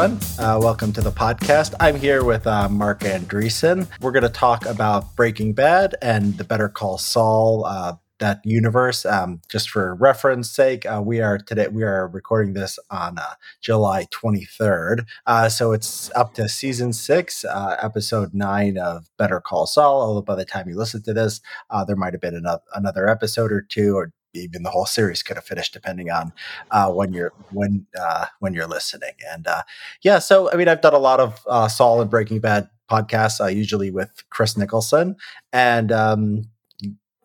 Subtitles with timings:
[0.00, 0.18] Everyone.
[0.38, 1.74] Uh, welcome to the podcast.
[1.78, 3.86] I'm here with uh, Marc Andreessen.
[4.00, 7.66] We're going to talk about Breaking Bad and the Better Call Saul.
[7.66, 9.04] Uh, that universe.
[9.04, 13.34] Um, just for reference sake, uh, we are today we are recording this on uh,
[13.60, 19.66] July 23rd, uh, so it's up to season six, uh, episode nine of Better Call
[19.66, 20.02] Saul.
[20.02, 21.40] Although by the time you listen to this,
[21.70, 25.22] uh, there might have been another, another episode or two, or even the whole series
[25.22, 26.32] could have finished depending on
[26.70, 29.12] uh, when you're when uh, when you're listening.
[29.30, 29.62] And uh,
[30.02, 33.40] yeah, so I mean, I've done a lot of uh, Saul and Breaking Bad podcasts,
[33.40, 35.16] uh, usually with Chris Nicholson,
[35.52, 36.42] and um,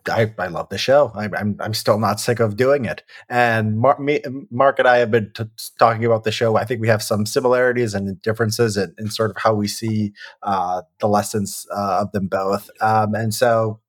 [0.09, 1.11] I, I love the show.
[1.16, 3.03] I, I'm I'm still not sick of doing it.
[3.29, 5.45] And Marc, me, Marc and I have been t-
[5.79, 6.57] talking about the show.
[6.57, 10.13] I think we have some similarities and differences in, in sort of how we see
[10.44, 12.69] uh, the lessons uh, of them both.
[12.81, 13.79] Um, and so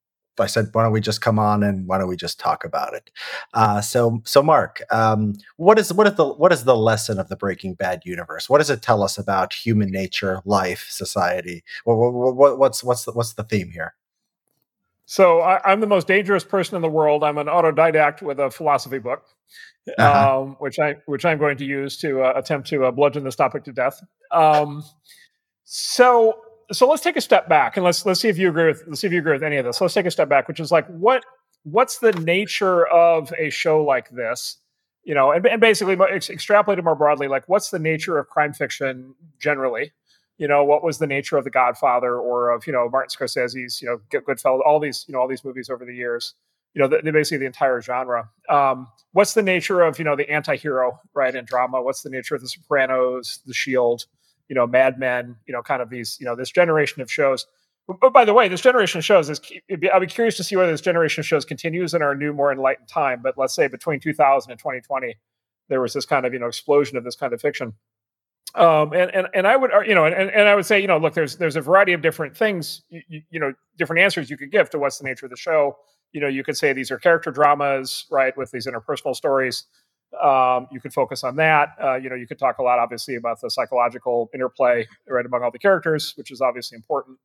[0.40, 2.94] I said, why don't we just come on and why don't we just talk about
[2.94, 3.10] it?
[3.54, 7.28] Uh, so, so Marc, um, what is what is the what is the lesson of
[7.28, 8.48] the Breaking Bad universe?
[8.48, 11.64] What does it tell us about human nature, life, society?
[11.84, 13.94] What, what, what's what's the, what's the theme here?
[15.06, 17.22] So I, am the most dangerous person in the world.
[17.22, 19.24] I'm an autodidact with a philosophy book,
[19.96, 20.40] uh-huh.
[20.40, 23.36] um, which I which I'm going to use to uh, attempt to uh, bludgeon this
[23.36, 24.02] topic to death.
[24.32, 24.82] Um,
[25.62, 26.40] so
[26.72, 29.00] so let's take a step back and let's let's see if you agree with let's
[29.00, 29.80] see if you agree with any of this.
[29.80, 31.24] Let's take a step back, which is like what
[31.62, 34.58] what's the nature of a show like this?
[35.04, 38.52] You know, and, and basically ex- extrapolated more broadly, like what's the nature of crime
[38.52, 39.92] fiction generally?
[40.38, 43.80] You know, what was the nature of The Godfather or of you know Martin Scorsese's
[43.80, 46.34] you know Goodfellas, all these you know all these movies over the years.
[46.74, 48.28] You know, the, the basically the entire genre.
[48.50, 51.80] Um, what's the nature of you know the anti-hero right in drama?
[51.80, 54.04] What's the nature of The Sopranos, The Shield?
[54.48, 57.46] You know, Mad Men, you know, kind of these, you know, this generation of shows.
[58.00, 59.40] But by the way, this generation of shows is,
[59.92, 62.50] I'll be curious to see whether this generation of shows continues in our new, more
[62.50, 63.20] enlightened time.
[63.22, 65.16] But let's say between 2000 and 2020,
[65.68, 67.74] there was this kind of, you know, explosion of this kind of fiction.
[68.54, 70.98] Um, and, and, and I would, you know, and, and I would say, you know,
[70.98, 74.50] look, there's, there's a variety of different things, you, you know, different answers you could
[74.50, 75.76] give to what's the nature of the show.
[76.12, 79.64] You know, you could say these are character dramas, right, with these interpersonal stories
[80.22, 81.70] um, you could focus on that.
[81.82, 85.42] Uh, you know, you could talk a lot, obviously, about the psychological interplay right among
[85.42, 87.18] all the characters, which is obviously important.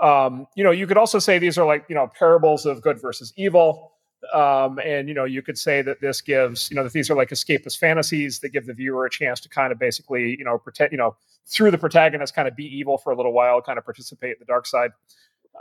[0.00, 3.00] Um, you know, you could also say these are like you know parables of good
[3.00, 3.92] versus evil,
[4.32, 7.16] um, and you know, you could say that this gives you know that these are
[7.16, 10.58] like escapist fantasies that give the viewer a chance to kind of basically you know
[10.58, 13.78] pretend you know through the protagonist kind of be evil for a little while, kind
[13.78, 14.90] of participate in the dark side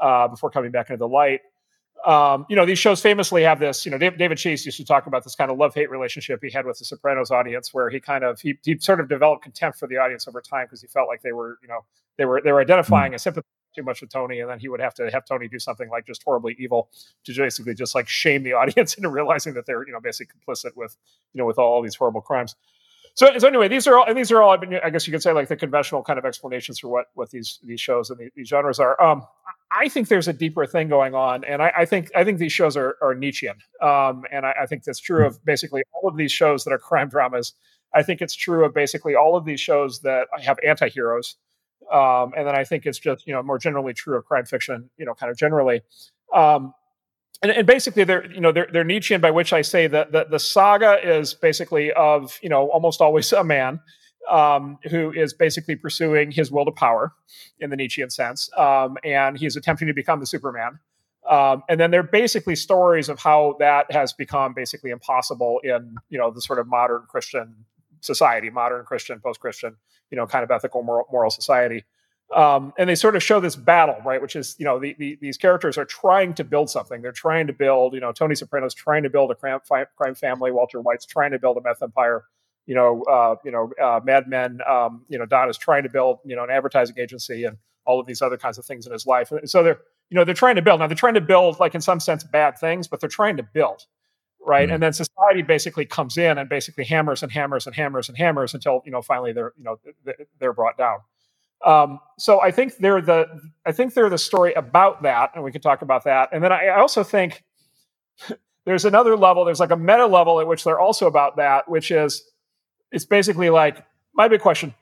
[0.02, 1.42] uh, before coming back into the light
[2.06, 5.08] um, you know, these shows famously have this, you know, David Chase used to talk
[5.08, 8.00] about this kind of love hate relationship he had with the Sopranos audience, where he
[8.00, 10.88] kind of, he, he sort of developed contempt for the audience over time because he
[10.88, 11.86] felt like they were, you know,
[12.18, 13.16] they were, they were identifying mm.
[13.16, 14.40] and sympathizing too much with Tony.
[14.40, 16.90] And then he would have to have Tony do something like just horribly evil
[17.26, 20.76] to basically just like shame the audience into realizing that they're, you know, basically complicit
[20.76, 20.96] with,
[21.34, 22.56] you know, with all, all these horrible crimes.
[23.16, 25.12] So, so anyway, these are all, and these are all, I mean, I guess you
[25.12, 28.20] could say like the conventional kind of explanations for what, what these, these shows and
[28.36, 29.02] these genres are.
[29.02, 29.26] Um,
[29.78, 32.54] I think there's a deeper thing going on, and I, I think I think these
[32.54, 36.16] shows are, are Nietzschean, um, and I, I, think that's true of basically all of
[36.16, 37.54] these shows that are crime dramas.
[37.94, 41.36] I think it's true of basically all of these shows that have anti-heroes,
[41.92, 44.90] um, and then I think it's just you know more generally true of crime fiction,
[44.98, 45.82] you know, kind of generally.
[46.34, 46.74] Um,
[47.42, 50.26] and, and, basically, they're you know they're, they're Nietzschean, by which I say that the,
[50.30, 53.82] the saga is basically of you know almost always a man
[54.30, 57.14] um, who is basically pursuing his will to power
[57.60, 58.50] in the Nietzschean sense.
[58.58, 60.80] Um, and he's attempting to become the Superman.
[61.30, 66.20] Um, and then they're basically stories of how that has become basically impossible in, you
[66.20, 67.66] know, the sort of modern Christian
[68.02, 69.76] society, modern Christian, post-Christian,
[70.12, 71.84] you know, kind of ethical, moral, moral society.
[72.36, 74.22] Um, and they sort of show this battle, right?
[74.22, 77.02] Which is, you know, the, the, these characters are trying to build something.
[77.02, 79.60] They're trying to build, you know, Tony Soprano's trying to build a crime,
[79.96, 80.52] crime family.
[80.52, 82.24] Walter White's trying to build a meth empire
[82.66, 85.90] you know, uh, you know, uh, Mad Men, um, you know, Don is trying to
[85.90, 88.94] build, you know, an advertising agency and all of these other kinds of things in
[88.94, 89.32] his life.
[89.32, 89.80] And so they're,
[90.10, 90.80] you know, they're trying to build.
[90.80, 93.44] Now they're trying to build, like in some sense, bad things, but they're trying to
[93.44, 93.86] build,
[94.46, 94.66] right?
[94.66, 94.74] Mm-hmm.
[94.74, 98.54] And then society basically comes in and basically hammers and hammers and hammers and hammers
[98.54, 99.80] until you know finally they're, you know,
[100.40, 101.00] they're brought down.
[101.64, 103.26] Um, so I think they're the,
[103.66, 106.30] I think they're the story about that, and we can talk about that.
[106.32, 107.44] And then I, I also think
[108.66, 109.46] there's another level.
[109.46, 112.24] There's like a meta level at which they're also about that, which is
[112.96, 114.74] it's basically like my big question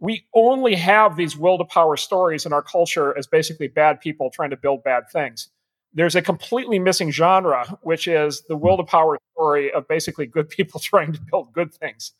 [0.00, 4.30] we only have these will to power stories in our culture as basically bad people
[4.30, 5.48] trying to build bad things.
[5.92, 10.48] There's a completely missing genre, which is the will to power story of basically good
[10.48, 12.12] people trying to build good things,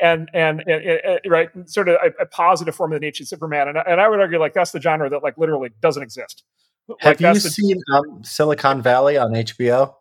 [0.00, 3.68] and and, and, and right, sort of a, a, positive form of the Nietzsche Superman.
[3.68, 6.44] And, and I would argue like that's the genre that like literally doesn't exist.
[7.00, 9.94] Have like, you seen um, Silicon Valley on HBO?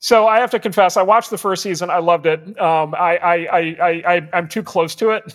[0.00, 1.90] So I have to confess, I watched the first season.
[1.90, 2.40] I loved it.
[2.58, 5.34] Um, I, I, I, I, am too close to it.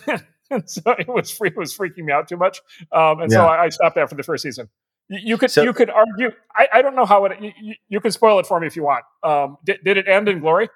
[0.50, 2.60] and so it was it was freaking me out too much,
[2.92, 3.38] um, and yeah.
[3.38, 4.68] so I, I, stopped after the first season.
[5.08, 6.32] You, you could so, you could argue.
[6.54, 7.40] I, I, don't know how it.
[7.40, 9.04] You, you, can spoil it for me if you want.
[9.22, 10.68] Um, did, did it end in glory?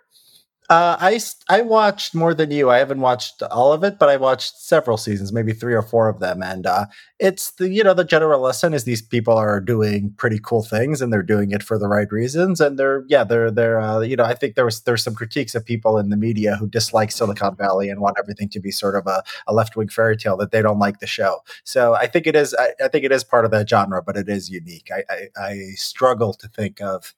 [0.70, 2.70] Uh, I I watched more than you.
[2.70, 6.08] I haven't watched all of it, but I watched several seasons, maybe three or four
[6.08, 6.44] of them.
[6.44, 6.87] And uh,
[7.19, 11.02] it's the you know the general lesson is these people are doing pretty cool things
[11.02, 12.61] and they're doing it for the right reasons.
[12.61, 15.56] And they're yeah they're they're uh, you know I think there was there's some critiques
[15.56, 18.94] of people in the media who dislike Silicon Valley and want everything to be sort
[18.94, 21.40] of a, a left wing fairy tale that they don't like the show.
[21.64, 24.16] So I think it is I, I, think it is part of that genre, but
[24.16, 24.88] it is unique.
[24.94, 27.12] I, I, I struggle to think of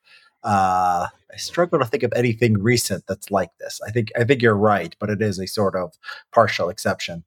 [0.45, 3.81] uh, I struggle to think of anything recent that's like this.
[3.87, 5.95] I think I think you're right, but it is a sort of
[6.33, 7.25] partial exception.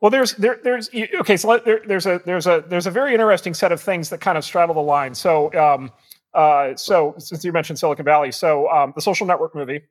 [0.00, 1.36] Well, there's there there's okay.
[1.36, 4.38] So there, there's a there's a there's a very interesting set of things that kind
[4.38, 5.14] of straddle the line.
[5.14, 5.90] So um,
[6.32, 9.82] uh, so since you mentioned Silicon Valley, so um, the Social Network movie,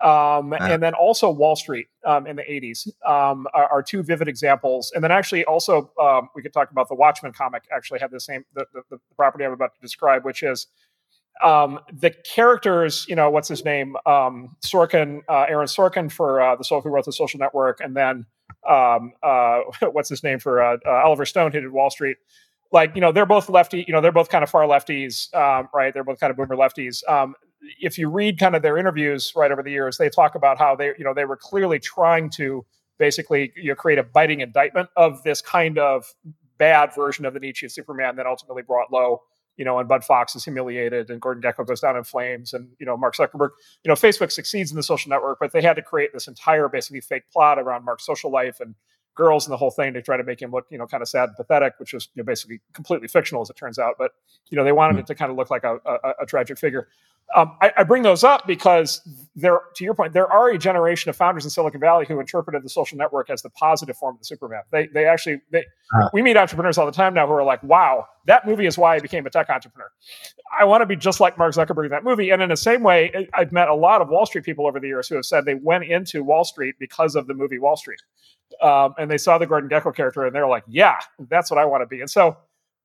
[0.00, 4.02] um, uh and then also Wall Street um, in the 80s um, are, are, two
[4.02, 4.92] vivid examples.
[4.94, 7.64] And then actually also um, we could talk about the Watchmen comic.
[7.72, 10.68] Actually, had the same the, the, the property I'm about to describe, which is
[11.42, 13.96] um, the characters, you know, what's his name?
[14.06, 17.96] Um, Sorkin, uh, Aaron Sorkin for uh, the soul who wrote the Social Network, and
[17.96, 18.26] then
[18.68, 19.60] um, uh,
[19.92, 22.18] what's his name for uh, uh, Oliver Stone, who did Wall Street.
[22.72, 23.84] Like, you know, they're both lefty.
[23.86, 25.92] You know, they're both kind of far lefties, um, right?
[25.92, 27.08] They're both kind of boomer lefties.
[27.08, 27.34] Um,
[27.80, 30.76] if you read kind of their interviews right over the years, they talk about how
[30.76, 32.64] they, you know, they were clearly trying to
[32.98, 36.14] basically you know, create a biting indictment of this kind of
[36.58, 39.22] bad version of the Nietzsche Superman that ultimately brought low
[39.60, 42.70] you know, and Bud Fox is humiliated and Gordon Gekko goes down in flames and,
[42.78, 43.50] you know, Mark Zuckerberg,
[43.84, 46.66] you know, Facebook succeeds in the social network, but they had to create this entire
[46.66, 48.74] basically fake plot around Mark's social life and
[49.14, 51.08] girls and the whole thing to try to make him look, you know, kind of
[51.08, 53.96] sad and pathetic, which was you know, basically completely fictional as it turns out.
[53.98, 54.12] But,
[54.48, 55.00] you know, they wanted mm-hmm.
[55.00, 56.88] it to kind of look like a, a, a tragic figure.
[57.34, 59.00] Um, I, I, bring those up because
[59.36, 62.64] there, to your point, there are a generation of founders in Silicon Valley who interpreted
[62.64, 64.62] the social network as the positive form of the Superman.
[64.72, 65.64] They, they actually, they,
[65.94, 68.76] uh, we meet entrepreneurs all the time now who are like, "Wow, that movie is
[68.76, 69.92] why I became a tech entrepreneur.
[70.58, 72.82] I want to be just like Mark Zuckerberg in that movie." And in the same
[72.82, 75.44] way, I've met a lot of Wall Street people over the years who have said
[75.44, 78.02] they went into Wall Street because of the movie Wall Street,
[78.60, 80.98] um, and they saw the Gordon Gekko character, and they're like, "Yeah,
[81.28, 82.36] that's what I want to be." And so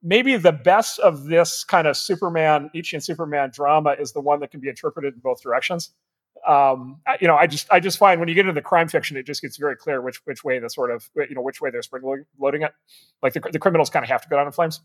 [0.04, 4.52] maybe the best of this kind of Superman, Nietzschean Superman drama is the one that
[4.52, 5.92] can be interpreted in both directions.
[6.48, 9.18] Um, you know, I just I just find when you get into the crime fiction,
[9.18, 11.72] it just gets very clear which which way the sort of you know which way
[11.72, 12.74] they're spring loading it.
[13.24, 14.82] Like the, the criminals kind of have to go down in flames.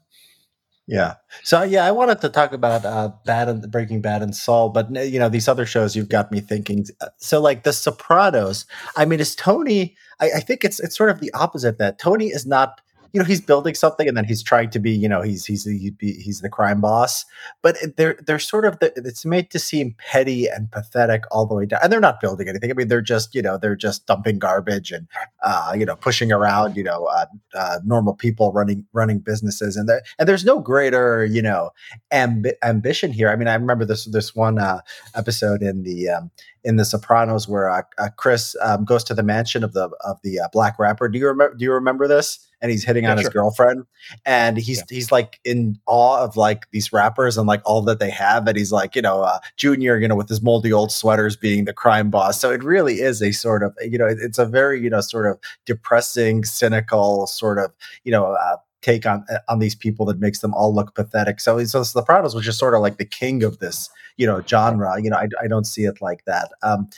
[0.90, 1.14] Yeah.
[1.44, 4.92] So yeah, I wanted to talk about uh, Bad and Breaking Bad and Saul, but
[4.92, 6.84] you know these other shows you've got me thinking.
[7.00, 8.66] Uh, so like The Sopranos,
[8.96, 9.96] I mean, is Tony?
[10.18, 11.78] I, I think it's it's sort of the opposite.
[11.78, 12.80] That Tony is not
[13.12, 15.64] you know he's building something and then he's trying to be you know he's he's
[16.00, 17.24] he's the crime boss
[17.62, 21.54] but they're they're sort of the, it's made to seem petty and pathetic all the
[21.54, 24.06] way down and they're not building anything i mean they're just you know they're just
[24.06, 25.06] dumping garbage and
[25.42, 29.88] uh, you know pushing around you know uh, uh, normal people running running businesses and
[29.88, 31.70] there and there's no greater you know
[32.12, 34.80] amb- ambition here i mean i remember this this one uh,
[35.14, 36.30] episode in the um,
[36.64, 40.20] in The Sopranos where uh, uh, Chris um, goes to the mansion of the of
[40.22, 41.08] the black rapper.
[41.08, 41.54] Do you remember?
[41.54, 42.49] Do you remember this?
[42.62, 43.22] And he's hitting yeah, on sure.
[43.22, 43.86] his girlfriend,
[44.26, 44.84] and he's yeah.
[44.90, 48.46] he's like in awe of like these rappers and like all that they have.
[48.46, 51.64] And he's like, you know, uh, Junior, you know, with his moldy old sweaters being
[51.64, 52.38] the crime boss.
[52.38, 55.26] So it really is a sort of, you know, it's a very you know sort
[55.26, 57.72] of depressing, cynical sort of
[58.04, 61.40] you know uh, take on on these people that makes them all look pathetic.
[61.40, 64.42] So, so the Sopranos was just sort of like the king of this, you know,
[64.46, 65.00] genre.
[65.00, 66.50] You know, I, I don't see it like that.
[66.62, 66.88] Um,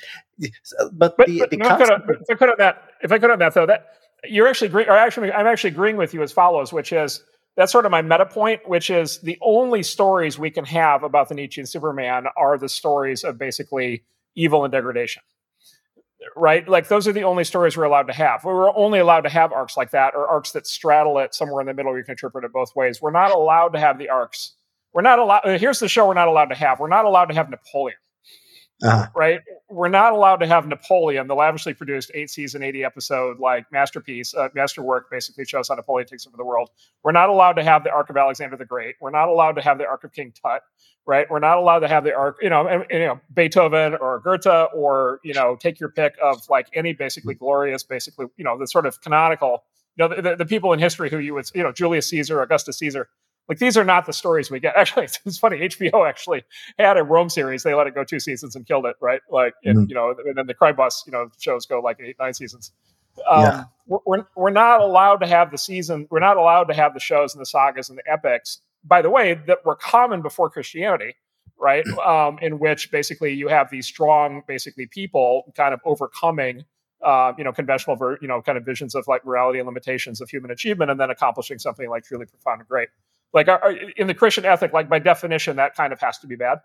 [0.93, 3.31] but, but, the, but the no, concept- if I could on that, if I could
[3.31, 3.87] on that though, that
[4.25, 7.23] you're actually actually, I'm actually agreeing with you as follows, which is
[7.57, 11.29] that's sort of my meta point, which is the only stories we can have about
[11.29, 15.23] the Nietzschean Superman are the stories of basically evil and degradation
[16.37, 16.67] right?
[16.69, 18.45] Like those are the only stories we're allowed to have.
[18.45, 21.67] We're only allowed to have arcs like that or arcs that straddle it somewhere in
[21.67, 21.97] the middle.
[21.97, 23.01] You can interpret it both ways.
[23.01, 24.55] We're not allowed to have the arcs.
[24.93, 25.43] We're not allowed.
[25.61, 26.81] Here's the show we're not allowed to have.
[26.81, 27.97] We're not allowed to have Napoleon.
[28.83, 29.07] Uh-huh.
[29.15, 29.41] Right?
[29.71, 34.35] We're not allowed to have Napoleon, the lavishly produced eight season, 80 episode, like masterpiece,
[34.35, 36.71] uh, masterwork, basically shows how Napoleon takes over the world.
[37.03, 38.97] We're not allowed to have the arc of Alexander the Great.
[39.01, 40.63] We're not allowed to have the arc of King Tut
[41.07, 41.29] right?
[41.31, 44.21] We're not allowed to have the arc, you know, and, and, you know, Beethoven or
[44.21, 48.59] Goethe or you know, take your pick of like any basically glorious, basically, you know,
[48.59, 49.65] the sort of canonical,
[49.97, 52.41] you know, the, the, the people in history who you would, you know, Julius Caesar,
[52.41, 53.09] Augustus Caesar.
[53.49, 54.75] Like these are not the stories we get.
[54.77, 55.59] Actually, it's, it's funny.
[55.59, 56.45] HBO actually
[56.79, 57.63] had a Rome series.
[57.63, 59.21] They let it go two seasons and killed it, right?
[59.31, 59.85] Like, mm-hmm.
[59.89, 62.73] you know, and then the Crime Boss, you know, shows go like eight, nine seasons.
[63.31, 63.65] Um, yeah.
[63.87, 66.07] we're, we're not allowed to have the season.
[66.11, 69.11] We're not allowed to have the shows and the sagas and the epics by the
[69.11, 71.15] way, that were common before Christianity,
[71.59, 71.87] right?
[71.99, 76.65] Um, in which basically you have these strong, basically people kind of overcoming
[77.03, 80.21] uh, you know, conventional, ver- you know, kind of visions of like morality and limitations
[80.21, 82.89] of human achievement, and then accomplishing something like truly profound and great.
[83.33, 83.49] Like
[83.97, 86.59] in the Christian ethic, like by definition, that kind of has to be bad.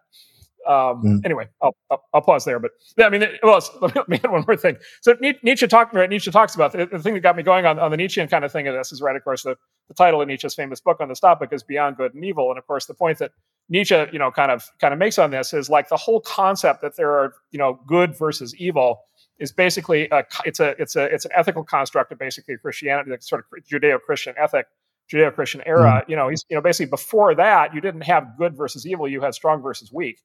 [0.68, 1.22] Um, mm.
[1.24, 2.60] Anyway, I'll, I'll, I'll, pause there.
[2.60, 4.76] But yeah, I mean, well, let me add one more thing.
[5.02, 6.10] So Nietzsche talked, right?
[6.10, 8.44] Nietzsche talks about the, the, thing that got me going on, on the Nietzschean kind
[8.44, 8.68] of thing.
[8.68, 9.56] Of this is right, of course, the,
[9.88, 12.50] the title of Nietzsche's famous book on this topic is Beyond Good and Evil.
[12.50, 13.32] And of course, the point that
[13.70, 16.82] Nietzsche, you know, kind of kind of makes on this is like the whole concept
[16.82, 19.04] that there are, you know, good versus evil
[19.40, 23.24] is basically a, it's a it's a it's an ethical construct of basically Christianity, like
[23.24, 24.68] sort of Judeo-Christian ethic,
[25.12, 26.04] Judeo-Christian era.
[26.04, 26.10] Mm.
[26.10, 29.22] You know, he's you know basically before that you didn't have good versus evil, you
[29.22, 30.20] had strong versus weak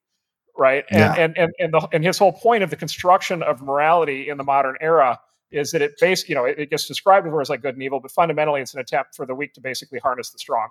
[0.57, 0.85] right?
[0.91, 1.15] And yeah.
[1.15, 4.45] and and and, the, and his whole point of the construction of morality in the
[4.45, 5.19] modern era
[5.51, 8.01] is that it base you know it, it gets described as like good and evil,
[8.01, 10.69] but fundamentally it's an attempt for the weak to basically harness the strong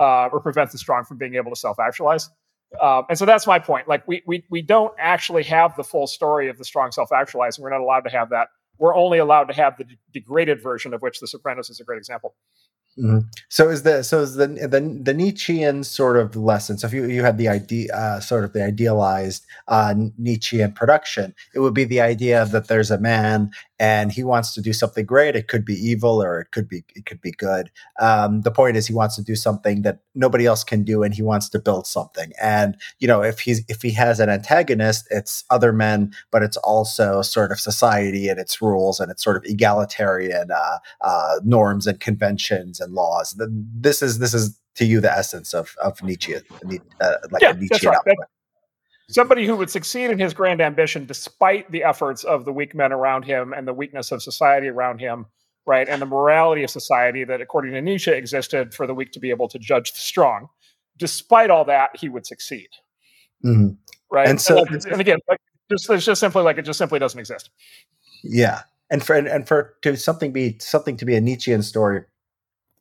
[0.00, 2.30] uh, or prevent the strong from being able to self actualize.
[2.80, 3.88] Um, and so that's my point.
[3.88, 7.62] Like we we we don't actually have the full story of the strong self actualizing.
[7.62, 8.48] We're not allowed to have that.
[8.78, 11.98] We're only allowed to have the degraded version of which The Sopranos is a great
[11.98, 12.34] example.
[12.98, 13.20] Mm-hmm.
[13.48, 16.76] So is the so is the the the Nietzschean sort of lesson?
[16.76, 21.34] So if you you had the idea uh, sort of the idealized uh, Nietzschean production,
[21.54, 23.50] it would be the idea that there's a man
[23.82, 25.34] and he wants to do something great.
[25.34, 27.68] It could be evil or it could be it could be good.
[27.98, 31.12] Um, the point is he wants to do something that nobody else can do, and
[31.12, 32.30] he wants to build something.
[32.40, 36.56] And you know, if he's if he has an antagonist, it's other men, but it's
[36.58, 41.88] also sort of society and its rules and it's sort of egalitarian uh, uh, norms
[41.88, 43.34] and conventions and laws.
[43.36, 47.54] This is this is to you the essence of of Nietzsche, uh, like yeah, a
[47.54, 48.16] Nietzschean right.
[49.08, 52.92] Somebody who would succeed in his grand ambition despite the efforts of the weak men
[52.92, 55.26] around him and the weakness of society around him
[55.66, 55.88] right?
[55.88, 59.30] And the morality of society that according to nietzsche existed for the weak to be
[59.30, 60.48] able to judge the strong.
[60.98, 62.68] Despite all that he would succeed.
[63.44, 63.74] Mm-hmm.
[64.10, 64.28] right?
[64.28, 65.40] And so and, and again like,
[65.70, 67.50] just it's just simply like it just simply doesn't exist.
[68.22, 68.62] Yeah.
[68.90, 72.02] And for and, and for to something be something to be a nietzschean story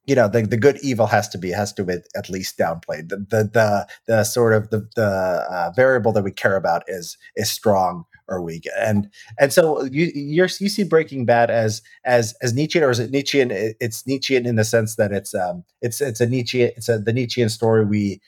[0.06, 3.10] you know the, the good evil has to be has to be at least downplayed.
[3.10, 7.18] The the the, the sort of the the uh, variable that we care about is
[7.36, 8.66] is strong or weak.
[8.80, 13.00] And and so you you you see breaking bad as as as nietzschean or is
[13.00, 13.52] it nietzschean?
[13.52, 17.14] It's nietzschean in the sense that it's um it's it's a nietzsche it's a the
[17.14, 18.22] nietzschean story we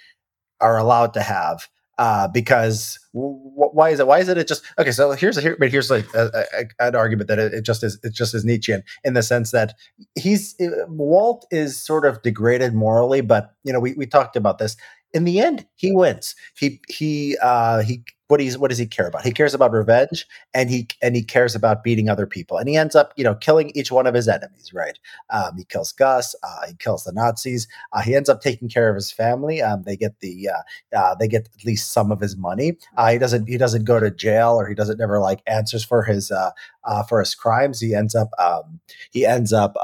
[0.59, 4.07] are allowed to have uh, because w- why is it?
[4.07, 4.37] Why is it?
[4.37, 4.91] It just okay.
[4.91, 7.83] So here's a, here, but here's like a, a, an argument that it, it, just
[7.83, 7.99] is.
[8.03, 9.75] It just is Nietzschean in the sense that
[10.15, 10.55] he's
[10.87, 14.75] Walt is sort of degraded morally, but you know we we talked about this.
[15.13, 16.35] In the end, he wins.
[16.57, 19.23] He he uh, he what he's what does he care about?
[19.23, 20.25] He cares about revenge
[20.55, 22.57] and he and he cares about beating other people.
[22.57, 24.97] And he ends up, you know, killing each one of his enemies, right?
[25.29, 27.67] Um, he kills Gus, uh, he kills the Nazis.
[27.91, 29.61] Uh, he ends up taking care of his family.
[29.61, 32.75] Um, they get the uh, uh they get at least some of his money.
[32.97, 36.01] Uh, he doesn't he doesn't go to jail or he doesn't never like answers for
[36.01, 37.79] his uh, for his crimes.
[37.79, 38.79] He ends up um,
[39.11, 39.75] he ends up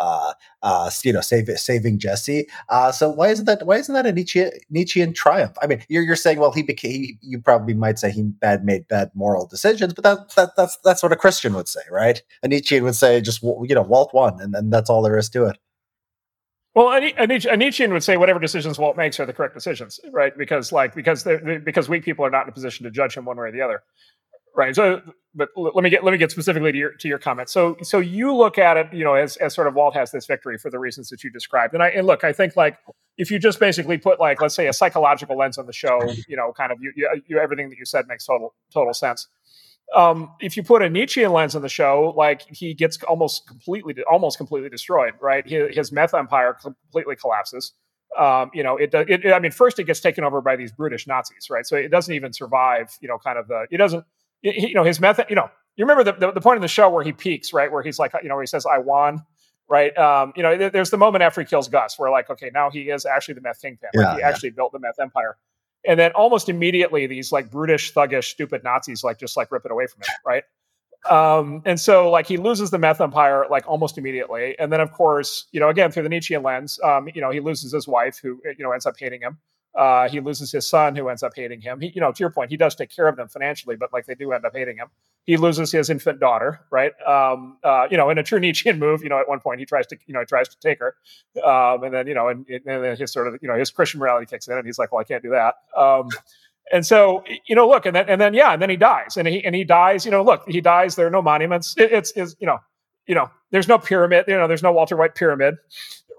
[0.61, 2.47] uh, you know, save, saving Jesse.
[2.69, 3.65] Uh, so why isn't that?
[3.65, 5.57] Why isn't that a Nietzsche, Nietzschean triumph?
[5.61, 7.17] I mean, you're, you're saying, well, he became.
[7.21, 11.03] You probably might say he bad made bad moral decisions, but that, that that's that's
[11.03, 12.21] what a Christian would say, right?
[12.43, 15.29] A Nietzschean would say, just you know, Walt won, and then that's all there is
[15.29, 15.57] to it.
[16.75, 20.37] Well, a, a, Nietzschean would say whatever decisions Walt makes are the correct decisions, right?
[20.37, 21.23] Because like because
[21.65, 23.61] because weak people are not in a position to judge him one way or the
[23.61, 23.83] other.
[24.55, 24.75] Right.
[24.75, 25.01] So,
[25.35, 27.49] but let me get let me get specifically to your to your comment.
[27.49, 30.25] So, so you look at it, you know, as as sort of Walt has this
[30.25, 32.77] victory for the reasons that you described, and I and look, I think like
[33.17, 36.35] if you just basically put like let's say a psychological lens on the show, you
[36.35, 39.27] know, kind of you, you, you everything that you said makes total total sense.
[39.95, 43.95] Um, if you put a Nietzschean lens on the show, like he gets almost completely
[44.09, 45.47] almost completely destroyed, right?
[45.47, 47.73] His, his meth empire completely collapses.
[48.17, 50.71] Um, you know, it, it, it, I mean, first it gets taken over by these
[50.71, 51.65] brutish Nazis, right?
[51.65, 52.97] So it doesn't even survive.
[53.01, 54.03] You know, kind of the it doesn't
[54.41, 56.89] you know his method you know you remember the, the, the, point in the show
[56.89, 57.71] where he peaks right?
[57.71, 59.23] Where he's like you know where he says i won
[59.69, 59.95] right?
[59.97, 62.89] Um, you know there's the moment after he kills gus where like okay now he
[62.89, 63.89] is actually the meth kingpin.
[63.93, 64.27] Yeah, he yeah.
[64.27, 65.37] actually built the meth empire.
[65.87, 69.71] And then almost immediately these like brutish thuggish stupid nazis like just like rip it
[69.71, 70.43] away from him right?
[71.09, 74.57] Um, and so like he loses the meth empire like almost immediately.
[74.59, 77.39] And then of course you know again through the nietzschean lens um, you know he
[77.39, 79.37] loses his wife who you know ends up hating him
[79.75, 81.79] uh, he loses his son, who ends up hating him.
[81.79, 84.05] He, you know, to your point, he does take care of them financially, but like
[84.05, 84.87] they do end up hating him.
[85.25, 86.91] He loses his infant daughter, right?
[87.07, 89.65] Um, uh, you know, in a true Nietzschean move, you know, at one point he
[89.65, 90.95] tries to, you know, he tries to take her,
[91.43, 93.99] um, and then you know, and, and then his sort of, you know, his Christian
[93.99, 95.55] morality kicks in, and he's like, well, I can't do that.
[95.77, 96.09] Um,
[96.71, 99.27] and so, you know, look, and then and then yeah, and then he dies, and
[99.27, 100.03] he and he dies.
[100.03, 100.95] You know, look, he dies.
[100.95, 101.75] There are no monuments.
[101.77, 102.59] It, it's is you know,
[103.07, 104.25] you know, there's no pyramid.
[104.27, 105.55] You know, there's no Walter White pyramid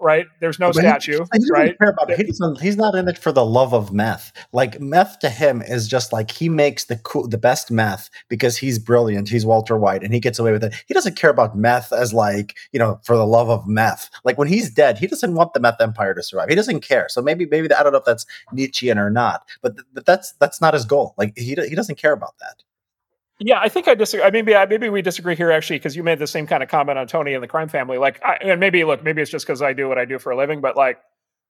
[0.01, 0.25] right?
[0.39, 1.75] There's no but statue, he, he right?
[2.17, 4.33] He he's not in it for the love of meth.
[4.51, 8.57] Like meth to him is just like he makes the cool, the best meth because
[8.57, 9.29] he's brilliant.
[9.29, 10.73] He's Walter White, and he gets away with it.
[10.87, 14.09] He doesn't care about meth as like you know for the love of meth.
[14.23, 16.49] Like when he's dead, he doesn't want the meth empire to survive.
[16.49, 17.07] He doesn't care.
[17.09, 20.59] So maybe maybe I don't know if that's Nietzschean or not, but but that's that's
[20.59, 21.13] not his goal.
[21.17, 22.63] Like he he doesn't care about that.
[23.43, 24.29] Yeah, I think I disagree.
[24.29, 27.07] Maybe, maybe we disagree here actually because you made the same kind of comment on
[27.07, 27.97] Tony and the crime family.
[27.97, 30.31] Like, I, and maybe look, maybe it's just because I do what I do for
[30.31, 30.99] a living, but like,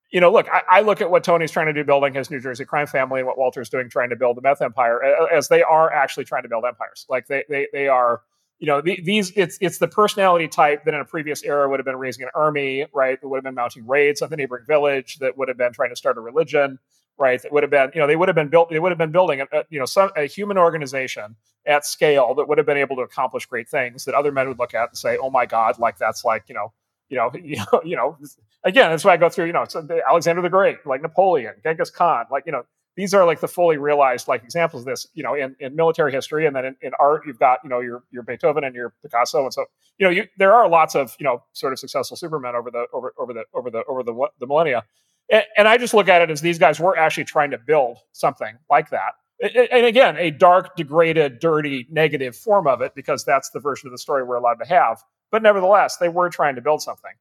[0.09, 2.39] you know, look, I, I, look at what Tony's trying to do building his New
[2.39, 5.01] Jersey crime family and what Walter's doing trying to build the meth empire
[5.33, 7.05] as they are actually trying to build empires.
[7.09, 8.21] Like they they they are,
[8.59, 11.79] you know, the, these it's it's the personality type that in a previous era would
[11.79, 13.19] have been raising an army, right?
[13.19, 15.89] That would have been mounting raids on the neighboring village, that would have been trying
[15.89, 16.79] to start a religion
[17.17, 17.41] right?
[17.41, 19.11] That would have been, you know, they would have been built, they would have been
[19.11, 22.95] building, a, you know, some a human organization at scale that would have been able
[22.95, 25.77] to accomplish great things that other men would look at and say, "Oh my God,
[25.79, 26.73] like that's like, you know,
[27.09, 28.17] you know, you know, you know."
[28.63, 29.65] Again, that's why I go through, you know,
[30.07, 32.63] Alexander the Great, like Napoleon, Genghis Khan, like you know,
[32.95, 36.11] these are like the fully realized like examples of this, you know, in, in military
[36.11, 38.93] history, and then in, in art, you've got, you know, your your Beethoven and your
[39.01, 39.65] Picasso, and so
[39.97, 42.85] you know, you, there are lots of you know sort of successful supermen over the
[42.93, 44.83] over over the over the over the the millennia
[45.29, 47.97] and, and I just look at it as these guys were actually trying to build
[48.11, 49.13] something like that.
[49.41, 53.91] And again, a dark, degraded, dirty, negative form of it, because that's the version of
[53.91, 55.01] the story we're allowed to have.
[55.31, 57.13] But nevertheless, they were trying to build something.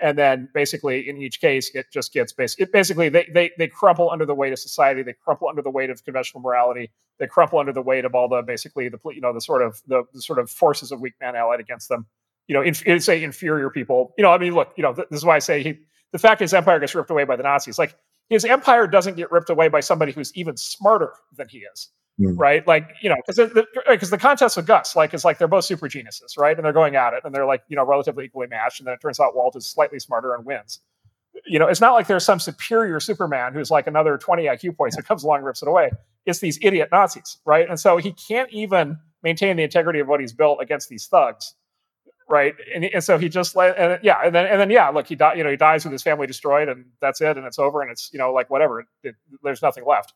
[0.00, 2.32] And then basically, in each case, it just gets.
[2.38, 5.02] It basically, they, they, they crumple under the weight of society.
[5.02, 6.90] They crumple under the weight of conventional morality.
[7.18, 9.80] They crumple under the weight of all the basically the you know the sort of
[9.86, 12.06] the, the sort of forces of weak man allied against them.
[12.48, 14.12] You know, in, say inferior people.
[14.18, 15.78] You know, I mean, look, you know, this is why I say he
[16.14, 17.76] the fact his empire gets ripped away by the Nazis.
[17.76, 17.96] Like
[18.30, 21.90] his empire doesn't get ripped away by somebody who's even smarter than he is.
[22.20, 22.38] Mm.
[22.38, 23.52] Right, like you know, because
[23.88, 26.56] because the, the, contest with Gus, like, is like they're both super geniuses, right?
[26.56, 28.78] And they're going at it, and they're like, you know, relatively equally matched.
[28.78, 30.78] And then it turns out Walt is slightly smarter and wins.
[31.44, 34.94] You know, it's not like there's some superior Superman who's like another 20 IQ points
[34.94, 35.90] that comes along and rips it away.
[36.24, 37.68] It's these idiot Nazis, right?
[37.68, 41.56] And so he can't even maintain the integrity of what he's built against these thugs
[42.28, 42.54] right?
[42.74, 45.14] And, and so he just let, and yeah, and then and then yeah, look, he
[45.14, 45.38] died.
[45.38, 47.90] You know, he dies with his family destroyed, and that's it, and it's over, and
[47.90, 48.80] it's you know like whatever.
[48.80, 50.12] It, it, there's nothing left.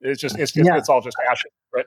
[0.00, 0.76] It's just it's, yeah.
[0.76, 1.86] it's all just ashes, right?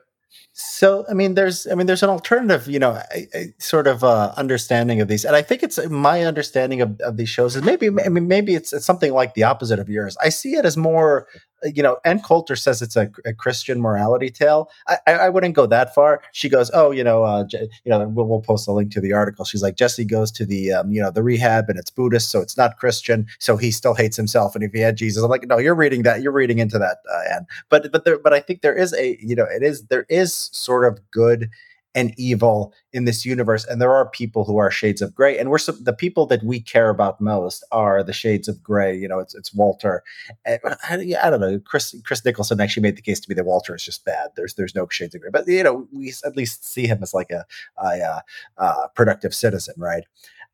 [0.52, 4.04] So, I mean, there's, I mean, there's an alternative, you know, a, a sort of
[4.04, 7.62] uh, understanding of these, and I think it's my understanding of, of these shows is
[7.62, 10.16] maybe, I mean, maybe it's, it's something like the opposite of yours.
[10.22, 11.26] I see it as more
[11.64, 14.70] you know, Ann Coulter says it's a, a Christian morality tale.
[14.88, 16.22] I, I, wouldn't go that far.
[16.32, 19.12] She goes, oh, you know, uh, you know, we'll, we'll, post a link to the
[19.12, 19.44] article.
[19.44, 22.40] She's like, Jesse goes to the, um, you know, the rehab and it's Buddhist, so
[22.40, 24.56] it's not Christian, so he still hates himself.
[24.56, 26.98] And if he had Jesus, I'm like, no, you're reading that, you're reading into that,
[27.10, 27.46] uh, Ann.
[27.68, 30.21] But but there, but I think there is a, you know, it is there is
[30.26, 31.50] sort of good
[31.94, 35.50] and evil in this universe and there are people who are shades of gray and
[35.50, 39.18] we're the people that we care about most are the shades of gray you know
[39.18, 40.02] it's, it's walter
[40.46, 40.58] I,
[40.88, 40.96] I,
[41.30, 44.04] don't know chris chris nicholson actually made the case to me that walter is just
[44.04, 47.02] bad there's there's no shades of gray but you know we at least see him
[47.02, 47.44] as like a,
[47.82, 48.20] a, a, uh,
[48.58, 50.04] uh, productive citizen right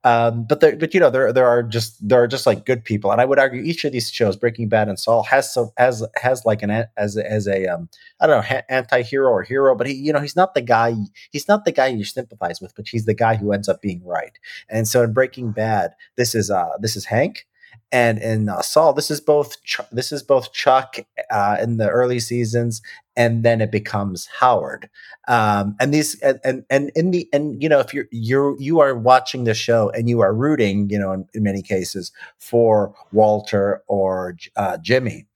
[0.04, 2.84] um, but there, but you know, there there are just there are just like good
[2.84, 5.72] people, and I would argue each of these shows, Breaking Bad and Saul, has so
[5.76, 7.88] has has like an as as a um,
[8.20, 10.94] I don't know ha- anti-hero or hero, but he you know he's not the guy
[11.32, 14.04] he's not the guy you sympathize with, but he's the guy who ends up being
[14.04, 14.38] right.
[14.68, 17.48] And so in Breaking Bad, this is uh this is Hank,
[17.90, 20.98] and in uh, Saul, this is both Ch- this is both Chuck
[21.30, 22.82] uh, in the early seasons,
[23.16, 24.90] and then it becomes Howard.
[25.26, 28.80] Um, and these and, and and in the and you know if you're you're you
[28.80, 32.94] are watching the show and you are rooting, you know, in, in many cases for
[33.12, 35.26] Walter or uh, Jimmy,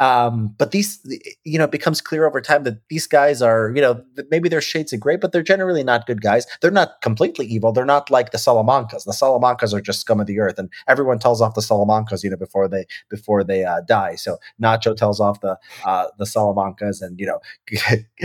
[0.00, 1.00] um, but these,
[1.44, 4.60] you know, it becomes clear over time that these guys are, you know, maybe they're
[4.60, 6.46] shades of gray, but they're generally not good guys.
[6.60, 7.72] They're not completely evil.
[7.72, 9.04] They're not like the Salamancas.
[9.04, 12.30] The Salamancas are just scum of the earth, and everyone tells off the Salamancas, you
[12.30, 14.16] know, before they before they uh, die.
[14.16, 17.40] So Nacho tells off the uh, the Salamancas, and you know,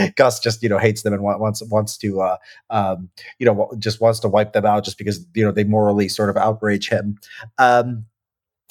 [0.15, 2.37] Gus just you know hates them and wants wants to uh,
[2.69, 6.09] um, you know just wants to wipe them out just because you know they morally
[6.09, 7.17] sort of outrage him.
[7.57, 8.05] Um,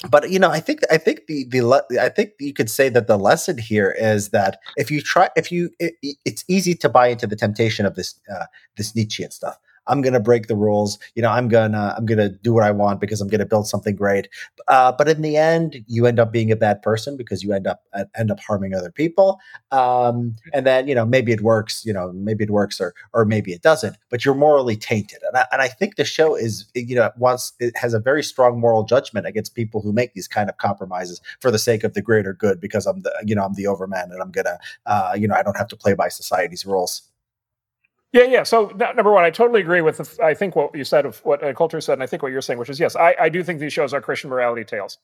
[0.09, 3.07] but you know i think i think the the i think you could say that
[3.07, 5.93] the lesson here is that if you try if you it,
[6.25, 8.45] it's easy to buy into the temptation of this uh,
[8.77, 10.99] this nietzschean stuff I'm going to break the rules.
[11.15, 13.67] You know, I'm to I'm to do what I want because I'm going to build
[13.67, 14.29] something great.
[14.67, 17.67] Uh, but in the end, you end up being a bad person because you end
[17.67, 19.39] up uh, end up harming other people.
[19.71, 21.85] Um, and then you know maybe it works.
[21.85, 23.97] You know, maybe it works or or maybe it doesn't.
[24.09, 25.19] But you're morally tainted.
[25.27, 28.23] And I, and I think the show is you know wants it has a very
[28.23, 31.93] strong moral judgment against people who make these kind of compromises for the sake of
[31.93, 35.15] the greater good because I'm the you know I'm the overman and I'm gonna uh,
[35.17, 37.10] you know I don't have to play by society's rules.
[38.13, 38.43] Yeah, yeah.
[38.43, 39.97] So number one, I totally agree with.
[39.97, 42.33] The, I think what you said of what uh, Coulter said, and I think what
[42.33, 44.97] you're saying, which is yes, I, I do think these shows are Christian morality tales.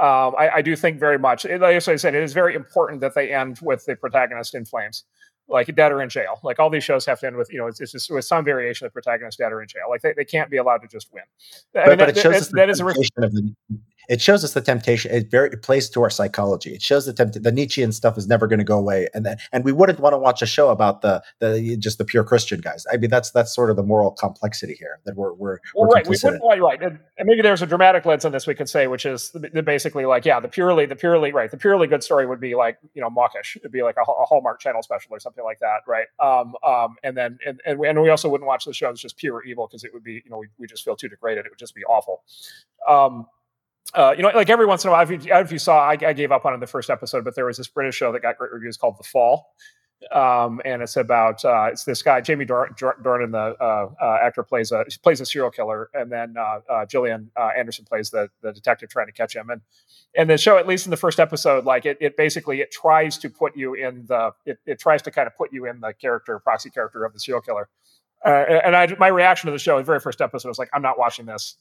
[0.00, 1.44] Um, I, I, do think very much.
[1.44, 5.04] Like I said, it is very important that they end with the protagonist in flames,
[5.48, 6.40] like dead or in jail.
[6.42, 8.42] Like all these shows have to end with you know it's, it's just with some
[8.42, 9.84] variation of protagonist dead or in jail.
[9.90, 11.24] Like they, they can't be allowed to just win.
[11.74, 13.54] But, I mean, but that, it shows that, that is a of the
[14.08, 15.12] it shows us the temptation.
[15.12, 16.74] It very it plays to our psychology.
[16.74, 19.36] It shows the tempt the Nietzschean stuff is never going to go away, and then
[19.52, 22.60] and we wouldn't want to watch a show about the the just the pure Christian
[22.60, 22.86] guys.
[22.92, 25.94] I mean, that's that's sort of the moral complexity here that we're we're, well, we're
[25.94, 26.06] right.
[26.06, 28.68] We wouldn't, well, right, and, and, maybe there's a dramatic lens on this we could
[28.68, 31.86] say, which is the, the basically like yeah, the purely the purely right, the purely
[31.86, 33.56] good story would be like you know mawkish.
[33.56, 36.06] It'd be like a, a Hallmark Channel special or something like that, right?
[36.20, 39.00] Um, um, and then and, and we, and we also wouldn't watch the show as
[39.00, 41.46] just pure evil because it would be you know we, we just feel too degraded.
[41.46, 42.22] It would just be awful.
[42.88, 43.26] Um,
[43.94, 45.92] uh, you know, like every once in a while, if you, if you saw, I,
[45.92, 48.20] I, gave up on it the first episode, but there was this British show that
[48.20, 49.52] got great reviews called The Fall.
[50.12, 54.42] Um, and it's about uh, it's this guy Jamie Dornan, Dornan the uh, uh, actor
[54.42, 58.90] plays a plays a serial killer, and then uh, Gillian Anderson plays the the detective
[58.90, 59.48] trying to catch him.
[59.48, 59.62] And
[60.14, 63.16] and the show, at least in the first episode, like it, it basically it tries
[63.18, 65.94] to put you in the it, it tries to kind of put you in the
[65.94, 67.68] character proxy character of the serial killer.
[68.22, 70.98] and I my reaction to the show, the very first episode, was like, I'm not
[70.98, 71.56] watching this.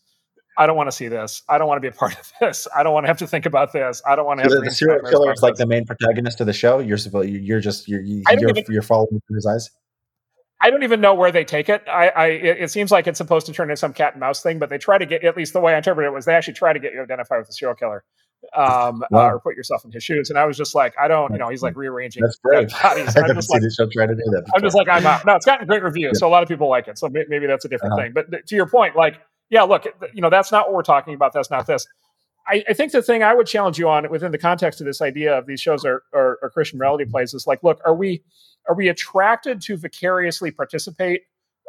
[0.58, 1.44] I don't want to see this.
[1.50, 2.68] I don't want to be a part of this.
[2.76, 4.02] I don't want to have to think about this.
[4.08, 6.40] I don't want to so have the, the serial killer is like the main protagonist
[6.40, 6.80] of the show.
[6.80, 7.30] You're supposed.
[7.30, 9.70] you're just you're you're, even, you're following through his eyes.
[10.62, 11.84] I don't even know where they take it.
[11.88, 14.58] I, I it, seems like it's supposed to turn into some cat and mouse thing,
[14.58, 16.54] but they try to get at least the way I interpret it was they actually
[16.54, 18.06] try to get you identified with the serial killer,
[18.56, 19.28] um, wow.
[19.28, 20.30] uh, or put yourself in his shoes.
[20.30, 22.72] And I was just like, I don't, you know, he's like rearranging That's great.
[22.72, 23.16] bodies.
[23.16, 24.46] I haven't like, the show trying to do that.
[24.46, 24.56] Before.
[24.56, 25.26] I'm just like, I'm out.
[25.26, 26.20] No, it's gotten great reviews, yeah.
[26.20, 26.98] so a lot of people like it.
[26.98, 28.04] So maybe that's a different uh-huh.
[28.04, 28.14] thing.
[28.14, 31.34] But to your point, like yeah, look, you know, that's not what we're talking about.
[31.34, 31.86] That's not this.
[32.48, 35.02] I, I, think the thing I would challenge you on within the context of this
[35.02, 38.24] idea of these shows are, are, are Christian morality plays is like, look, are we
[38.68, 41.24] are we attracted to vicariously participate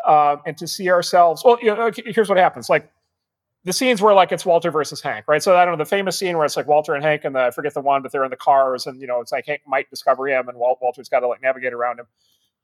[0.07, 1.43] um, and to see ourselves?
[1.45, 2.91] Well, you know, here's what happens: like
[3.65, 5.43] the scenes where like it's Walter versus Hank, right?
[5.43, 7.41] So I don't know the famous scene where it's like Walter and Hank and the,
[7.41, 9.63] I forget the one, but they're in the cars and you know it's like Hank
[9.67, 12.07] might discover him and Walt, Walter's got to like navigate around him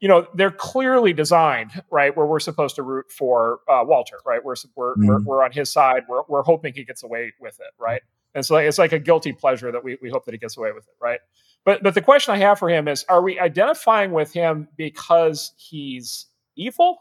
[0.02, 4.44] you know they're clearly designed right where we're supposed to root for uh, Walter, right?
[4.44, 5.06] We're we're, mm-hmm.
[5.06, 6.02] we're, we're on his side.
[6.08, 8.02] We're we're hoping he gets away with it, right?
[8.34, 10.72] And so it's like a guilty pleasure that we we hope that he gets away
[10.72, 11.20] with it, right?
[11.64, 15.52] But but the question I have for him is: Are we identifying with him because
[15.56, 16.98] he's evil?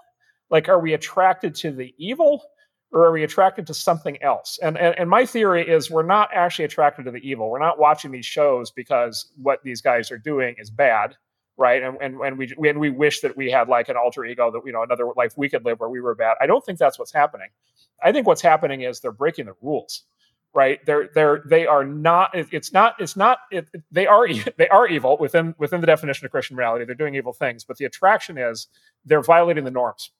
[0.51, 2.43] Like, are we attracted to the evil?
[2.93, 4.59] Or are we attracted to something else?
[4.61, 7.49] And, and and my theory is we're not actually attracted to the evil.
[7.49, 11.15] We're not watching these shows because what these guys are doing is bad
[11.61, 11.83] right?
[11.83, 14.61] And and, and we and we wish that we had like an alter ego that
[14.65, 16.35] you know another life we could live where we were bad.
[16.41, 17.49] I don't think that's what's happening.
[18.03, 20.03] I think what's happening is they're breaking the rules,
[20.55, 20.83] right?
[20.85, 22.31] They're they're they are not.
[22.33, 22.95] It's not.
[22.99, 23.37] It's not.
[23.51, 26.83] It, they are they are evil within within the definition of Christian morality.
[26.83, 28.67] They're doing evil things, but the attraction is
[29.05, 30.11] they're violating the norms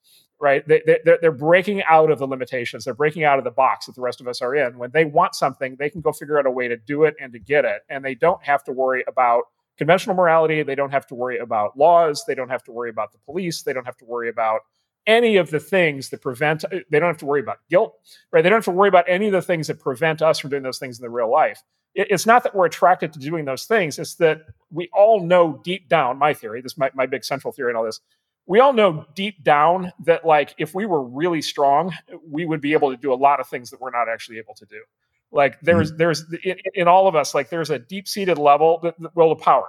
[0.42, 0.68] right?
[0.68, 2.84] They, they, they're breaking out of the limitations.
[2.84, 4.76] They're breaking out of the box that the rest of us are in.
[4.80, 7.32] When they want something, they can go figure out a way to do it and
[7.34, 7.84] to get it.
[7.90, 9.44] And they don't have to worry about
[9.82, 10.62] conventional morality.
[10.62, 12.24] They don't have to worry about laws.
[12.28, 13.64] They don't have to worry about the police.
[13.64, 14.62] They don't have to worry about
[15.08, 17.96] any of the things that prevent uh, they don't have to worry about guilt
[18.32, 20.52] right they don't have to worry about any of the things that prevent us from
[20.52, 21.64] doing those things in the real life
[21.96, 25.90] it's not that we're attracted to doing those things it's that we all know deep
[25.90, 28.00] down my theory this is my, my big central theory and all this
[28.46, 31.92] we all know deep down that like if we were really strong
[32.30, 34.54] we would be able to do a lot of things that we're not actually able
[34.54, 34.84] to do
[35.32, 35.98] like there's mm-hmm.
[35.98, 39.36] there's in, in, all of us like there's a deep seated level the, the will
[39.36, 39.68] to power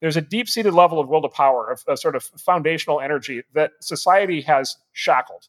[0.00, 3.42] there's a deep seated level of will to power of, of sort of foundational energy
[3.54, 5.48] that society has shackled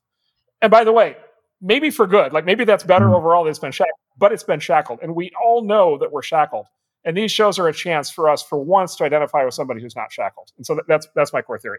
[0.62, 1.16] and by the way
[1.62, 3.16] maybe for good like maybe that's better mm-hmm.
[3.16, 6.66] overall it's been shackled but it's been shackled and we all know that we're shackled
[7.06, 9.96] and these shows are a chance for us for once to identify with somebody who's
[9.96, 10.52] not shackled.
[10.58, 11.78] And so that, that's that's my core theory.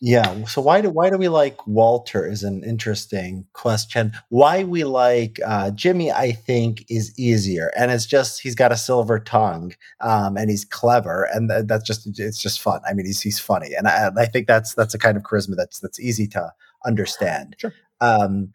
[0.00, 0.44] Yeah.
[0.44, 4.12] So why do why do we like walter is an interesting question.
[4.28, 7.72] Why we like uh, jimmy i think is easier.
[7.76, 11.84] And it's just he's got a silver tongue um, and he's clever and th- that's
[11.84, 12.80] just it's just fun.
[12.88, 13.74] I mean he's he's funny.
[13.76, 16.52] And I, I think that's that's a kind of charisma that's that's easy to
[16.86, 17.56] understand.
[17.58, 17.74] Sure.
[18.00, 18.52] um,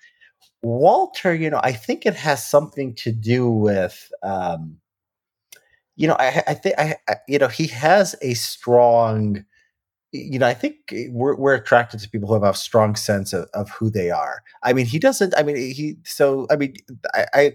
[0.66, 4.78] walter you know i think it has something to do with um,
[5.96, 9.46] you know, I, I think I, I, you know, he has a strong,
[10.12, 10.76] you know, I think
[11.10, 14.44] we're we're attracted to people who have a strong sense of, of who they are.
[14.62, 15.34] I mean, he doesn't.
[15.36, 15.98] I mean, he.
[16.04, 16.76] So, I mean,
[17.14, 17.50] I, I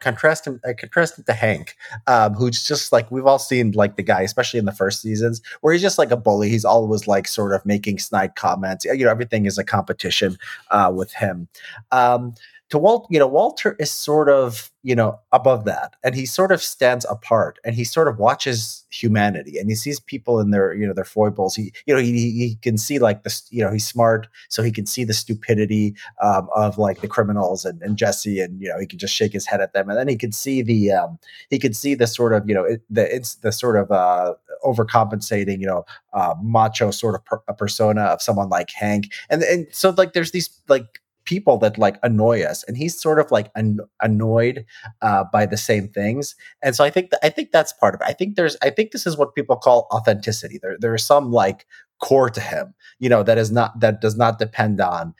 [0.00, 0.60] contrast him.
[0.66, 4.22] I contrast him to Hank, um, who's just like we've all seen, like the guy,
[4.22, 6.48] especially in the first seasons, where he's just like a bully.
[6.48, 8.86] He's always like sort of making snide comments.
[8.86, 10.38] You know, everything is a competition
[10.70, 11.48] uh, with him.
[11.92, 12.34] Um,
[12.70, 15.96] to Walt, you know, Walter is sort of, you know, above that.
[16.04, 20.00] And he sort of stands apart and he sort of watches humanity and he sees
[20.00, 21.56] people in their, you know, their foibles.
[21.56, 24.28] He, you know, he, he can see like this, you know, he's smart.
[24.50, 28.60] So he can see the stupidity um, of like the criminals and, and Jesse and,
[28.60, 29.88] you know, he can just shake his head at them.
[29.88, 32.66] And then he can see the, um, he can see the sort of, you know,
[32.90, 38.02] the, it's the sort of uh, overcompensating, you know, uh, macho sort of per- persona
[38.02, 39.10] of someone like Hank.
[39.30, 43.18] And, and so like there's these like people that like annoy us and he's sort
[43.18, 44.64] of like an- annoyed
[45.02, 48.00] uh, by the same things and so i think that i think that's part of
[48.00, 48.06] it.
[48.08, 50.58] I think there's i think this is what people call authenticity.
[50.62, 51.66] There there's some like
[52.00, 55.14] core to him you know that is not that does not depend on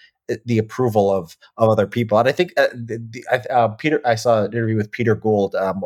[0.44, 2.18] the approval of of other people.
[2.18, 5.54] And I think uh, the, the, uh, Peter, I saw an interview with Peter Gould,
[5.54, 5.80] um,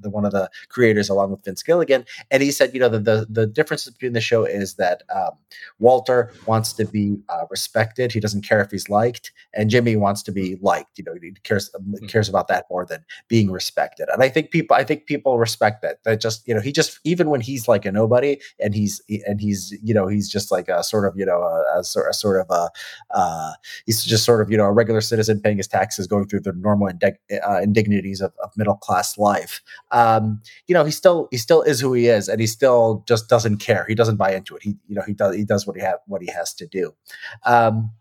[0.00, 2.98] the, one of the creators, along with Vince Gilligan, and he said, you know, the
[2.98, 5.32] the, the difference between the show is that um,
[5.78, 10.22] Walter wants to be uh, respected; he doesn't care if he's liked, and Jimmy wants
[10.24, 10.98] to be liked.
[10.98, 12.06] You know, he cares mm-hmm.
[12.06, 14.08] cares about that more than being respected.
[14.12, 16.02] And I think people, I think people respect that.
[16.04, 19.40] That just you know, he just even when he's like a nobody, and he's and
[19.40, 22.40] he's you know, he's just like a sort of you know a, a, a sort
[22.40, 22.70] of a
[23.10, 23.52] uh,
[23.86, 26.52] he's just sort of you know a regular citizen paying his taxes, going through the
[26.52, 27.16] normal indig-
[27.46, 29.60] uh, indignities of, of middle class life.
[29.90, 33.28] Um, you know, he still he still is who he is, and he still just
[33.28, 33.84] doesn't care.
[33.88, 34.62] He doesn't buy into it.
[34.62, 36.94] He you know he does he does what he have what he has to do.
[37.44, 37.92] Um,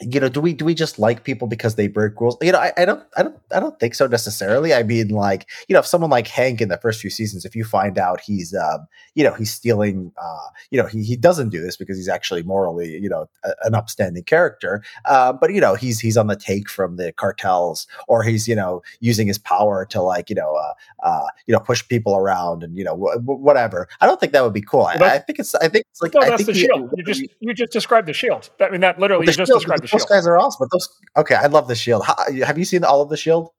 [0.00, 2.36] you know, do we do we just like people because they break rules?
[2.42, 4.74] You know, I, I, don't I don't I don't think so necessarily.
[4.74, 7.56] I mean, like, you know, if someone like Hank in the first few seasons, if
[7.56, 11.48] you find out he's um, you know, he's stealing uh, you know, he he doesn't
[11.48, 14.82] do this because he's actually morally, you know, a, an upstanding character.
[15.04, 18.54] Uh, but you know, he's he's on the take from the cartels, or he's, you
[18.54, 20.74] know, using his power to like, you know, uh,
[21.06, 23.88] uh you know, push people around and you know, whatever.
[24.00, 24.82] I don't think that would be cool.
[24.82, 26.92] I, I, think it's I think it's like no, that's the shield.
[26.96, 28.50] You just you just described the shield.
[28.60, 29.50] I mean that literally you just
[29.86, 30.58] shield, those guys are awesome.
[30.60, 32.04] But those okay, I love the Shield.
[32.06, 33.50] have you seen all of the Shield?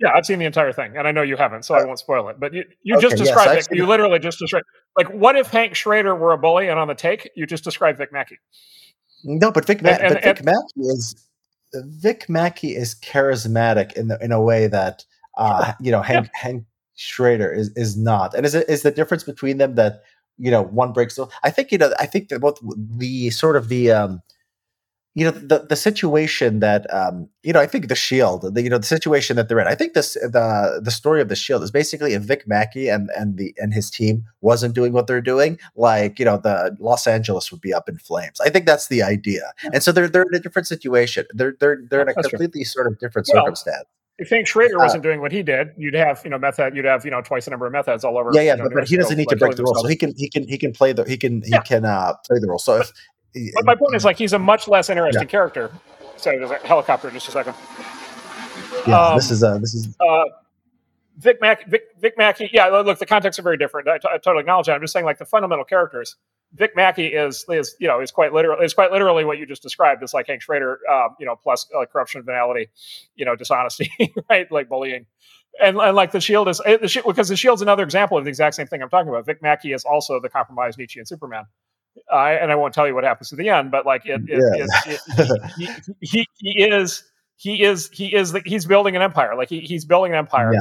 [0.00, 2.00] Yeah, I've seen the entire thing, and I know you haven't, so uh, I won't
[2.00, 2.40] spoil it.
[2.40, 3.76] But you, you okay, just described yes, it.
[3.76, 6.94] You literally just described like what if Hank Schrader were a bully and on the
[6.94, 7.30] take?
[7.36, 8.38] You just described Vic Mackey.
[9.22, 11.14] No, but Vic, Ma- and, and, but Vic and, Mackey is
[11.74, 15.04] Vic Mackey is charismatic in the in a way that
[15.36, 16.40] uh, you know Hank yeah.
[16.40, 16.64] Hank
[16.96, 18.34] Schrader is is not.
[18.34, 20.02] And is it is the difference between them that
[20.38, 21.26] you know one breaks the?
[21.42, 22.58] I think you know I think that both
[22.96, 24.22] the sort of the um
[25.14, 28.68] you know the the situation that um, you know I think the Shield, the, you
[28.68, 29.68] know the situation that they're in.
[29.68, 33.10] I think this the the story of the Shield is basically if Vic Mackey and
[33.16, 37.06] and the and his team wasn't doing what they're doing, like you know the Los
[37.06, 38.40] Angeles would be up in flames.
[38.40, 41.26] I think that's the idea, and so they're they're in a different situation.
[41.32, 42.64] They're they're they're in a that's completely true.
[42.64, 43.86] sort of different well, circumstance.
[44.16, 46.76] If Hank Schrader wasn't uh, doing what he did, you'd have you know meth head,
[46.76, 48.30] you'd have you know twice the number of meth heads all over.
[48.32, 49.96] Yeah, yeah, you know, but, but he doesn't need to break the rules, so he
[49.96, 52.58] can he can he can play the he can he can uh, play the role.
[52.58, 52.92] So if
[53.54, 55.28] but my point is, like, he's a much less interesting yeah.
[55.28, 55.70] character.
[56.16, 57.08] Sorry, there's a helicopter.
[57.08, 57.54] In just a second.
[58.86, 60.24] Yeah, um, this is uh, this is uh,
[61.18, 61.66] Vic Mack.
[61.68, 62.50] Vic, Vic Mackey.
[62.52, 63.88] Yeah, look, the contexts are very different.
[63.88, 64.74] I, t- I totally acknowledge that.
[64.74, 66.16] I'm just saying, like, the fundamental characters.
[66.54, 69.62] Vic Mackey is is you know is quite literally is quite literally what you just
[69.62, 70.02] described.
[70.02, 72.70] It's like Hank Schrader, um, you know, plus uh, corruption, venality,
[73.16, 73.90] you know, dishonesty,
[74.30, 74.50] right?
[74.52, 75.06] Like bullying.
[75.60, 78.28] And, and like the shield is the shield, because the shield's another example of the
[78.28, 79.26] exact same thing I'm talking about.
[79.26, 81.44] Vic Mackey is also the compromised Nietzschean Superman
[82.12, 84.42] uh, and I won't tell you what happens to the end, but like it, it,
[84.56, 84.96] yeah.
[85.18, 85.68] it, he,
[86.00, 87.04] he, he, is
[87.36, 89.34] he is he is the, he's building an empire.
[89.36, 90.54] Like he, he's building an empire.
[90.54, 90.60] Yeah.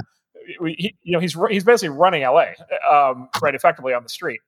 [0.67, 2.47] He, you know, he's he's basically running LA,
[2.89, 4.41] um, right, effectively on the street.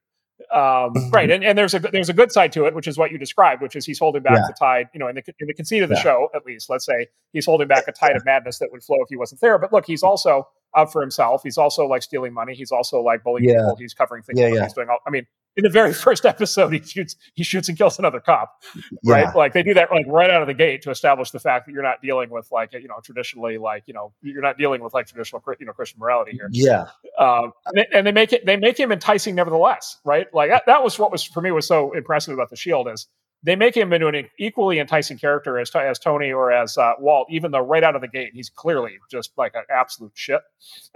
[0.52, 1.10] Um, mm-hmm.
[1.10, 3.16] right, and, and there's a there's a good side to it, which is what you
[3.16, 4.46] described, which is he's holding back yeah.
[4.46, 4.88] the tide.
[4.92, 7.46] You know, in the in the conceit of the show, at least, let's say he's
[7.46, 9.58] holding back a tide of madness that would flow if he wasn't there.
[9.58, 10.46] But look, he's also
[10.76, 11.42] out for himself.
[11.42, 12.54] He's also like stealing money.
[12.54, 13.56] He's also like bullying yeah.
[13.56, 13.76] people.
[13.76, 14.38] He's covering things.
[14.38, 14.64] Yeah, yeah.
[14.64, 14.98] He's doing all.
[15.06, 18.62] I mean, in the very first episode, he shoots he shoots and kills another cop.
[19.04, 19.32] Right, yeah.
[19.32, 21.72] like they do that like right out of the gate to establish the fact that
[21.72, 24.94] you're not dealing with like you know traditionally like you know you're not dealing with
[24.94, 26.48] like traditional you know Christian morality here.
[26.52, 26.86] Yeah,
[27.18, 29.98] um, and, they, and, they, make it they make him enticing nevertheless.
[30.04, 32.88] Right, like that, that was what was for me was so impressive about the Shield
[32.88, 33.06] is
[33.46, 37.28] they make him into an equally enticing character as, as Tony or as uh, Walt,
[37.30, 40.40] even though right out of the gate he's clearly just like an absolute shit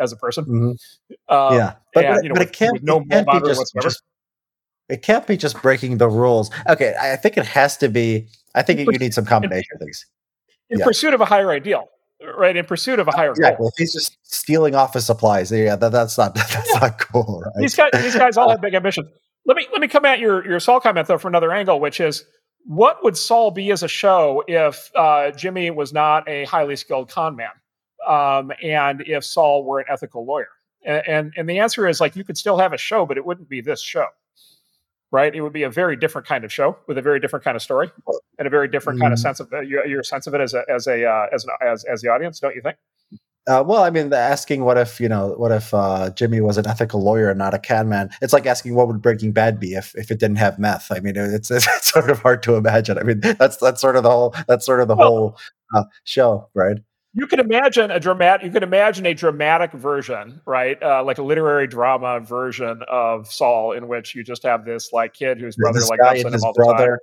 [0.01, 0.45] as a person.
[0.45, 1.35] Mm-hmm.
[1.35, 3.49] Um, yeah, but, and, but, you know, but with, it can't, no it can't be
[3.49, 4.03] just, just,
[4.89, 6.51] it can't be just breaking the rules.
[6.69, 8.27] Okay, I think it has to be.
[8.57, 10.07] I think you need some combination in, of things.
[10.71, 10.85] In yeah.
[10.85, 11.89] pursuit of a higher ideal,
[12.37, 12.57] right?
[12.57, 13.69] In pursuit of a higher yeah, goal.
[13.69, 16.81] If he's just stealing office supplies, yeah, that, that's not that's yeah.
[16.81, 17.45] not cool.
[17.47, 17.61] Right?
[17.61, 19.09] These guys, these guys all have big ambitions.
[19.47, 22.01] Let me let me come at your your Saul comment though for another angle, which
[22.01, 22.25] is
[22.65, 27.11] what would Saul be as a show if uh, Jimmy was not a highly skilled
[27.11, 27.51] con man,
[28.07, 30.49] um, and if Saul were an ethical lawyer?
[30.85, 33.25] And, and and the answer is like you could still have a show, but it
[33.25, 34.07] wouldn't be this show
[35.11, 35.35] right?
[35.35, 37.63] It would be a very different kind of show with a very different kind of
[37.63, 37.91] story
[38.39, 39.03] and a very different mm.
[39.03, 39.23] kind of mm.
[39.23, 41.51] sense of uh, your, your sense of it as a as a uh, as, an,
[41.61, 42.77] as as the audience, don't you think?
[43.49, 46.67] Uh, well, I mean, asking what if you know what if uh, Jimmy was an
[46.67, 48.11] ethical lawyer and not a can man?
[48.21, 50.93] It's like asking what would Breaking Bad be if, if it didn't have meth.
[50.93, 52.99] I mean, it's, it's sort of hard to imagine.
[52.99, 55.39] I mean, that's that's sort of the whole that's sort of the well, whole
[55.75, 56.77] uh, show, right?
[57.15, 58.45] You can imagine a dramatic.
[58.45, 60.81] You can imagine a dramatic version, right?
[60.81, 65.15] Uh, like a literary drama version of Saul, in which you just have this like
[65.15, 67.01] kid whose brother like guy and his brother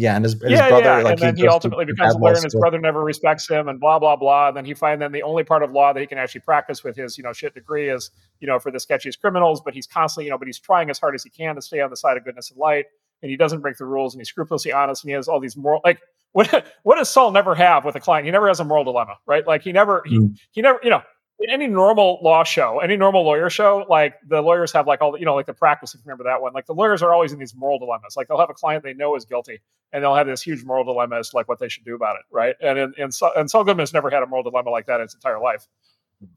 [0.00, 1.02] yeah, and his, and yeah, his brother, yeah.
[1.02, 3.68] like, and then he, he ultimately becomes a lawyer, and his brother never respects him,
[3.68, 4.48] and blah blah blah.
[4.48, 6.82] And then he finds then the only part of law that he can actually practice
[6.82, 8.10] with his you know shit degree is
[8.40, 9.60] you know for the sketchiest criminals.
[9.60, 11.80] But he's constantly you know, but he's trying as hard as he can to stay
[11.80, 12.86] on the side of goodness and light,
[13.22, 15.56] and he doesn't break the rules, and he's scrupulously honest, and he has all these
[15.56, 16.00] moral like
[16.32, 18.24] what what does Saul never have with a client?
[18.24, 19.44] He never has a moral dilemma, right?
[19.46, 20.38] Like he never he mm.
[20.52, 21.02] he never you know
[21.48, 25.18] any normal law show, any normal lawyer show, like the lawyers have like all the,
[25.18, 27.32] you know, like the practice, if you remember that one, like the lawyers are always
[27.32, 28.16] in these moral dilemmas.
[28.16, 29.60] Like they'll have a client they know is guilty
[29.92, 32.16] and they'll have this huge moral dilemma as to like what they should do about
[32.16, 32.22] it.
[32.30, 32.56] Right.
[32.60, 35.06] And, in, and, so, and Saul Goodman's never had a moral dilemma like that in
[35.06, 35.66] his entire life.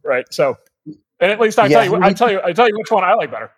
[0.04, 0.26] Right.
[0.32, 0.58] So,
[1.20, 3.04] and at least I yeah, tell you, I tell you, I tell you which one
[3.04, 3.52] I like better.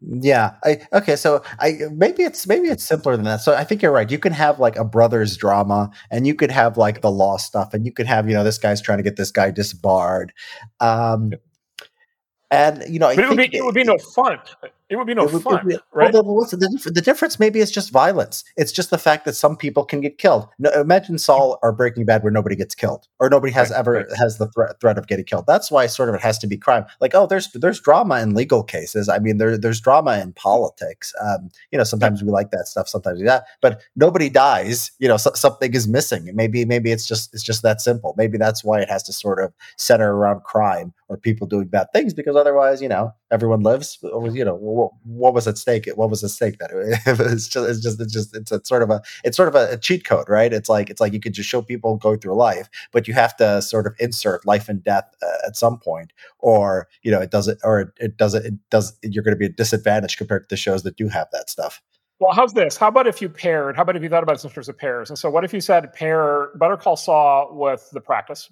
[0.00, 0.52] Yeah.
[0.64, 3.40] I okay, so I maybe it's maybe it's simpler than that.
[3.40, 4.10] So I think you're right.
[4.10, 7.74] You can have like a brothers drama and you could have like the law stuff
[7.74, 10.32] and you could have, you know, this guy's trying to get this guy disbarred.
[10.80, 11.32] Um
[12.50, 14.38] and you know, but it would be it would be no fun.
[14.90, 16.12] It would be no would, fun, be, right?
[16.12, 18.42] Well, the, the, the, difference maybe is just violence.
[18.56, 20.48] It's just the fact that some people can get killed.
[20.58, 23.92] No, imagine Saul or Breaking Bad where nobody gets killed or nobody has right, ever
[23.92, 24.06] right.
[24.16, 25.44] has the threat threat of getting killed.
[25.46, 26.86] That's why sort of it has to be crime.
[27.00, 29.10] Like oh, there's there's drama in legal cases.
[29.10, 31.12] I mean, there there's drama in politics.
[31.20, 33.44] Um, you know, sometimes we like that stuff, sometimes we not.
[33.60, 34.90] But nobody dies.
[34.98, 36.30] You know, so, something is missing.
[36.34, 38.14] Maybe maybe it's just it's just that simple.
[38.16, 41.88] Maybe that's why it has to sort of center around crime or people doing bad
[41.92, 43.98] things because otherwise, you know, everyone lives.
[44.02, 44.54] You know,
[45.04, 45.88] what, was at stake?
[45.94, 46.58] What was at stake?
[46.58, 46.70] That
[47.06, 49.72] it's just, it's just, it's just, it's a sort of a, it's sort of a,
[49.72, 50.52] a, cheat code, right?
[50.52, 53.36] It's like, it's like you could just show people go through life, but you have
[53.36, 57.30] to sort of insert life and death uh, at some point, or you know, it
[57.30, 58.98] doesn't, or it, it doesn't, it does.
[59.02, 61.82] You're going to be a disadvantage compared to the shows that do have that stuff.
[62.20, 62.76] Well, how's this?
[62.76, 63.76] How about if you paired?
[63.76, 65.08] How about if you thought about it in terms of pairs?
[65.08, 68.50] And so, what if you said pair Better Call Saul with The Practice?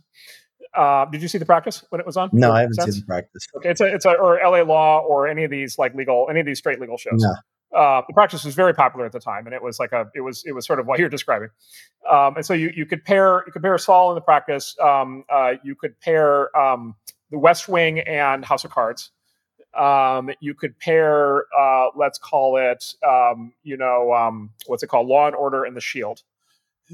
[0.75, 2.31] Uh, did you see the practice when it was on?
[2.33, 2.95] No, I haven't sense?
[2.95, 3.47] seen the practice.
[3.57, 6.41] Okay, it's a it's a or LA Law or any of these like legal any
[6.41, 7.23] of these straight legal shows.
[7.23, 7.35] No.
[7.77, 10.21] Uh, the practice was very popular at the time, and it was like a it
[10.21, 11.49] was it was sort of what you're describing.
[12.11, 14.77] Um, and so you you could pair you could pair Saul in the practice.
[14.83, 16.95] Um, uh, you could pair um,
[17.31, 19.11] the West Wing and House of Cards.
[19.77, 25.09] Um, you could pair uh, let's call it um, you know um, what's it called
[25.09, 26.23] Law and Order and the Shield.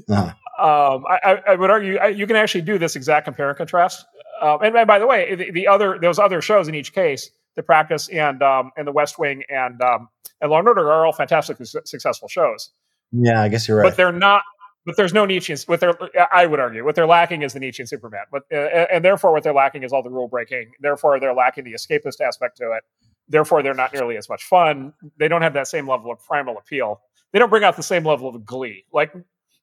[0.09, 0.33] Uh-huh.
[0.59, 4.05] Um, I, I, would argue I, you can actually do this exact compare and contrast.
[4.41, 7.29] Um, and, and, by the way, the, the, other those other shows in each case,
[7.55, 10.09] The Practice and um, and The West Wing and um,
[10.41, 12.71] and Law and Order are all fantastically su- successful shows.
[13.11, 13.89] Yeah, I guess you're right.
[13.89, 14.43] But they're not.
[14.85, 15.55] But there's no Nietzsche.
[15.65, 15.97] What they're,
[16.31, 18.25] I would argue, what they're lacking is the Nietzschean Superman.
[18.31, 18.57] But uh,
[18.91, 20.71] and therefore, what they're lacking is all the rule breaking.
[20.81, 22.83] Therefore, they're lacking the escapist aspect to it.
[23.29, 24.93] Therefore, they're not nearly as much fun.
[25.17, 27.01] They don't have that same level of primal appeal.
[27.31, 28.83] They don't bring out the same level of glee.
[28.91, 29.13] Like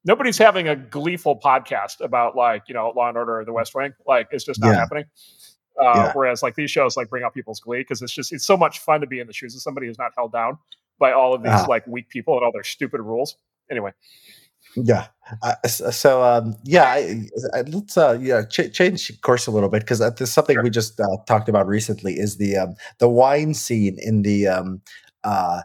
[0.05, 3.75] nobody's having a gleeful podcast about like you know Law and Order or The West
[3.75, 3.93] Wing.
[4.07, 4.77] Like it's just not yeah.
[4.77, 5.05] happening.
[5.81, 6.13] Uh, yeah.
[6.13, 8.81] Whereas like these shows like bring out people's glee because it's just it's so much
[8.81, 10.59] fun to be in the shoes of somebody who's not held down
[10.99, 13.37] by all of these uh like weak people and all their stupid rules.
[13.71, 13.93] Anyway.
[14.77, 15.07] Yeah.
[15.43, 19.81] Uh, so um, yeah, I, I, let's uh, yeah ch- change course a little bit
[19.81, 20.63] because uh, there's something sure.
[20.63, 24.83] we just uh, talked about recently is the um, the wine scene in the um,
[25.25, 25.63] uh,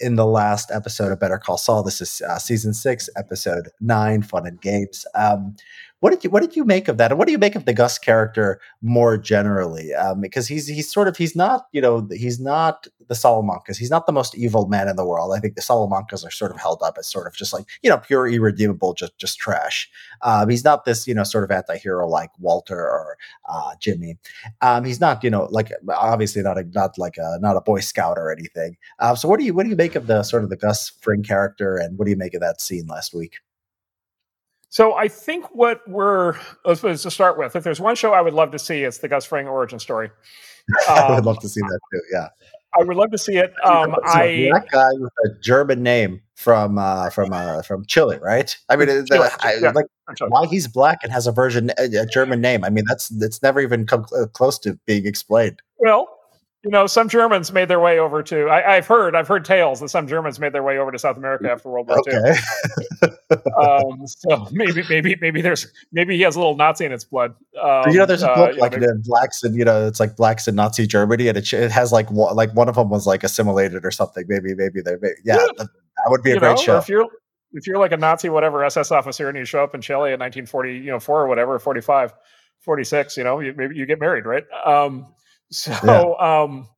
[0.00, 1.82] in the last episode of Better Call Saul.
[1.82, 5.04] This is uh, season six, episode nine, Fun and Games.
[5.14, 5.56] Um,
[6.00, 7.10] what did you What did you make of that?
[7.10, 9.92] And what do you make of the Gus character more generally?
[9.94, 13.78] Um, because he's he's sort of he's not you know he's not the Salamancas.
[13.78, 15.32] He's not the most evil man in the world.
[15.34, 17.90] I think the Salamancas are sort of held up as sort of just like you
[17.90, 19.90] know pure irredeemable, just just trash.
[20.22, 23.16] Um, he's not this you know sort of anti-hero like Walter or
[23.48, 24.18] uh, Jimmy.
[24.60, 27.80] Um, he's not you know like obviously not a not like a not a Boy
[27.80, 28.76] Scout or anything.
[29.00, 30.90] Um, so what do you what do you make of the sort of the Gus
[31.00, 33.40] Fring character, and what do you make of that scene last week?
[34.70, 38.34] So I think what we're let's, to start with, if there's one show I would
[38.34, 40.10] love to see, it's the Gus Fring origin story.
[40.88, 42.00] Um, I would love to see that too.
[42.12, 42.28] Yeah,
[42.78, 43.54] I would love to see it.
[43.64, 48.54] Um, I that guy with a German name from uh, from uh, from Chile, right?
[48.68, 49.86] I mean, Chile, the, I, yeah, like
[50.28, 52.62] why he's black and has a version a German name.
[52.62, 54.04] I mean, that's that's never even come
[54.34, 55.62] close to being explained.
[55.78, 56.08] Well,
[56.64, 58.48] you know, some Germans made their way over to.
[58.48, 61.16] I, have heard, I've heard tales that some Germans made their way over to South
[61.16, 62.34] America after World War okay.
[63.04, 63.38] II.
[63.56, 67.34] um, so maybe, maybe, maybe there's, maybe he has a little Nazi in its blood.
[67.62, 70.00] Um, you know, there's a book uh, like you know, blacks and you know, it's
[70.00, 73.06] like blacks in Nazi Germany, and it, it has like like one of them was
[73.06, 74.24] like assimilated or something.
[74.26, 74.92] Maybe, maybe they,
[75.24, 75.36] yeah, yeah.
[75.36, 76.78] That, that, would be a great know, show.
[76.78, 77.06] If you're
[77.52, 80.18] if you're like a Nazi, whatever SS officer, and you show up in Chile in
[80.18, 82.12] 1940, you know, four or whatever, 45,
[82.60, 84.44] 46, you know, you, maybe you get married, right?
[84.66, 85.06] Um,
[85.50, 86.42] so, yeah.
[86.42, 86.68] um,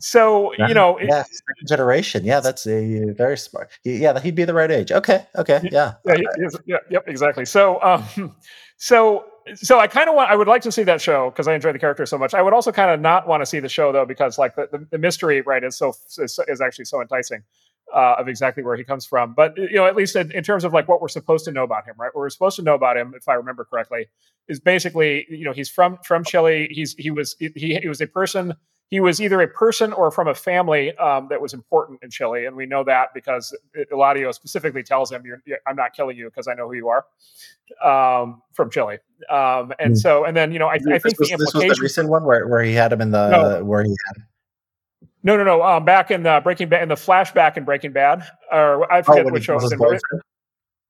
[0.00, 2.24] so you know, yeah, it, second generation.
[2.24, 3.70] Yeah, that's a very smart.
[3.84, 4.92] Yeah, he'd be the right age.
[4.92, 6.16] Okay, okay, yeah, yeah,
[6.66, 7.46] yeah yep, exactly.
[7.46, 8.34] So, um,
[8.76, 9.24] so,
[9.54, 10.30] so I kind of want.
[10.30, 12.34] I would like to see that show because I enjoy the character so much.
[12.34, 14.68] I would also kind of not want to see the show though because like the,
[14.70, 17.42] the, the mystery, right, is so is, is actually so enticing.
[17.94, 19.32] Uh, of exactly where he comes from.
[19.32, 21.62] But you know, at least in, in, terms of like what we're supposed to know
[21.62, 22.12] about him, right?
[22.12, 24.08] What we're supposed to know about him, if I remember correctly,
[24.48, 26.68] is basically you know he's from from Chile.
[26.70, 28.54] He's he was he, he was a person
[28.88, 32.46] he was either a person or from a family um, that was important in Chile,
[32.46, 33.56] and we know that because
[33.92, 35.24] Eladio specifically tells him,
[35.66, 37.04] "I'm not killing you because I know who you are."
[37.84, 39.96] Um, from Chile, um, and mm.
[39.96, 41.38] so, and then you know, I, I think was, the implication.
[41.38, 43.90] This was the recent one where, where he had him in the no, where he
[43.90, 44.22] had.
[45.26, 45.60] No, no, no.
[45.60, 49.26] Um, back in the Breaking Bad, in the flashback in Breaking Bad, or I forget
[49.26, 49.78] oh, which show was in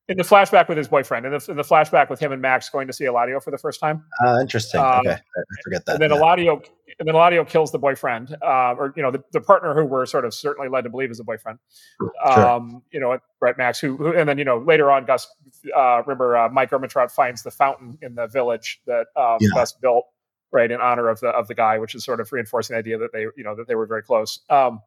[0.08, 2.68] in the flashback with his boyfriend, in the, in the flashback with him and Max
[2.68, 4.04] going to see Eladio for the first time.
[4.24, 4.78] Uh, interesting.
[4.78, 5.94] Um, okay, I forget that.
[5.94, 6.18] And then yeah.
[6.18, 6.62] Eladio,
[6.98, 10.04] and then Eladio kills the boyfriend, uh, or you know, the, the partner who we're
[10.04, 11.58] sort of certainly led to believe is the boyfriend.
[11.98, 12.46] Sure.
[12.46, 15.26] Um, you know, right, Max, who, who, and then you know later on, Gus,
[15.74, 19.48] uh, remember uh, Mike Ehrmantraut finds the fountain in the village that um, yeah.
[19.54, 20.04] Gus built,
[20.52, 22.98] right, in honor of the of the guy, which is sort of reinforcing the idea
[22.98, 24.40] that they, you know, that they were very close.
[24.50, 24.80] Um,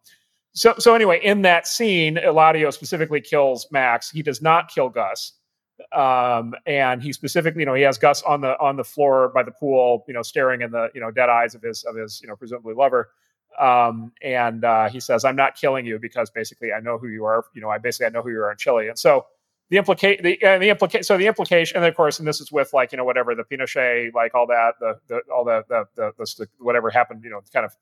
[0.53, 4.09] so, so anyway, in that scene, Eladio specifically kills Max.
[4.09, 5.33] He does not kill Gus
[5.93, 9.43] um, and he specifically, you know, he has Gus on the on the floor by
[9.43, 12.21] the pool, you know, staring in the you know dead eyes of his of his
[12.21, 13.09] you know presumably lover.
[13.59, 17.25] Um, and uh, he says, "I'm not killing you because basically I know who you
[17.25, 17.45] are.
[17.53, 19.25] You know, I basically I know who you are in Chile." And so
[19.69, 22.51] the implicate the uh, the implicate so the implication, and of course, and this is
[22.51, 25.85] with like you know whatever the Pinochet, like all that, the, the all the the,
[25.95, 27.75] the the whatever happened, you know, kind of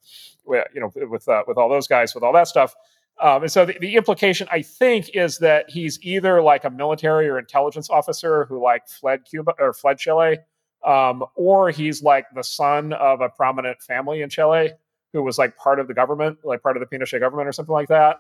[0.74, 2.76] you know with uh, with all those guys, with all that stuff.
[3.20, 7.28] Um, and so the, the, implication, I think, is that he's either like a military
[7.28, 10.38] or intelligence officer who like fled Cuba or fled Chile,
[10.86, 14.74] um, or he's like the son of a prominent family in Chile
[15.14, 17.74] who was like part of the government, like part of the Pinochet government or something
[17.74, 18.18] like that.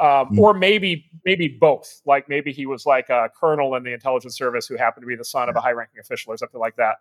[0.00, 0.38] Um, mm.
[0.38, 2.00] Or maybe maybe both.
[2.06, 5.16] Like maybe he was like a colonel in the intelligence service who happened to be
[5.16, 6.96] the son of a high-ranking official or something like that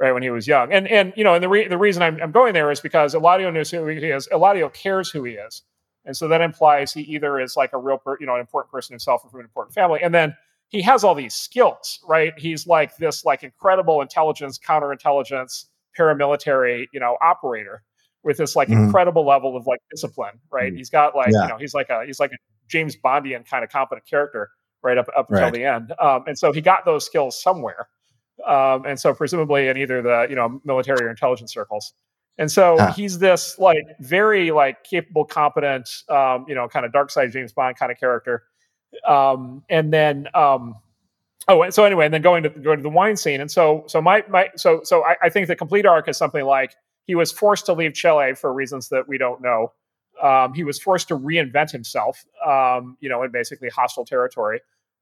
[0.00, 0.72] right when he was young.
[0.72, 3.14] And and you know, and the re- the reason I'm, I'm going there is because
[3.14, 4.26] Eladio knows who he is.
[4.32, 5.62] Eladio cares who he is.
[6.04, 8.72] And so that implies he either is like a real, per, you know, an important
[8.72, 10.00] person himself or from an important family.
[10.02, 10.34] And then
[10.68, 12.32] he has all these skills, right?
[12.38, 15.66] He's like this like incredible intelligence, counterintelligence,
[15.98, 17.82] paramilitary, you know, operator
[18.22, 18.84] with this like mm-hmm.
[18.84, 20.68] incredible level of like discipline, right?
[20.68, 20.76] Mm-hmm.
[20.76, 21.42] He's got like, yeah.
[21.42, 22.36] you know, he's like a he's like a
[22.68, 24.50] James Bondian kind of competent character
[24.82, 25.52] right up up until right.
[25.52, 25.92] the end.
[26.00, 27.88] Um, and so he got those skills somewhere.
[28.46, 31.92] Um, and so presumably in either the you know military or intelligence circles.
[32.38, 32.92] And so huh.
[32.92, 37.52] he's this like very like capable, competent, um, you know, kind of dark side James
[37.52, 38.44] Bond kind of character.
[39.06, 40.76] Um, and then um,
[41.48, 43.40] oh, and so anyway, and then going to going to the wine scene.
[43.40, 46.44] And so so my my so so I, I think the complete arc is something
[46.44, 46.74] like
[47.06, 49.72] he was forced to leave Chile for reasons that we don't know.
[50.22, 54.60] Um, he was forced to reinvent himself, um, you know, in basically hostile territory.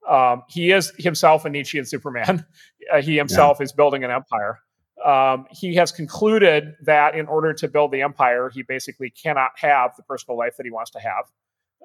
[0.09, 2.45] Um, he is himself a Nietzschean Superman.
[2.91, 3.65] Uh, he himself yeah.
[3.65, 4.61] is building an empire.
[5.05, 9.95] Um, he has concluded that in order to build the empire, he basically cannot have
[9.97, 11.25] the personal life that he wants to have.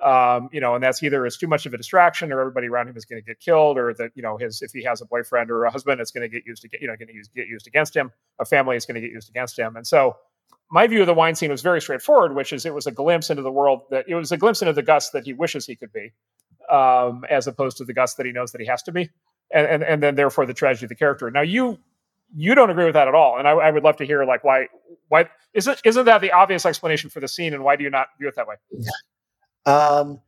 [0.03, 2.89] Um, you know, and that's either is too much of a distraction, or everybody around
[2.89, 5.05] him is going to get killed, or that you know his if he has a
[5.05, 7.13] boyfriend or a husband, it's going to get used to get you know going to
[7.35, 8.11] get used against him.
[8.39, 10.17] A family is going to get used against him, and so
[10.69, 13.29] my view of the wine scene was very straightforward, which is it was a glimpse
[13.29, 15.75] into the world that it was a glimpse into the Gus that he wishes he
[15.75, 16.11] could be,
[16.69, 19.09] um, as opposed to the Gus that he knows that he has to be,
[19.53, 21.29] and and, and then therefore the tragedy of the character.
[21.31, 21.77] Now you
[22.35, 24.43] you don't agree with that at all, and I, I, would love to hear like
[24.43, 24.67] why
[25.07, 28.07] why isn't isn't that the obvious explanation for the scene, and why do you not
[28.19, 28.55] view it that way?
[29.65, 30.19] Um,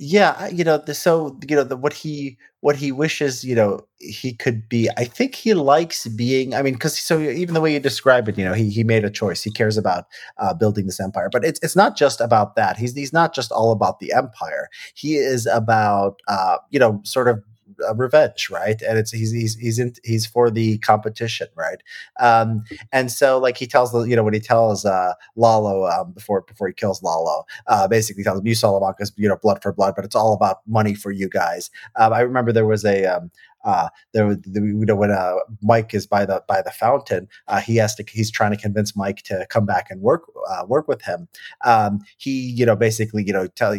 [0.00, 3.80] yeah, you know, the, so you know the, what he what he wishes, you know,
[3.98, 4.88] he could be.
[4.96, 6.54] I think he likes being.
[6.54, 9.04] I mean, because so even the way you describe it, you know, he he made
[9.04, 9.42] a choice.
[9.42, 10.04] He cares about
[10.38, 12.76] uh, building this empire, but it's it's not just about that.
[12.76, 14.68] He's he's not just all about the empire.
[14.94, 17.42] He is about uh, you know, sort of
[17.86, 18.80] uh, revenge, right?
[18.82, 21.82] And it's he's he's he's in, he's for the competition, right?
[22.20, 26.12] Um, and so like he tells the you know when he tells uh, Lalo um,
[26.12, 29.72] before before he kills Lalo, uh, basically tells him you Salamanca's you know blood for
[29.72, 31.70] blood, but it's all about money for you guys.
[31.96, 33.30] Um, I remember there was a um,
[33.64, 37.60] uh, the, the you know when uh, Mike is by the by the fountain, uh,
[37.60, 40.88] he has to he's trying to convince Mike to come back and work uh, work
[40.88, 41.28] with him.
[41.64, 43.72] Um, he you know basically you know tell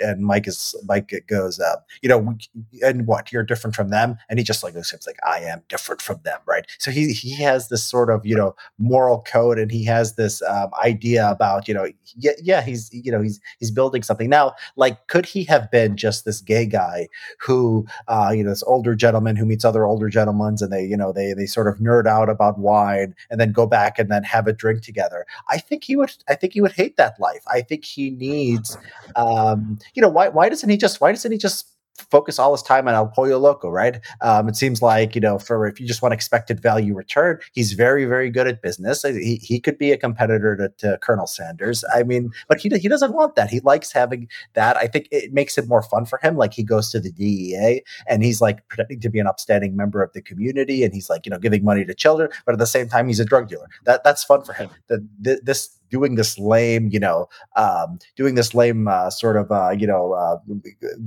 [0.00, 2.36] and Mike is Mike goes uh, you know
[2.82, 6.00] and what you're different from them, and he just like looks like I am different
[6.00, 6.66] from them, right?
[6.78, 10.42] So he he has this sort of you know moral code, and he has this
[10.42, 14.54] um, idea about you know yeah yeah he's you know he's he's building something now.
[14.76, 17.08] Like could he have been just this gay guy
[17.40, 20.96] who uh, you know this older gentleman who meets other older gentlemen and they you
[20.96, 24.22] know they they sort of nerd out about wine and then go back and then
[24.22, 25.26] have a drink together?
[25.48, 27.42] I think he would I think he would hate that life.
[27.48, 28.78] I think he needs
[29.16, 32.62] um, you know why why doesn't he just why doesn't he just focus all his
[32.62, 34.00] time on El Pollo Loco, right?
[34.20, 37.72] Um, it seems like, you know, for if you just want expected value return, he's
[37.72, 39.02] very, very good at business.
[39.02, 41.84] He, he could be a competitor to, to Colonel Sanders.
[41.94, 43.50] I mean, but he, he doesn't want that.
[43.50, 44.76] He likes having that.
[44.76, 46.36] I think it makes it more fun for him.
[46.36, 50.02] Like he goes to the DEA and he's like pretending to be an upstanding member
[50.02, 52.66] of the community and he's like, you know, giving money to children, but at the
[52.66, 53.68] same time, he's a drug dealer.
[53.84, 54.70] That That's fun for him.
[54.88, 59.50] The, the, this doing this lame, you know, um, doing this lame uh, sort of,
[59.50, 60.38] uh, you know, uh,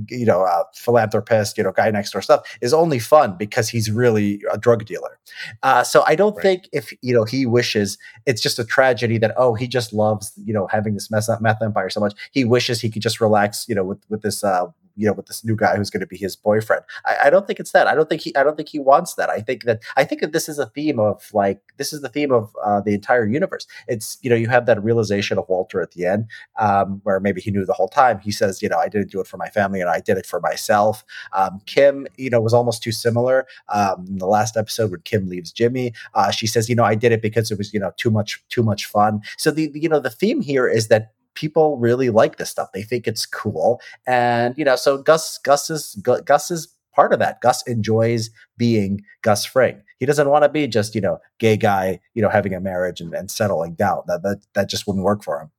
[0.08, 3.90] you know, uh, philanthropist, you know, guy next door stuff is only fun because he's
[3.90, 5.18] really a drug dealer.
[5.62, 6.42] Uh, so I don't right.
[6.42, 10.32] think if you know he wishes, it's just a tragedy that oh he just loves
[10.44, 12.14] you know having this mess up meth empire so much.
[12.32, 14.66] He wishes he could just relax, you know, with with this uh,
[15.00, 16.82] you know with this new guy who's going to be his boyfriend.
[17.06, 17.86] I, I, don't think it's that.
[17.86, 18.36] I don't think he.
[18.36, 19.30] I don't think he wants that.
[19.30, 19.82] I think that.
[19.96, 22.80] I think that this is a theme of like this is the theme of uh,
[22.80, 23.66] the entire universe.
[23.88, 26.26] It's you know you have that realization of Walter at the end,
[26.58, 28.18] um, where maybe he knew the whole time.
[28.18, 30.26] He says, you know, I didn't do it for my family, and I did it
[30.26, 31.02] for myself.
[31.32, 33.46] Um, Kim, you know, was almost too similar.
[33.70, 36.94] Um, in the last episode when Kim leaves Jimmy, uh, she says, you know, I
[36.94, 39.22] did it because it was you know too much too much fun.
[39.38, 42.70] So the you know the theme here is that people really like this stuff.
[42.72, 47.18] They think it's cool, and you know, so Gus Gus is Gus is part of
[47.18, 47.40] that.
[47.40, 49.82] Gus enjoys being Gus Fring.
[49.98, 53.00] He doesn't want to be just you know gay guy, you know, having a marriage
[53.00, 54.02] and, and settling down.
[54.06, 55.50] That that that just wouldn't work for him.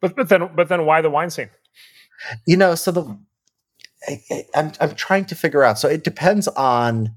[0.00, 1.50] But but then but then why the wine scene?
[2.46, 3.18] You know, so the
[4.08, 5.78] I, I'm I'm trying to figure out.
[5.78, 7.14] So it depends on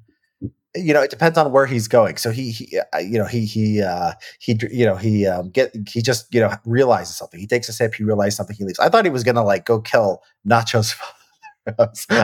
[0.78, 2.17] you know, it depends on where he's going.
[2.17, 5.75] So he, he uh, you know, he he uh, he you know he um, get
[5.88, 7.39] he just you know realizes something.
[7.39, 7.95] He takes a sip.
[7.95, 8.55] He realizes something.
[8.55, 8.80] He leaves.
[8.80, 11.13] I thought he was gonna like go kill Nacho's father.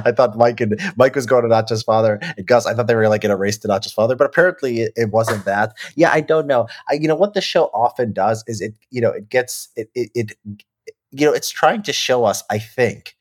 [0.06, 2.66] I thought Mike and Mike was going to Nacho's father and Gus.
[2.66, 5.12] I thought they were like in a race to Nacho's father, but apparently it, it
[5.12, 5.76] wasn't that.
[5.96, 6.68] Yeah, I don't know.
[6.90, 9.90] I, you know what the show often does is it you know it gets it,
[9.96, 10.32] it, it
[11.12, 12.44] you know it's trying to show us.
[12.50, 13.16] I think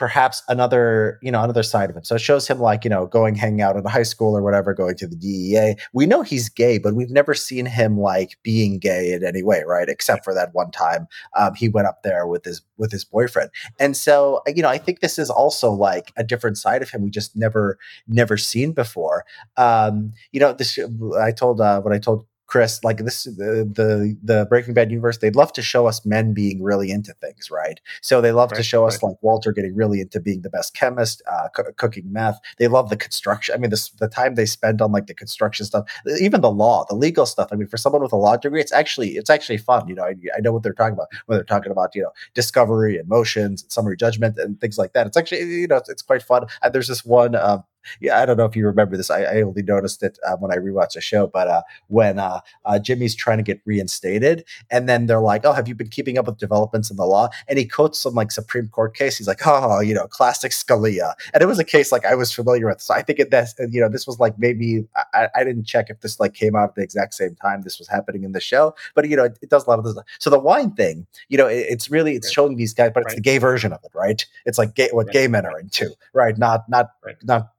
[0.00, 2.02] perhaps another you know another side of him.
[2.02, 4.42] So it shows him like you know going hanging out at a high school or
[4.42, 8.38] whatever going to the dea we know he's gay but we've never seen him like
[8.42, 9.90] being gay in any way right?
[9.90, 11.06] Except for that one time
[11.38, 13.50] um, he went up there with his with his boyfriend.
[13.78, 17.02] And so you know i think this is also like a different side of him
[17.02, 17.78] we just never
[18.08, 19.26] never seen before.
[19.58, 20.78] Um, you know this
[21.20, 25.18] i told uh, what i told Chris, like this, the, the, the Breaking Bad universe,
[25.18, 27.80] they'd love to show us men being really into things, right?
[28.02, 28.92] So they love right, to show right.
[28.92, 32.40] us like Walter getting really into being the best chemist, uh, co- cooking meth.
[32.58, 33.54] They love the construction.
[33.54, 35.88] I mean, this, the time they spend on like the construction stuff,
[36.20, 37.50] even the law, the legal stuff.
[37.52, 39.86] I mean, for someone with a law degree, it's actually it's actually fun.
[39.86, 42.10] You know, I, I know what they're talking about when they're talking about you know
[42.34, 45.06] discovery and motions, and summary judgment, and things like that.
[45.06, 46.46] It's actually you know it's, it's quite fun.
[46.62, 47.36] And there's this one.
[47.36, 47.62] Um,
[48.00, 49.10] yeah, I don't know if you remember this.
[49.10, 52.40] I, I only noticed it uh, when I rewatched the show, but uh, when uh,
[52.64, 56.18] uh, Jimmy's trying to get reinstated, and then they're like, "Oh, have you been keeping
[56.18, 59.18] up with developments in the law?" And he quotes some like Supreme Court case.
[59.18, 62.32] He's like, "Oh, you know, classic Scalia," and it was a case like I was
[62.32, 62.80] familiar with.
[62.80, 65.90] So I think it this, you know, this was like maybe I, I, didn't check
[65.90, 68.40] if this like came out at the exact same time this was happening in the
[68.40, 69.96] show, but you know, it, it does a lot of this.
[70.18, 73.12] So the wine thing, you know, it, it's really it's showing these guys, but it's
[73.12, 73.16] right.
[73.16, 74.24] the gay version of it, right?
[74.46, 75.12] It's like gay, what yeah.
[75.12, 76.36] gay men are into, right?
[76.36, 77.16] Not not right.
[77.22, 77.50] not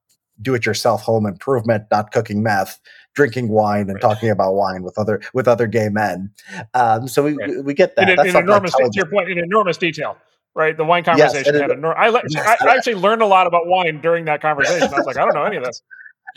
[0.41, 2.79] do it yourself home improvement, not cooking meth,
[3.13, 4.01] drinking wine and right.
[4.01, 6.31] talking about wine with other with other gay men.
[6.73, 7.63] Um, so we, right.
[7.63, 8.09] we, get that.
[8.09, 10.17] In, in enormous, to your point, in enormous detail.
[10.53, 11.87] Right, the wine conversation yes, had a.
[11.87, 14.83] I, yes, I, I actually learned a lot about wine during that conversation.
[14.93, 15.81] I was like, I don't know any of this.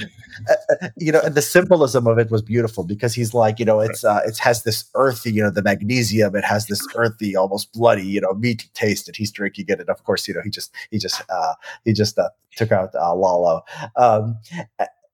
[0.01, 3.81] Uh, you know, and the symbolism of it was beautiful because he's like, you know,
[3.81, 6.35] it's uh, it has this earthy, you know, the magnesium.
[6.35, 9.81] It has this earthy, almost bloody, you know, meaty taste, and he's drinking it.
[9.81, 12.95] And of course, you know, he just he just uh, he just uh, took out
[12.95, 13.63] uh, Lalo.
[13.97, 14.39] Um,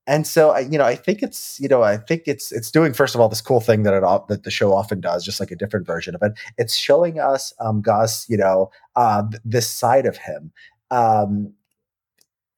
[0.07, 2.93] and so I, you know, I think it's, you know, I think it's it's doing
[2.93, 5.53] first of all this cool thing that it that the show often does, just like
[5.53, 6.33] a different version of it.
[6.59, 10.51] It's showing us um, Gus, you know, uh, this side of him.
[10.91, 11.55] Um,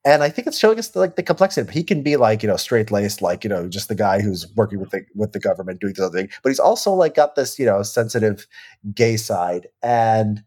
[0.05, 1.70] and I think it's showing us the, like the complexity.
[1.72, 4.46] He can be like you know straight laced, like you know just the guy who's
[4.57, 7.66] working with the with the government doing something, but he's also like got this you
[7.66, 8.46] know sensitive
[8.94, 10.42] gay side, and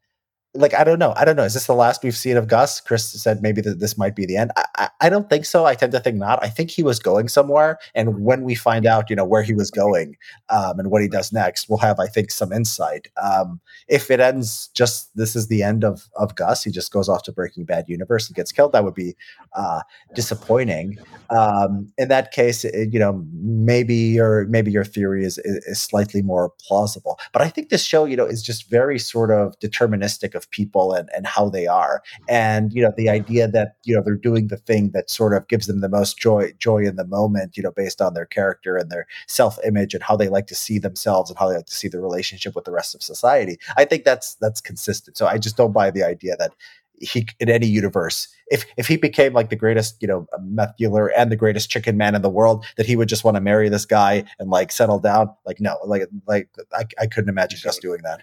[0.55, 1.13] like I don't know.
[1.15, 1.43] I don't know.
[1.43, 2.79] Is this the last we've seen of Gus?
[2.79, 4.51] Chris said maybe that this might be the end.
[4.55, 5.65] I, I, I, don't think so.
[5.65, 6.43] I tend to think not.
[6.43, 9.53] I think he was going somewhere, and when we find out, you know, where he
[9.53, 10.15] was going
[10.49, 13.09] um, and what he does next, we'll have, I think, some insight.
[13.21, 17.09] Um, if it ends just this is the end of of Gus, he just goes
[17.09, 18.71] off to Breaking Bad universe and gets killed.
[18.71, 19.15] That would be
[19.53, 19.81] uh,
[20.13, 20.97] disappointing.
[21.29, 25.81] Um, in that case, it, you know, maybe your maybe your theory is, is is
[25.81, 27.19] slightly more plausible.
[27.33, 30.93] But I think this show, you know, is just very sort of deterministic of people
[30.93, 32.01] and, and how they are.
[32.27, 35.47] And, you know, the idea that, you know, they're doing the thing that sort of
[35.47, 38.77] gives them the most joy, joy in the moment, you know, based on their character
[38.77, 41.65] and their self image and how they like to see themselves and how they like
[41.67, 43.57] to see the relationship with the rest of society.
[43.77, 45.17] I think that's, that's consistent.
[45.17, 46.51] So I just don't buy the idea that
[46.99, 51.07] he in any universe if if he became like the greatest you know meth dealer
[51.07, 53.69] and the greatest chicken man in the world that he would just want to marry
[53.69, 57.81] this guy and like settle down like no like like i, I couldn't imagine just
[57.81, 58.21] doing that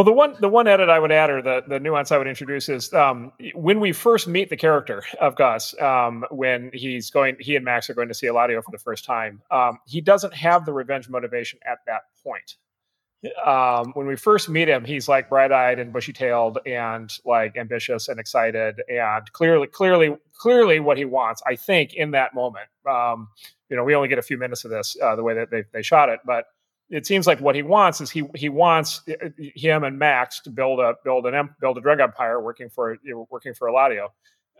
[0.00, 2.26] well, the one the one edit I would add, or the, the nuance I would
[2.26, 7.36] introduce, is um, when we first meet the character of Gus, um, when he's going,
[7.38, 9.42] he and Max are going to see Eladio for the first time.
[9.50, 12.56] Um, he doesn't have the revenge motivation at that point.
[13.44, 17.58] Um, when we first meet him, he's like bright eyed and bushy tailed and like
[17.58, 21.42] ambitious and excited and clearly, clearly, clearly what he wants.
[21.46, 23.28] I think in that moment, um,
[23.68, 25.64] you know, we only get a few minutes of this uh, the way that they,
[25.74, 26.46] they shot it, but
[26.90, 30.50] it seems like what he wants is he he wants uh, him and Max to
[30.50, 32.98] build a build an build a drug empire working for
[33.30, 34.08] working for Eladio.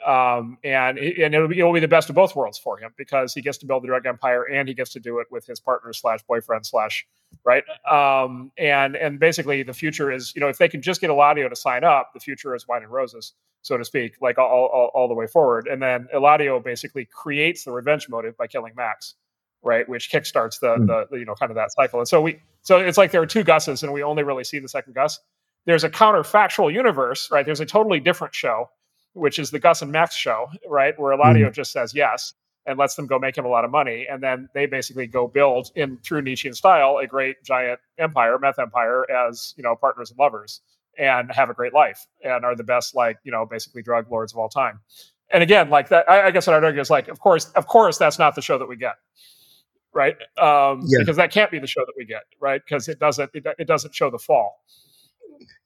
[0.06, 3.34] Um, and and it'll be, it'll be the best of both worlds for him because
[3.34, 5.60] he gets to build the drug empire and he gets to do it with his
[5.60, 7.06] partner slash boyfriend slash
[7.44, 7.64] right?
[7.90, 11.50] Um, and and basically the future is you know if they can just get Eladio
[11.50, 14.90] to sign up the future is wine and roses so to speak like all, all,
[14.94, 15.66] all the way forward.
[15.66, 19.16] And then Eladio basically creates the revenge motive by killing Max
[19.62, 19.88] right?
[19.88, 21.08] Which kickstarts the, mm.
[21.10, 21.98] the you know kind of that cycle.
[21.98, 24.58] And so we so it's like there are two Gusses, and we only really see
[24.58, 25.18] the second Gus.
[25.66, 27.44] There's a counterfactual universe, right?
[27.44, 28.70] There's a totally different show,
[29.12, 30.98] which is the Gus and Max show, right?
[30.98, 31.52] Where Eladio mm.
[31.52, 32.32] just says yes
[32.66, 35.26] and lets them go make him a lot of money, and then they basically go
[35.26, 40.10] build in true Nietzschean style a great giant empire, meth empire, as you know partners
[40.10, 40.60] and lovers,
[40.98, 44.32] and have a great life, and are the best like you know basically drug lords
[44.32, 44.80] of all time.
[45.32, 47.68] And again, like that, I, I guess what I'd argue is like, of course, of
[47.68, 48.96] course, that's not the show that we get
[49.94, 50.16] right?
[50.38, 50.98] Um, yeah.
[51.00, 52.60] Because that can't be the show that we get, right?
[52.64, 54.60] Because it doesn't it, it doesn't show the fall.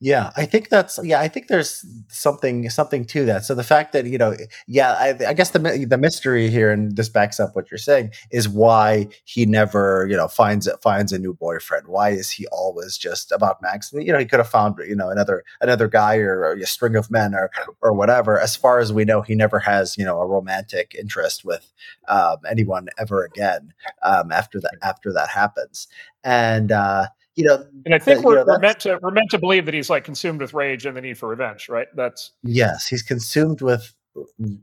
[0.00, 1.20] Yeah, I think that's yeah.
[1.20, 3.44] I think there's something something to that.
[3.44, 6.94] So the fact that you know, yeah, I, I, guess the the mystery here, and
[6.94, 11.18] this backs up what you're saying, is why he never you know finds finds a
[11.18, 11.86] new boyfriend.
[11.88, 13.94] Why is he always just about Max?
[13.94, 16.96] You know, he could have found you know another another guy or, or, a string
[16.96, 17.50] of men or
[17.80, 18.38] or whatever.
[18.38, 21.72] As far as we know, he never has you know a romantic interest with
[22.08, 23.72] um, anyone ever again
[24.02, 25.88] um, after that after that happens.
[26.22, 27.06] And uh,
[27.36, 29.64] you know, and I think we're, you know, we're meant to we're meant to believe
[29.66, 31.88] that he's like consumed with rage and the need for revenge, right?
[31.94, 33.92] That's yes, he's consumed with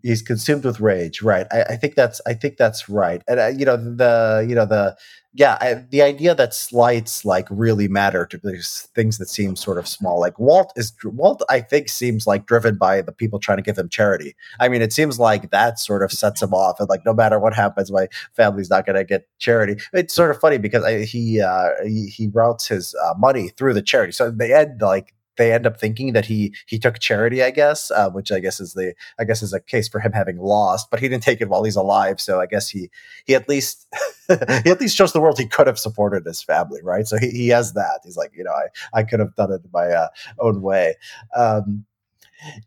[0.01, 1.47] he's consumed with rage, right?
[1.51, 4.65] I, I think that's I think that's right, and uh, you know the you know
[4.65, 4.95] the
[5.33, 9.77] yeah, I, the idea that slights like really matter to these things that seem sort
[9.77, 10.19] of small.
[10.19, 13.77] Like Walt is Walt, I think, seems like driven by the people trying to give
[13.77, 14.35] him charity.
[14.59, 17.39] I mean, it seems like that sort of sets him off, and like no matter
[17.39, 19.81] what happens, my family's not going to get charity.
[19.93, 23.73] It's sort of funny because I, he, uh, he he routes his uh, money through
[23.73, 24.11] the charity.
[24.11, 27.51] So in the end, like they end up thinking that he he took charity, I
[27.51, 30.37] guess, uh, which I guess is the I guess is a case for him having
[30.37, 32.19] lost, but he didn't take it while he's alive.
[32.19, 32.89] So I guess he
[33.25, 33.87] he at least
[34.27, 37.07] he at least shows the world he could have supported his family, right?
[37.07, 38.01] So he, he has that.
[38.03, 40.07] He's like, you know, I I could have done it my uh,
[40.39, 40.95] own way.
[41.35, 41.85] Um,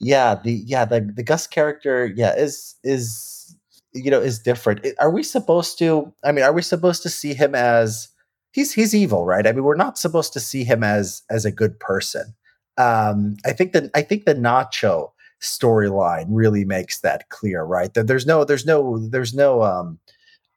[0.00, 3.56] yeah, the yeah the the Gus character, yeah, is is
[3.92, 4.86] you know is different.
[4.98, 6.12] Are we supposed to?
[6.24, 8.08] I mean, are we supposed to see him as
[8.52, 9.46] he's he's evil, right?
[9.46, 12.34] I mean, we're not supposed to see him as as a good person
[12.78, 15.10] um, I think that I think the Nacho
[15.40, 17.92] storyline really makes that clear, right?
[17.94, 19.98] That there's no there's no there's no um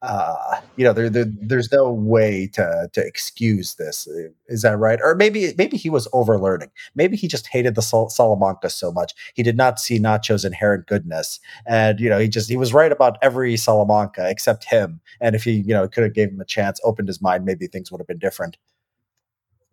[0.04, 4.08] uh you know there, there there's no way to to excuse this
[4.48, 5.00] is that right?
[5.04, 6.70] Or maybe maybe he was overlearning.
[6.96, 9.14] Maybe he just hated the Sal- salamanca so much.
[9.34, 11.40] He did not see nacho's inherent goodness.
[11.66, 15.02] And you know he just he was right about every salamanca except him.
[15.22, 17.68] And if he you know could have gave him a chance opened his mind maybe
[17.68, 18.58] things would have been different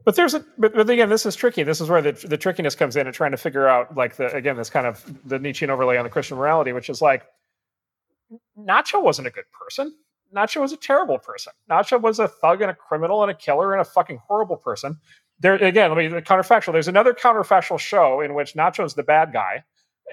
[0.04, 1.62] but there's a but, but again, this is tricky.
[1.62, 4.34] This is where the the trickiness comes in and trying to figure out like the
[4.34, 7.24] again this kind of the Nietzschean overlay on the Christian morality, which is like
[8.58, 9.94] Nacho wasn't a good person.
[10.34, 11.52] Nacho was a terrible person.
[11.70, 14.98] Nacho was a thug and a criminal and a killer and a fucking horrible person.
[15.40, 16.72] There again, let me the counterfactual.
[16.72, 19.64] There's another counterfactual show in which Nacho's the bad guy,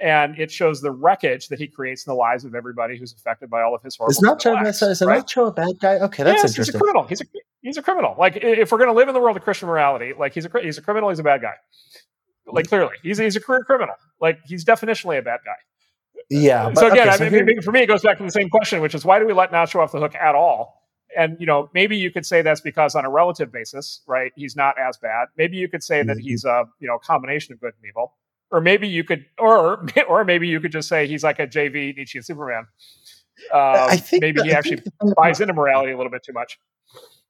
[0.02, 3.50] and it shows the wreckage that he creates in the lives of everybody who's affected
[3.50, 4.12] by all of his horrible.
[4.12, 5.24] Is Nacho, acts, right?
[5.24, 5.96] Nacho a bad guy?
[5.96, 6.74] Okay, that's yes, interesting.
[6.74, 7.04] He's a criminal.
[7.04, 7.26] He's a
[7.62, 8.16] he's a criminal.
[8.18, 10.52] Like if we're going to live in the world of Christian morality, like he's a
[10.62, 11.56] he's a criminal, he's a bad guy.
[12.48, 13.96] Like clearly, he's he's a career criminal.
[14.20, 15.56] Like he's definitionally a bad guy.
[16.30, 16.70] Yeah.
[16.70, 18.32] But, so again, okay, so I mean, here, for me, it goes back to the
[18.32, 20.82] same question, which is why do we let Nacho off the hook at all?
[21.18, 24.56] And you know, maybe you could say that's because on a relative basis, right, he's
[24.56, 25.28] not as bad.
[25.38, 26.08] Maybe you could say mm-hmm.
[26.08, 28.16] that he's a you know combination of good and evil,
[28.50, 31.96] or maybe you could, or or maybe you could just say he's like a JV
[31.96, 32.66] Nietzschean Superman.
[33.54, 34.84] Uh, I think maybe he actually
[35.16, 36.60] buys into morality a little bit too much.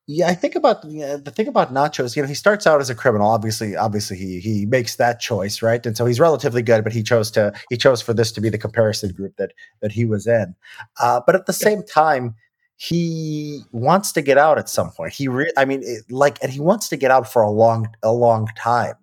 [0.08, 2.16] Yeah, I think about yeah, the thing about Nachos.
[2.16, 3.30] You know, he starts out as a criminal.
[3.30, 5.86] Obviously, obviously, he he makes that choice, right?
[5.86, 8.50] And so he's relatively good, but he chose to he chose for this to be
[8.50, 10.56] the comparison group that that he was in.
[11.00, 12.36] Uh, but at the same time,
[12.82, 15.14] he wants to get out at some point.
[15.14, 17.88] He, re- I mean, it, like, and he wants to get out for a long
[18.02, 18.96] a long time.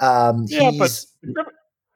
[0.00, 1.04] Um, yeah, but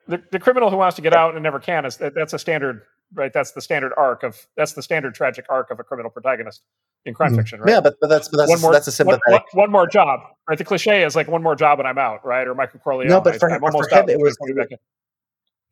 [0.07, 2.83] the, the criminal who wants to get out and never can is that's a standard
[3.15, 3.33] right?
[3.33, 6.63] That's the standard arc of that's the standard tragic arc of a criminal protagonist
[7.07, 7.71] in crime mm fiction, right?
[7.71, 9.87] Yeah, but, but that's but that's one more, that's a sympathetic one, one, one, more
[9.87, 10.59] job, right?
[10.59, 12.47] The cliche is like one more job and I'm out, right?
[12.47, 13.09] Or Michael Corleone.
[13.09, 14.37] No, but for, I'm for him, it was.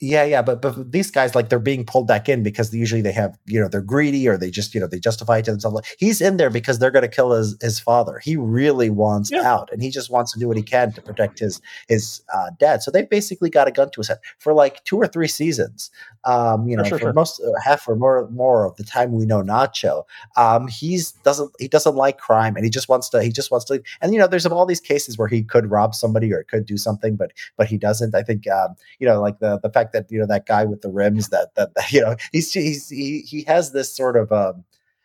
[0.00, 3.10] Yeah, yeah, but but these guys like they're being pulled back in because usually they
[3.10, 5.80] have you know they're greedy or they just you know they justify it to themselves.
[5.98, 8.20] He's in there because they're going to kill his his father.
[8.22, 9.42] He really wants yeah.
[9.42, 12.50] out, and he just wants to do what he can to protect his his uh,
[12.60, 12.84] dad.
[12.84, 15.90] So they've basically got a gun to his head for like two or three seasons.
[16.22, 17.12] Um, you know, sure, for sure.
[17.12, 20.04] most uh, half or more more of the time we know Nacho,
[20.36, 23.64] um, he's doesn't he doesn't like crime, and he just wants to he just wants
[23.66, 23.82] to.
[24.00, 26.76] And you know, there's all these cases where he could rob somebody or could do
[26.76, 28.14] something, but but he doesn't.
[28.14, 30.64] I think um, you know, like the the fact fact that you know that guy
[30.64, 34.16] with the rims that that, that you know he's he's he, he has this sort
[34.16, 34.64] of um,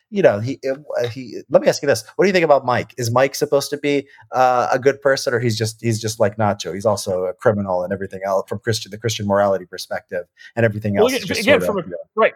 [0.10, 2.04] you know he uh, he let me ask you this.
[2.16, 2.94] What do you think about mike?
[2.98, 6.38] Is mike supposed to be uh, a good person or he's just he's just like
[6.38, 6.74] nacho?
[6.74, 10.26] He's also a criminal and everything else from christian the christian morality perspective
[10.56, 12.34] and everything else well, again, again from of, a, you know, right.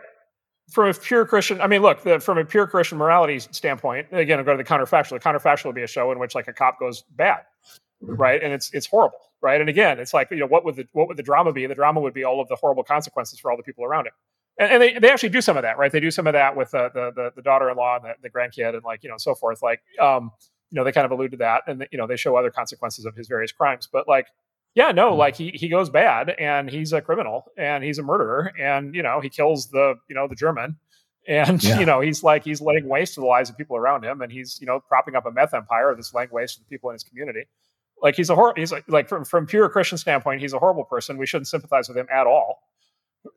[0.69, 4.37] From a pure Christian, I mean, look, the, from a pure Christian morality standpoint, again,
[4.37, 5.11] I'll go to the counterfactual.
[5.11, 7.43] The counterfactual would be a show in which like a cop goes bad,
[8.01, 8.43] right?
[8.43, 9.59] And it's it's horrible right?
[9.59, 11.65] And again, it's like you know what would the what would the drama be?
[11.65, 14.13] The drama would be all of the horrible consequences for all the people around him.
[14.59, 15.91] And, and they, they actually do some of that, right?
[15.91, 18.73] They do some of that with uh, the the, the daughter-in-law and the, the grandkid
[18.73, 19.61] and like you know so forth.
[19.61, 20.31] Like um,
[20.71, 23.05] you know they kind of allude to that, and you know they show other consequences
[23.05, 23.87] of his various crimes.
[23.91, 24.27] But like
[24.77, 25.17] yeah, no, mm-hmm.
[25.17, 29.01] like he he goes bad and he's a criminal and he's a murderer and you
[29.01, 30.77] know he kills the you know the German
[31.27, 31.79] and yeah.
[31.79, 34.31] you know he's like he's laying waste to the lives of people around him and
[34.31, 36.93] he's you know propping up a meth empire that's laying waste to the people in
[36.93, 37.45] his community
[38.01, 40.83] like he's a hor- he's like, like from from pure Christian standpoint, he's a horrible
[40.83, 41.17] person.
[41.17, 42.59] We shouldn't sympathize with him at all,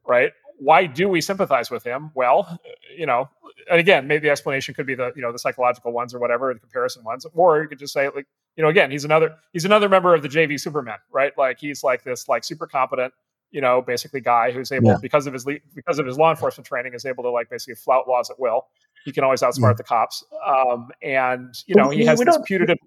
[0.06, 0.32] right?
[0.58, 2.10] Why do we sympathize with him?
[2.14, 2.58] Well,
[2.96, 3.30] you know,
[3.70, 6.52] and again, maybe the explanation could be the you know the psychological ones or whatever,
[6.52, 9.64] the comparison ones, or you could just say like you know again he's another he's
[9.64, 11.32] another member of the JV Superman, right?
[11.38, 13.14] Like he's like this like super competent
[13.50, 14.96] you know basically guy who's able yeah.
[15.00, 17.74] because of his le- because of his law enforcement training is able to like basically
[17.74, 18.66] flout laws at will.
[19.04, 19.74] He can always outsmart yeah.
[19.74, 22.78] the cops, um, and you know he has this putative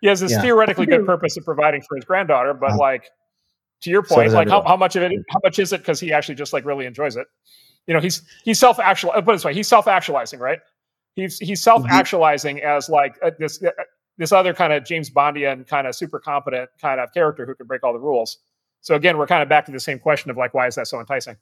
[0.00, 0.42] he has this yeah.
[0.42, 2.78] theoretically good purpose of providing for his granddaughter, but uh-huh.
[2.78, 3.10] like
[3.82, 5.78] to your point, so like how, how much of it, how much is it?
[5.78, 7.26] Because he actually just like really enjoys it.
[7.86, 9.12] You know, he's he's self actual.
[9.12, 10.58] Put it this way, he's self actualizing, right?
[11.14, 13.70] He's he's self actualizing as like uh, this uh,
[14.18, 17.66] this other kind of James Bondian kind of super competent kind of character who can
[17.66, 18.38] break all the rules.
[18.80, 20.86] So again, we're kind of back to the same question of like, why is that
[20.86, 21.36] so enticing?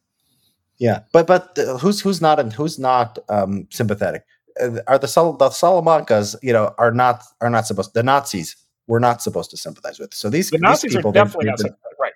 [0.78, 4.24] Yeah, but but uh, who's who's not and who's not um, sympathetic?
[4.61, 8.98] Uh, are the the Salamancas, you know, are not are not supposed the Nazis we're
[8.98, 10.14] not supposed to sympathize with.
[10.14, 12.12] So these the Nazis these people, are definitely not sympathetic, right?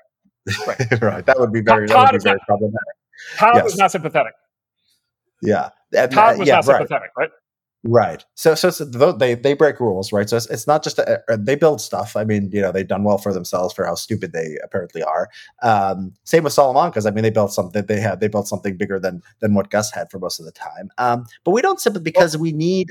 [0.66, 1.02] Right.
[1.02, 1.26] right.
[1.26, 2.94] That would be very Todd that would be very not, problematic.
[3.36, 3.64] Todd yes.
[3.64, 4.32] was not sympathetic.
[5.42, 5.70] Yeah.
[5.96, 7.22] And, Todd was yeah, not sympathetic, right?
[7.24, 7.30] right?
[7.82, 8.22] Right.
[8.34, 10.28] So, so, so they they break rules, right?
[10.28, 12.14] So it's, it's not just a, they build stuff.
[12.14, 15.30] I mean, you know, they've done well for themselves for how stupid they apparently are.
[15.62, 17.06] Um, same with Salamancas.
[17.06, 17.86] I mean, they built something.
[17.86, 20.52] They had they built something bigger than than what Gus had for most of the
[20.52, 20.90] time.
[20.98, 22.90] Um, but we don't simply because we need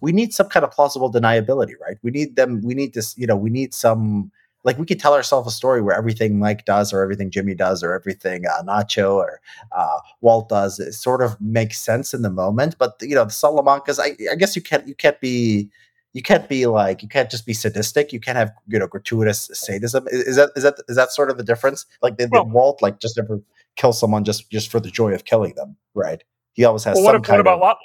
[0.00, 1.98] we need some kind of plausible deniability, right?
[2.02, 2.62] We need them.
[2.62, 3.18] We need this.
[3.18, 4.32] You know, we need some
[4.64, 7.82] like we could tell ourselves a story where everything Mike does or everything Jimmy does
[7.82, 9.40] or everything uh, Nacho or
[9.72, 12.76] uh, Walt does it sort of makes sense in the moment.
[12.78, 15.70] But you know, the Salamancas, I, I guess you can't you can't be
[16.12, 18.12] you can't be like you can't just be sadistic.
[18.12, 20.06] You can't have you know gratuitous sadism.
[20.08, 21.86] Is, is that is that is that sort of the difference?
[22.02, 23.40] Like did, well, Walt like just ever
[23.76, 25.76] kill someone just just for the joy of killing them?
[25.94, 26.22] Right.
[26.52, 26.96] He always has.
[26.96, 27.76] Well, what, what about of,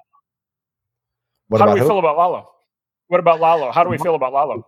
[1.48, 1.88] what How do we who?
[1.88, 2.50] feel about Lalo?
[3.08, 3.72] What about Lalo?
[3.72, 4.68] How do we feel about Lalo?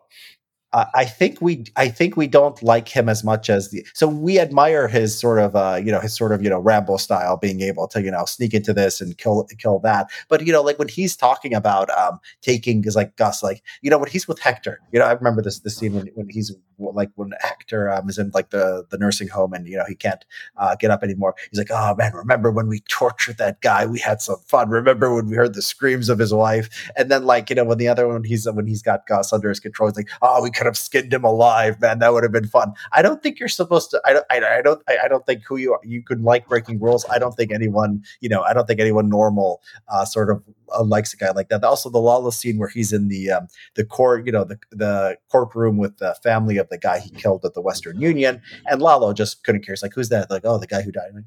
[0.74, 4.38] I think we I think we don't like him as much as the so we
[4.38, 7.62] admire his sort of uh you know his sort of you know Rambo style being
[7.62, 10.10] able to you know sneak into this and kill kill that.
[10.28, 13.90] But you know like when he's talking about um taking is like Gus like you
[13.90, 16.54] know when he's with Hector you know I remember this this scene when, when he's
[16.78, 19.96] like when Hector um, is in like the the nursing home and you know he
[19.96, 20.24] can't
[20.58, 23.86] uh, get up anymore he's like oh man remember when we tortured that guy?
[23.86, 24.70] We had some fun.
[24.70, 26.70] Remember when we heard the screams of his wife?
[26.96, 29.50] And then like you know when the other one he's when he's got Gus under
[29.50, 32.00] his control he's like oh we could have skinned him alive, man.
[32.00, 32.74] That would have been fun.
[32.92, 34.02] I don't think you're supposed to.
[34.06, 34.26] I don't.
[34.32, 34.82] I, I don't.
[34.88, 35.80] I, don't think who you are.
[35.84, 37.06] You could like breaking rules.
[37.10, 38.04] I don't think anyone.
[38.22, 38.42] You know.
[38.42, 40.44] I don't think anyone normal uh, sort of
[40.74, 41.64] uh, likes a guy like that.
[41.64, 44.26] Also, the Lalo scene where he's in the um, the court.
[44.26, 47.62] You know, the the courtroom with the family of the guy he killed at the
[47.62, 49.74] Western Union, and Lalo just couldn't care.
[49.74, 51.26] He's like, "Who's that?" Like, "Oh, the guy who died." Like,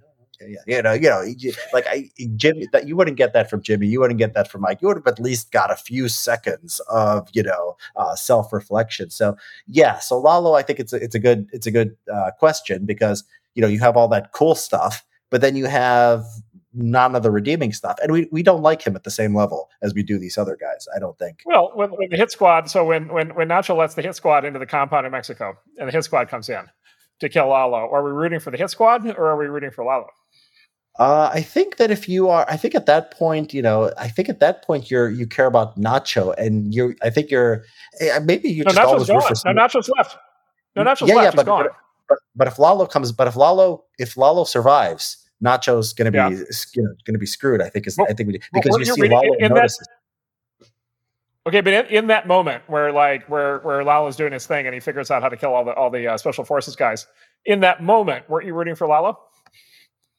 [0.66, 1.24] you know, you know,
[1.72, 4.62] like I, Jimmy, that you wouldn't get that from Jimmy, you wouldn't get that from
[4.62, 4.80] Mike.
[4.80, 9.10] You would have at least got a few seconds of, you know, uh, self reflection.
[9.10, 9.36] So
[9.66, 12.86] yeah, so Lalo, I think it's a, it's a good it's a good uh, question
[12.86, 13.24] because
[13.54, 16.24] you know you have all that cool stuff, but then you have
[16.72, 19.70] none of the redeeming stuff, and we we don't like him at the same level
[19.82, 20.86] as we do these other guys.
[20.94, 21.42] I don't think.
[21.44, 24.44] Well, when, when the hit squad, so when when when Nacho lets the hit squad
[24.44, 26.66] into the compound in Mexico, and the hit squad comes in
[27.20, 29.84] to kill Lalo, are we rooting for the hit squad or are we rooting for
[29.84, 30.08] Lalo?
[31.00, 34.08] Uh, I think that if you are, I think at that point, you know, I
[34.08, 37.64] think at that point you're you care about Nacho, and you, I think you're
[38.00, 38.76] eh, maybe you just.
[38.76, 39.56] no, just Nacho's always gone.
[39.56, 40.18] No, Nacho's left.
[40.76, 41.24] No, Nacho's yeah, left.
[41.24, 41.64] Yeah, He's but, gone.
[41.64, 41.72] But,
[42.06, 46.18] but, but if Lalo comes, but if Lalo if Lalo survives, Nacho's going to be
[46.18, 46.28] Yeah.
[46.28, 47.62] you know, going to be screwed.
[47.62, 49.54] I think is Well, I think we, because what you see Lalo in- in that-
[49.54, 49.88] notices.
[51.46, 54.74] Okay, but in, in that moment where like where where Lalo's doing his thing and
[54.74, 57.06] he figures out how to kill all the all the uh, special forces guys,
[57.46, 59.18] in that moment, weren't you rooting for Lalo?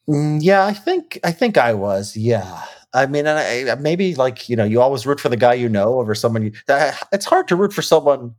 [0.08, 2.16] Mm, yeah, I think I think I was.
[2.16, 5.54] Yeah, I mean, and I, maybe like you know, you always root for the guy
[5.54, 6.42] you know over someone.
[6.44, 6.52] You,
[7.12, 8.34] it's hard to root for someone.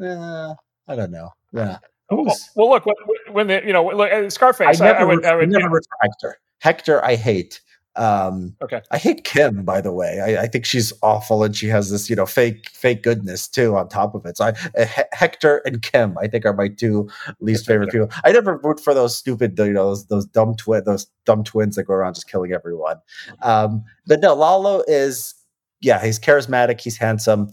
[0.00, 0.54] Uh,
[0.86, 1.30] I don't know.
[1.52, 1.78] Yeah.
[2.10, 2.96] Well, well, look when,
[3.32, 4.80] when the you know look, uh, I Scarface.
[4.80, 6.38] I, never, I would root, I I would never for Hector.
[6.60, 7.60] Hector, I hate.
[7.96, 8.80] Um, Okay.
[8.90, 10.20] I hate Kim, by the way.
[10.20, 13.76] I, I think she's awful, and she has this, you know, fake, fake goodness too
[13.76, 14.36] on top of it.
[14.36, 14.48] So, I,
[14.80, 17.08] uh, Hector and Kim, I think, are my two
[17.40, 18.08] least favorite people.
[18.24, 21.76] I never root for those stupid, you know, those, those dumb twin, those dumb twins
[21.76, 22.98] that go around just killing everyone.
[23.42, 25.34] Um, but no, Lalo is,
[25.80, 27.50] yeah, he's charismatic, he's handsome.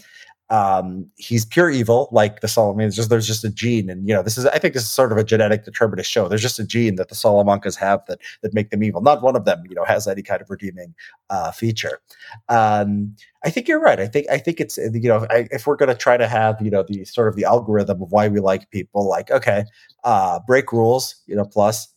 [0.52, 2.86] Um, he's pure evil, like the Solomon.
[2.86, 4.90] It's just there's just a gene, and you know, this is I think this is
[4.90, 6.28] sort of a genetic determinist show.
[6.28, 9.02] There's just a gene that the Salamancas have that that make them evil.
[9.02, 10.94] Not one of them, you know, has any kind of redeeming
[11.32, 12.00] uh, feature.
[12.48, 14.00] Um, I think you're right.
[14.00, 16.62] I think I think it's you know, I, if we're going to try to have
[16.62, 19.66] you know the sort of the algorithm of why we like people, like okay,
[20.04, 21.88] uh, break rules, you know, plus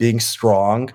[0.00, 0.90] being strong,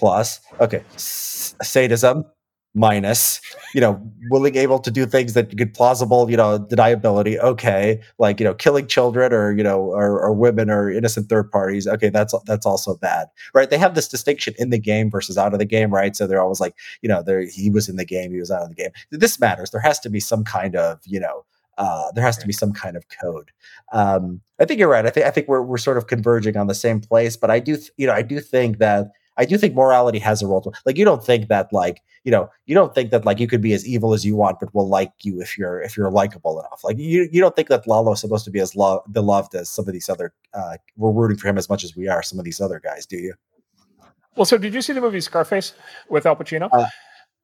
[0.00, 2.24] plus okay, s- sadism
[2.72, 3.40] minus
[3.74, 4.00] you know
[4.30, 8.54] willing able to do things that get plausible you know deniability okay like you know
[8.54, 12.64] killing children or you know or, or women or innocent third parties okay that's that's
[12.64, 13.70] also bad right?
[13.70, 16.14] They have this distinction in the game versus out of the game right?
[16.14, 18.62] So they're always like you know there he was in the game he was out
[18.62, 18.90] of the game.
[19.10, 19.70] This matters.
[19.70, 21.44] There has to be some kind of you know
[21.78, 23.50] uh, there has to be some kind of code.
[23.92, 25.06] Um, I think you're right.
[25.06, 27.58] I think I think we're we're sort of converging on the same place, but I
[27.58, 30.60] do th- you know I do think that I do think morality has a role
[30.62, 33.46] to like you don't think that like you know you don't think that like you
[33.46, 36.10] could be as evil as you want but will like you if you're if you're
[36.10, 39.02] likable enough like you you don't think that Lalo is supposed to be as lo-
[39.10, 42.08] beloved as some of these other uh we're rooting for him as much as we
[42.08, 43.34] are some of these other guys do you
[44.36, 45.74] Well, so did you see the movie Scarface
[46.08, 46.68] with Al Pacino?
[46.72, 46.86] Uh,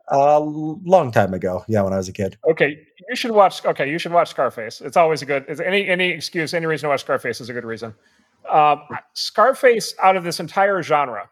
[0.08, 2.78] a long time ago yeah when I was a kid Okay,
[3.08, 3.64] you should watch.
[3.64, 4.80] Okay, you should watch Scarface.
[4.80, 5.48] It's always a good.
[5.60, 7.94] Any any excuse, any reason to watch Scarface is a good reason.
[8.48, 8.82] Um,
[9.14, 11.28] Scarface, out of this entire genre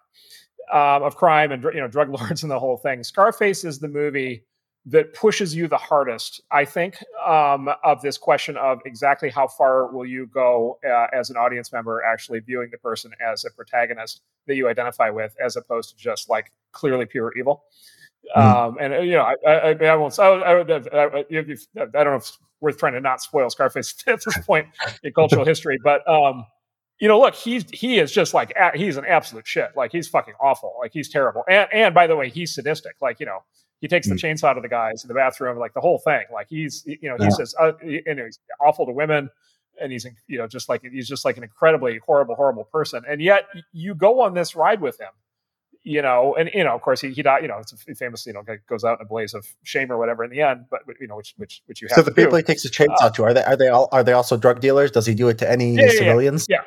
[0.72, 3.88] um, of crime and you know drug lords and the whole thing, Scarface is the
[3.88, 4.44] movie
[4.86, 6.42] that pushes you the hardest.
[6.50, 6.96] I think
[7.26, 11.72] um, of this question of exactly how far will you go uh, as an audience
[11.72, 15.96] member, actually viewing the person as a protagonist that you identify with, as opposed to
[15.96, 17.64] just like clearly pure evil.
[18.36, 18.42] Mhm.
[18.42, 20.18] Um, and uh, you know, I, I, I won't.
[20.18, 24.22] I, I, I, I don't know if it's worth trying to not spoil Scarface at
[24.24, 24.66] this point
[25.02, 26.44] in cultural history, but um,
[27.00, 29.70] you know, look, he's he is just like he's an absolute shit.
[29.76, 30.74] Like he's fucking awful.
[30.80, 31.44] Like he's terrible.
[31.48, 32.96] And and by the way, he's sadistic.
[33.00, 33.40] Like you know,
[33.80, 36.22] he takes the chainsaw to the guys in the bathroom, like the whole thing.
[36.32, 37.30] Like he's you know he Yeah.
[37.30, 37.72] says uh,
[38.06, 39.30] and he's awful to women.
[39.80, 43.02] And he's, you know, just like he's just like an incredibly horrible, horrible person.
[43.08, 45.08] And yet, you go on this ride with him,
[45.82, 47.42] you know, and you know, of course, he he died.
[47.42, 49.98] You know, it's a famous, you know, goes out in a blaze of shame or
[49.98, 50.66] whatever in the end.
[50.70, 52.22] But you know, which which which you have so the to do.
[52.22, 54.60] people he takes the chainsaw to are they are they all are they also drug
[54.60, 56.12] dealers does he do it to any Yeah, yeah,
[56.48, 56.60] yeah.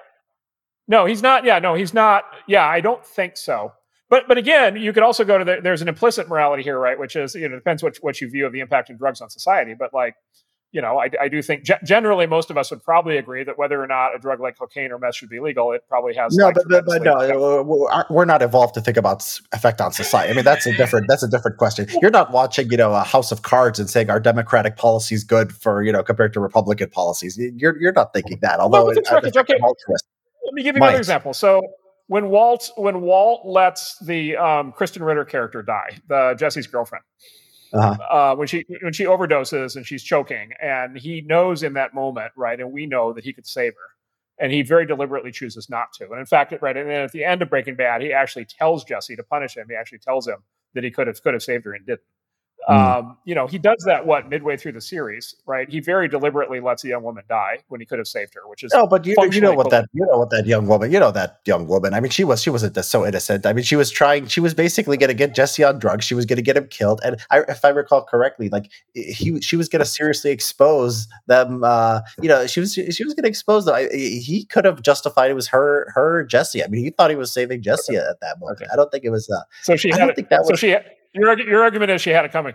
[0.88, 1.44] No, he's not.
[1.44, 2.24] Yeah, no, he's not.
[2.48, 3.74] Yeah, I don't think so.
[4.10, 6.98] But but again, you could also go to the, there's an implicit morality here, right?
[6.98, 9.20] Which is you know it depends what what you view of the impact of drugs
[9.22, 9.74] on society.
[9.78, 10.16] But like
[10.74, 13.58] you know, I, I do think ge- generally most of us would probably agree that
[13.58, 16.36] whether or not a drug like cocaine or meth should be legal, it probably has
[16.38, 17.64] no like, but, but, but no
[18.10, 21.24] we're- not evolved to think about effect on society i mean that's a different that's
[21.24, 24.20] a different question you're not watching you know a house of cards and saying our
[24.20, 28.38] democratic policy is good for you know compared to republican policies you're you're not thinking
[28.42, 29.38] that although it's it- okay, it's.
[29.38, 30.06] I'm altruist.
[30.48, 30.88] Let me give you Might.
[30.88, 31.34] another example.
[31.34, 31.62] So
[32.08, 37.04] when Walt when Walt lets the um, Krysten Ritter character die, the Jesse's girlfriend,
[37.74, 37.98] uh-huh.
[38.10, 42.32] uh, when she when she overdoses and she's choking, and he knows in that moment,
[42.38, 45.92] right, and we know that he could save her, and he very deliberately chooses not
[45.94, 46.10] to.
[46.10, 48.86] And in fact, right, and then at the end of Breaking Bad, he actually tells
[48.86, 49.68] Jesse to punish him.
[49.70, 50.38] He actually tells him
[50.76, 52.02] that he could have could have saved her and didn't.
[52.68, 53.00] Mm.
[53.00, 55.70] Um, you know, he does that what midway through the series, right?
[55.70, 58.62] He very deliberately lets a young woman die when he could have saved her, which
[58.64, 61.00] is no, but you, you know what that you know what that young woman, you
[61.00, 61.94] know that young woman.
[61.94, 63.46] I mean, she was she wasn't so innocent.
[63.46, 64.28] I mean, she was trying.
[64.28, 66.04] She was basically going to get Jesse on drugs.
[66.04, 69.40] She was going to get him killed, and I, if I recall correctly, like he
[69.40, 71.64] she was going to seriously expose them.
[71.64, 73.76] Uh, you know, she was she was going to expose them.
[73.76, 76.62] I, he could have justified it was her her Jesse.
[76.62, 78.06] I mean, he thought he was saving Jesse okay.
[78.06, 78.62] at that moment.
[78.62, 78.70] Okay.
[78.74, 79.30] I don't think it was.
[79.30, 79.94] Uh, so she.
[79.94, 80.60] I don't think that so was.
[80.60, 80.76] She,
[81.14, 82.54] your your argument is she had it coming.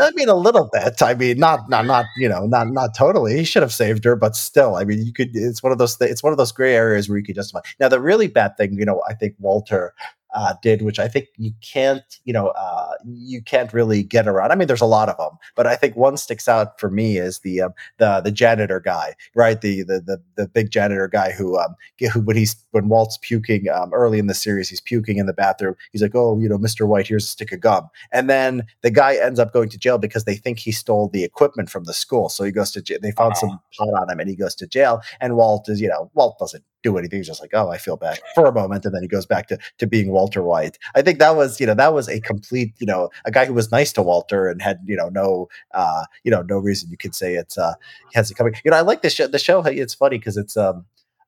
[0.00, 1.02] I mean, a little bit.
[1.02, 3.36] I mean, not not not you know, not not totally.
[3.36, 5.30] He should have saved her, but still, I mean, you could.
[5.34, 5.96] It's one of those.
[5.96, 7.60] Th- it's one of those gray areas where you could justify.
[7.78, 9.94] Now, the really bad thing, you know, I think Walter
[10.34, 14.50] uh, did, which I think you can't, you know, uh, you can't really get around.
[14.50, 17.16] I mean, there's a lot of them, but I think one sticks out for me
[17.16, 19.60] is the um, the the janitor guy, right?
[19.60, 21.74] The the the, the big janitor guy who um
[22.12, 25.32] who when he's when Walt's puking um, early in the series, he's puking in the
[25.32, 25.76] bathroom.
[25.92, 28.90] He's like, oh, you know, Mister White, here's a stick of gum, and then the
[28.90, 31.94] guy ends up going to jail because they think he stole the equipment from the
[31.94, 32.28] school.
[32.28, 32.98] So he goes to jail.
[33.00, 35.00] They found some pot on him, and he goes to jail.
[35.20, 37.18] And Walt is, you know, Walt doesn't do anything.
[37.18, 39.48] He's just like, oh, I feel bad for a moment, and then he goes back
[39.48, 40.78] to to being Walter White.
[40.94, 43.54] I think that was, you know, that was a complete, you know, a guy who
[43.54, 46.96] was nice to Walter and had, you know, no, uh, you know, no reason you
[46.96, 47.74] could say it's uh
[48.10, 48.54] he has it coming.
[48.64, 49.26] You know, I like this show.
[49.26, 50.84] The show, it's funny because it's um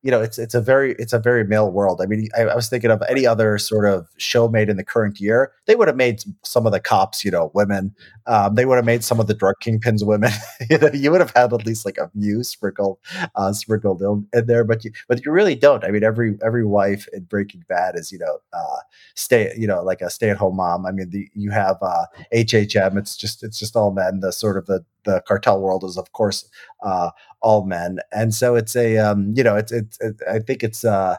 [0.07, 2.01] you know, it's it's a very it's a very male world.
[2.01, 4.85] I mean, I, I, was thinking of any other sort of show made in the
[4.85, 7.93] current year, they would have made some of the cops, you know, women.
[8.29, 10.31] Um, they would have made some of the drug kingpins women.
[10.71, 12.99] you know, you would have had at least like a few sprinkled
[13.35, 15.83] uh, sprinkled in, in, there, but you but you really don't.
[15.83, 18.79] I mean, every every wife in Breaking Bad is you know uh,
[19.17, 20.87] stay you know like a stay at home mom.
[20.87, 22.97] I mean, the, you have uh, HHM.
[22.97, 24.21] It's just it's just all men.
[24.21, 26.49] The sort of the the cartel world is of course
[26.85, 30.63] uh, all men, and so it's a um, you know it's it's it, I think
[30.63, 31.17] it's uh,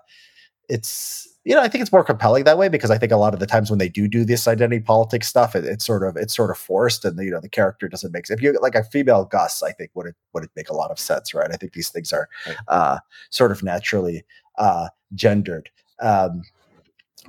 [0.70, 3.34] it's you know I think it's more compelling that way because I think a lot
[3.34, 6.16] of the times when they do do this identity politics stuff, it, it's sort of
[6.16, 8.38] it's sort of forced, and the, you know the character doesn't make sense.
[8.40, 10.92] If you like a female Gus, I think would it would it make a lot
[10.92, 11.50] of sense, right?
[11.52, 12.30] I think these things are
[12.68, 13.00] uh,
[13.32, 14.24] sort of naturally
[14.58, 15.70] uh, gendered.
[16.00, 16.44] Um,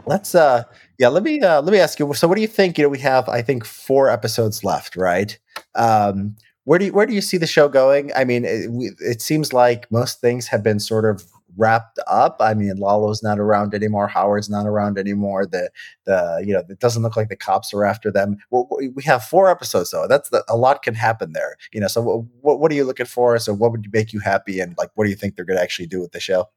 [0.06, 0.62] let's uh
[0.98, 2.88] yeah let me uh let me ask you so what do you think you know
[2.88, 5.38] we have i think four episodes left right
[5.74, 6.36] um
[6.68, 8.12] where do you, where do you see the show going?
[8.14, 8.68] I mean, it,
[9.00, 11.24] it seems like most things have been sort of
[11.56, 12.36] wrapped up.
[12.40, 14.06] I mean, Lalo's not around anymore.
[14.06, 15.46] Howard's not around anymore.
[15.46, 15.70] The
[16.04, 18.36] the you know it doesn't look like the cops are after them.
[18.50, 20.06] Well, we have four episodes though.
[20.06, 21.56] That's the, a lot can happen there.
[21.72, 23.38] You know, so what what are you looking for?
[23.38, 25.62] So what would make you happy, and like what do you think they're going to
[25.62, 26.50] actually do with the show?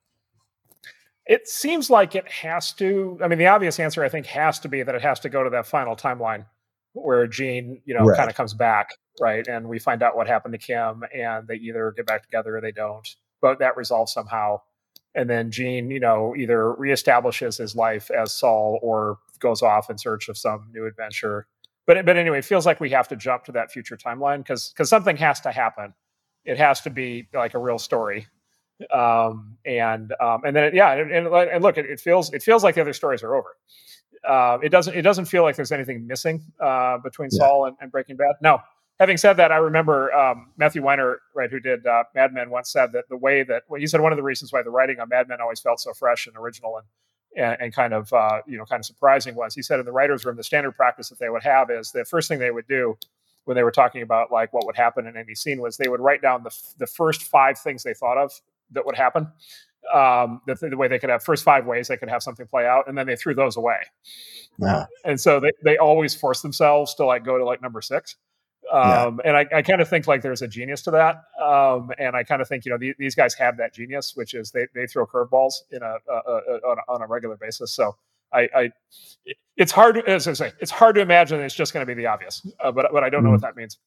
[1.25, 3.17] It seems like it has to.
[3.23, 5.41] I mean, the obvious answer I think has to be that it has to go
[5.41, 6.47] to that final timeline
[6.91, 8.17] where Gene, you know, right.
[8.17, 8.89] kind of comes back
[9.19, 9.47] right?
[9.47, 12.61] And we find out what happened to Kim, and they either get back together or
[12.61, 13.07] they don't.
[13.41, 14.61] But that resolves somehow.
[15.13, 19.97] And then Gene, you know, either reestablishes his life as Saul or goes off in
[19.97, 21.47] search of some new adventure.
[21.85, 24.69] But but anyway, it feels like we have to jump to that future timeline because
[24.69, 25.93] because something has to happen.
[26.45, 28.27] It has to be like a real story.
[28.91, 32.63] Um, and um, and then yeah, and, and, and look, it, it feels it feels
[32.63, 33.57] like the other stories are over.
[34.27, 37.39] Uh, it doesn't it doesn't feel like there's anything missing uh, between yeah.
[37.39, 38.35] Saul and, and, Breaking Bad.
[38.41, 38.59] No,
[39.01, 42.71] having said that, I remember um, Matthew Weiner, right, who did uh, Mad Men, once
[42.71, 44.99] said that the way that well, he said one of the reasons why the writing
[44.99, 46.85] on Mad Men always felt so fresh and original and
[47.35, 49.91] and, and kind of uh, you know kind of surprising was he said in the
[49.91, 52.67] writers' room the standard practice that they would have is the first thing they would
[52.67, 52.95] do
[53.45, 55.99] when they were talking about like what would happen in any scene was they would
[55.99, 58.31] write down the the first five things they thought of
[58.71, 59.27] that would happen.
[59.91, 62.67] Um, the, the way they could have first five ways they could have something play
[62.67, 63.79] out, and then they threw those away.
[64.59, 64.85] Yeah.
[65.05, 68.15] And so they, they always force themselves to like go to like number six.
[68.71, 69.29] Um, yeah.
[69.29, 71.23] And I, I kind of think like there's a genius to that.
[71.41, 74.33] Um, and I kind of think, you know, the, these guys have that genius, which
[74.33, 77.71] is they, they throw curveballs in a, a, a, on, a, on a regular basis.
[77.71, 77.95] So
[78.33, 78.71] I, I,
[79.57, 82.07] it's hard, as I say, it's hard to imagine it's just going to be the
[82.07, 83.77] obvious, uh, but, but I don't know what that means.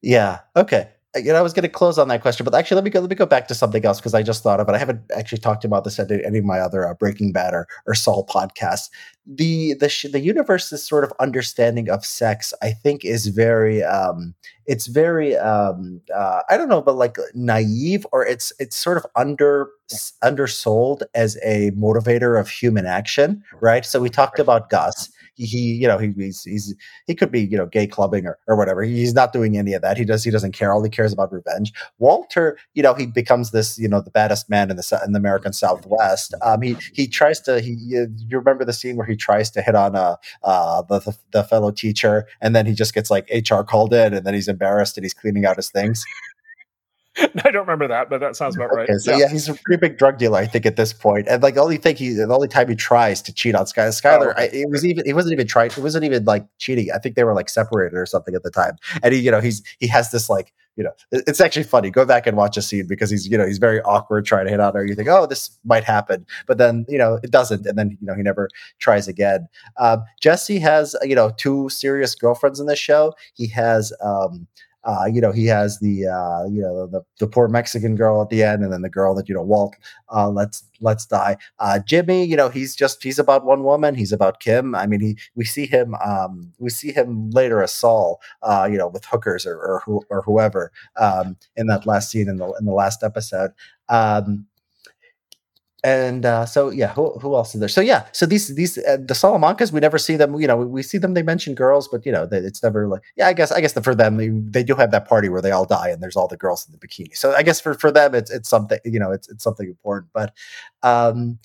[0.00, 0.40] Yeah.
[0.54, 2.90] Okay you know, I was going to close on that question, but actually, let me
[2.90, 3.00] go.
[3.00, 4.74] Let me go back to something else because I just thought of it.
[4.74, 7.66] I haven't actually talked about this at any of my other uh, Breaking Bad or,
[7.86, 8.90] or Saul podcasts.
[9.26, 14.34] The the sh- the universe's sort of understanding of sex, I think, is very um,
[14.66, 19.06] it's very um, uh, I don't know, but like naive, or it's it's sort of
[19.16, 19.70] under
[20.22, 23.84] undersold as a motivator of human action, right?
[23.84, 26.74] So we talked about Gus he you know he, he's he's
[27.06, 28.82] he could be you know gay clubbing or, or whatever.
[28.82, 29.96] He's not doing any of that.
[29.96, 30.72] He does he doesn't care.
[30.72, 31.72] All he cares about revenge.
[31.98, 35.18] Walter you know he becomes this you know the baddest man in the in the
[35.18, 36.34] american southwest.
[36.42, 39.74] Um he he tries to he you remember the scene where he tries to hit
[39.74, 43.62] on uh uh the, the, the fellow teacher and then he just gets like hr
[43.62, 46.04] called in and then he's embarrassed and he's cleaning out his things
[47.44, 48.88] I don't remember that, but that sounds about right.
[48.88, 49.18] Okay, so yeah.
[49.18, 49.28] yeah.
[49.28, 51.28] he's a pretty big drug dealer, I think, at this point.
[51.28, 53.88] And like the only thing he, the only time he tries to cheat on Sky,
[53.88, 56.88] Skyler, oh, I, it was even, he wasn't even trying, it wasn't even like cheating.
[56.94, 58.76] I think they were like separated or something at the time.
[59.02, 61.90] And he, you know, he's he has this like, you know, it's actually funny.
[61.90, 64.50] Go back and watch a scene because he's, you know, he's very awkward trying to
[64.50, 64.84] hit on her.
[64.84, 68.06] You think, oh, this might happen, but then you know it doesn't, and then you
[68.06, 69.48] know he never tries again.
[69.78, 73.14] Um, Jesse has, you know, two serious girlfriends in this show.
[73.34, 73.92] He has.
[74.02, 74.46] Um,
[74.86, 78.30] uh, you know, he has the uh, you know the, the poor Mexican girl at
[78.30, 79.74] the end, and then the girl that you know Walt
[80.14, 81.36] uh, let's let's die.
[81.58, 83.96] Uh, Jimmy, you know, he's just he's about one woman.
[83.96, 84.76] He's about Kim.
[84.76, 88.78] I mean, he we see him um, we see him later as Saul, uh, you
[88.78, 92.52] know, with hookers or or, who, or whoever um, in that last scene in the
[92.60, 93.50] in the last episode.
[93.88, 94.46] Um,
[95.86, 97.68] and uh, so yeah, who, who else is there?
[97.68, 100.34] So yeah, so these these uh, the Salamancas, we never see them.
[100.40, 101.14] You know, we, we see them.
[101.14, 103.28] They mention girls, but you know, they, it's never like yeah.
[103.28, 105.52] I guess I guess the, for them, they, they, do have that party where they
[105.52, 107.16] all die and there's all the girls in the bikini.
[107.16, 110.10] So I guess for for them, it's it's something you know, it's it's something important.
[110.12, 110.34] But
[110.82, 111.38] um,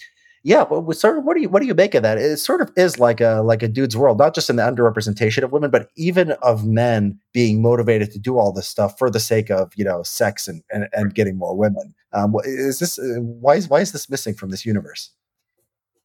[0.43, 2.17] yeah, but sort of what do you what do you make of that?
[2.17, 5.43] It sort of is like a like a dude's world, not just in the underrepresentation
[5.43, 9.19] of women, but even of men being motivated to do all this stuff for the
[9.19, 11.93] sake of you know sex and and, and getting more women.
[12.13, 15.11] Um, is this uh, why is why is this missing from this universe?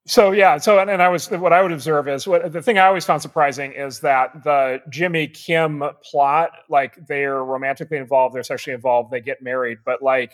[0.09, 2.79] So yeah, so and, and, I was what I would observe is what the thing
[2.79, 8.45] I always found surprising is that the Jimmy Kim plot, like they're romantically involved, they're
[8.45, 10.33] sexually involved, they get married, but like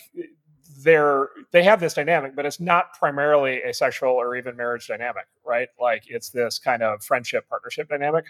[0.83, 5.27] they're they have this dynamic, but it's not primarily a sexual or even marriage dynamic,
[5.45, 5.69] right?
[5.81, 8.27] Like it's this kind of friendship partnership dynamic,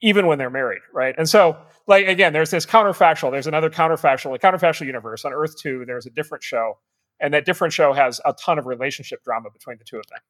[0.00, 1.14] even when they're married, right?
[1.16, 3.30] And so, like again, there's this counterfactual.
[3.30, 5.84] There's another counterfactual, a counterfactual universe on Earth Two.
[5.86, 6.78] There's a different show,
[7.20, 10.20] and that different show has a ton of relationship drama between the two of them.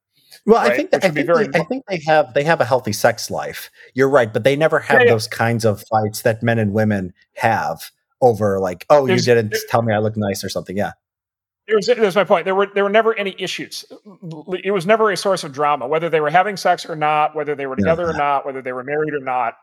[0.47, 0.73] Well, right?
[0.73, 3.31] I think that, I think, they, I think, they, have they have a healthy sex
[3.31, 3.70] life.
[3.95, 5.12] You're right, but they never have yeah, yeah.
[5.12, 7.91] those kinds of fights that men and women have
[8.23, 10.77] over like, oh, there's, you didn't tell me I look nice or something.
[10.77, 10.93] Yeah.
[11.67, 12.45] Here's, here's my point.
[12.45, 13.85] There were there were never any issues.
[14.65, 17.55] It was never a source of drama, whether they were having sex or not, whether
[17.55, 19.55] they were together or not, whether they were married or not,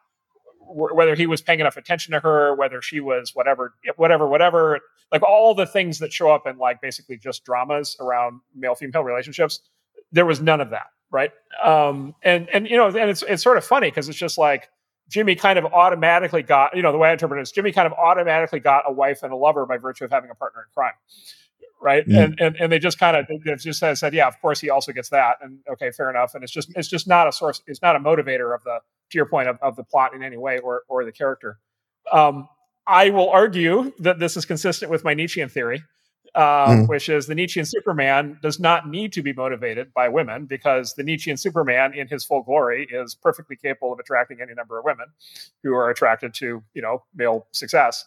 [0.61, 4.79] whether he was paying enough attention to her, whether she was whatever, whatever, whatever.
[5.11, 9.03] Like all the things that show up in like basically just dramas around male female
[9.03, 9.59] relationships.
[10.11, 11.31] There was none of that, right?
[11.61, 14.69] Um, and and you know, and it's it's sort of funny because it's just like
[15.09, 17.87] Jimmy kind of automatically got, you know, the way I interpret it is Jimmy kind
[17.87, 20.67] of automatically got a wife and a lover by virtue of having a partner in
[20.73, 20.93] crime
[21.81, 22.07] right?
[22.07, 22.23] Mm.
[22.23, 23.27] And, and and they just kind of
[23.59, 26.35] just said, yeah, of course he also gets that, and okay, fair enough.
[26.35, 28.79] And it's just it's just not a source, it's not a motivator of the
[29.11, 31.57] to your point of, of the plot in any way or or the character.
[32.11, 32.47] Um,
[32.87, 35.83] I will argue that this is consistent with my Nietzschean theory,
[36.33, 36.87] uh, mm.
[36.87, 41.03] which is the Nietzschean Superman does not need to be motivated by women because the
[41.03, 45.05] Nietzschean Superman, in his full glory, is perfectly capable of attracting any number of women
[45.63, 48.05] who are attracted to you know male success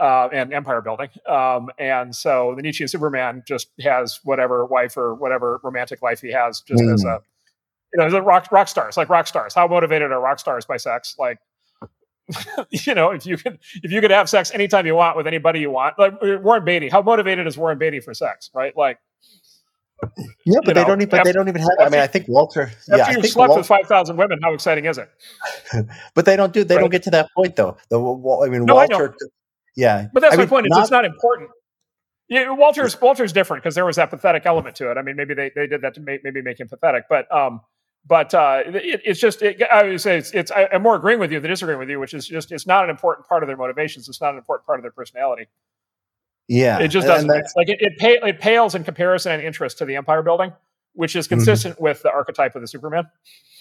[0.00, 1.08] uh, and empire building.
[1.26, 6.32] Um, and so the Nietzschean Superman just has whatever wife or whatever romantic life he
[6.32, 6.92] has, just mm.
[6.92, 7.20] as a
[7.94, 9.54] you know, the rock rock stars, like rock stars.
[9.54, 11.14] How motivated are rock stars by sex?
[11.16, 11.38] Like,
[12.70, 15.60] you know, if you could if you could have sex anytime you want with anybody
[15.60, 16.88] you want, like uh, Warren Beatty.
[16.88, 18.50] How motivated is Warren Beatty for sex?
[18.52, 18.98] Right, like.
[20.44, 21.14] Yeah, but they know, don't even.
[21.14, 21.70] After, they don't even have.
[21.78, 22.62] I mean, I think Walter.
[22.62, 25.08] After yeah, you think slept Walter, with five thousand women, how exciting is it?
[26.14, 26.62] but they don't do.
[26.64, 26.80] They right?
[26.80, 27.78] don't get to that point though.
[27.88, 29.14] The I mean, no, Walter.
[29.14, 29.26] I
[29.76, 30.66] yeah, but that's I my mean, point.
[30.68, 31.50] Not, it's not important.
[32.28, 34.96] Yeah, Walter's Walter's different because there was that pathetic element to it.
[34.96, 37.60] I mean, maybe they, they did that to make, maybe make him pathetic, but um,
[38.06, 41.18] but uh, it, it's just it, I would say it's, it's I, am more agreeing
[41.18, 43.46] with you than disagreeing with you, which is just it's not an important part of
[43.46, 44.08] their motivations.
[44.08, 45.46] It's not an important part of their personality.
[46.48, 47.28] Yeah, it just doesn't.
[47.28, 50.52] like it it, it pales in comparison and interest to the empire building,
[50.94, 51.36] which is mm-hmm.
[51.36, 51.84] consistent mm-hmm.
[51.84, 53.04] with the archetype of the Superman.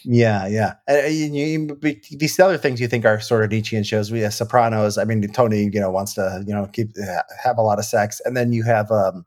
[0.06, 0.76] Yeah, yeah.
[0.90, 1.80] Uh, you, you,
[2.12, 4.12] these other things you think are sort of Nietzschean shows.
[4.12, 4.98] We have Sopranos.
[4.98, 6.90] I mean, Tony, you know, wants to you know keep
[7.44, 9.26] have a lot of sex, and then you have um,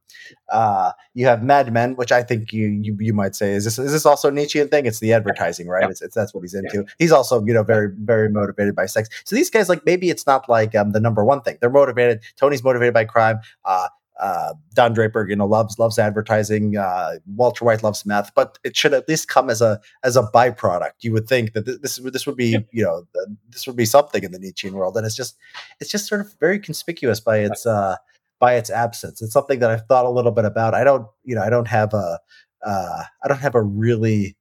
[0.53, 3.79] uh, you have Mad Men, which I think you you, you might say is this
[3.79, 4.87] is this also a Nietzschean thing?
[4.87, 5.89] It's the advertising, right?
[5.89, 6.85] It's, it's that's what he's into.
[6.99, 9.09] He's also you know very very motivated by sex.
[9.25, 11.57] So these guys like maybe it's not like um, the number one thing.
[11.61, 12.21] They're motivated.
[12.37, 13.41] Tony's motivated by crime.
[13.65, 13.89] Uh,
[14.21, 16.77] uh, Don Draper, you know, loves loves advertising.
[16.77, 20.23] Uh, Walter White loves meth, but it should at least come as a as a
[20.23, 20.93] byproduct.
[21.01, 23.07] You would think that this this would be you know
[23.51, 25.37] this would be something in the Nietzschean world, and it's just
[25.81, 27.97] it's just sort of very conspicuous by its uh,
[28.39, 29.21] by its absence.
[29.21, 30.75] It's something that I've thought a little bit about.
[30.75, 32.19] I don't you know I don't have a
[32.65, 34.37] uh, I don't have a really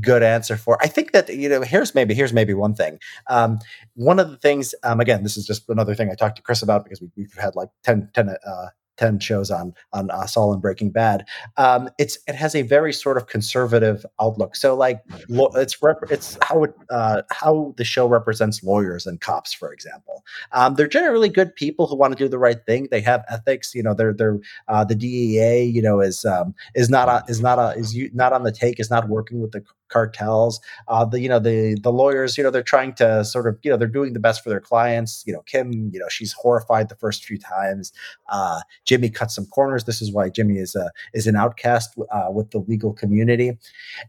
[0.00, 0.82] good answer for.
[0.82, 2.98] I think that you know here's maybe here's maybe one thing.
[3.28, 3.58] Um,
[3.94, 6.62] one of the things um, again, this is just another thing I talked to Chris
[6.62, 8.66] about because we, have had like 10, 10 uh,
[8.96, 11.24] 10 shows on on Saul and Breaking Bad.
[11.56, 14.56] Um, it's it has a very sort of conservative outlook.
[14.56, 19.52] So like it's rep- it's how it uh, how the show represents lawyers and cops,
[19.52, 20.24] for example.
[20.52, 22.88] Um, they're generally good people who want to do the right thing.
[22.90, 23.74] They have ethics.
[23.74, 25.64] You know, they're they're uh, the DEA.
[25.64, 28.52] You know, is um, is not a, is not a, is you, not on the
[28.52, 28.80] take.
[28.80, 30.60] Is not working with the cartels.
[30.88, 33.70] Uh, the you know the the lawyers, you know, they're trying to sort of you
[33.70, 35.24] know they're doing the best for their clients.
[35.26, 37.92] You know, Kim, you know, she's horrified the first few times.
[38.28, 39.84] Uh, Jimmy cuts some corners.
[39.84, 43.58] This is why Jimmy is a is an outcast uh, with the legal community,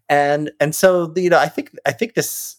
[0.10, 2.57] and and so you know I think I think this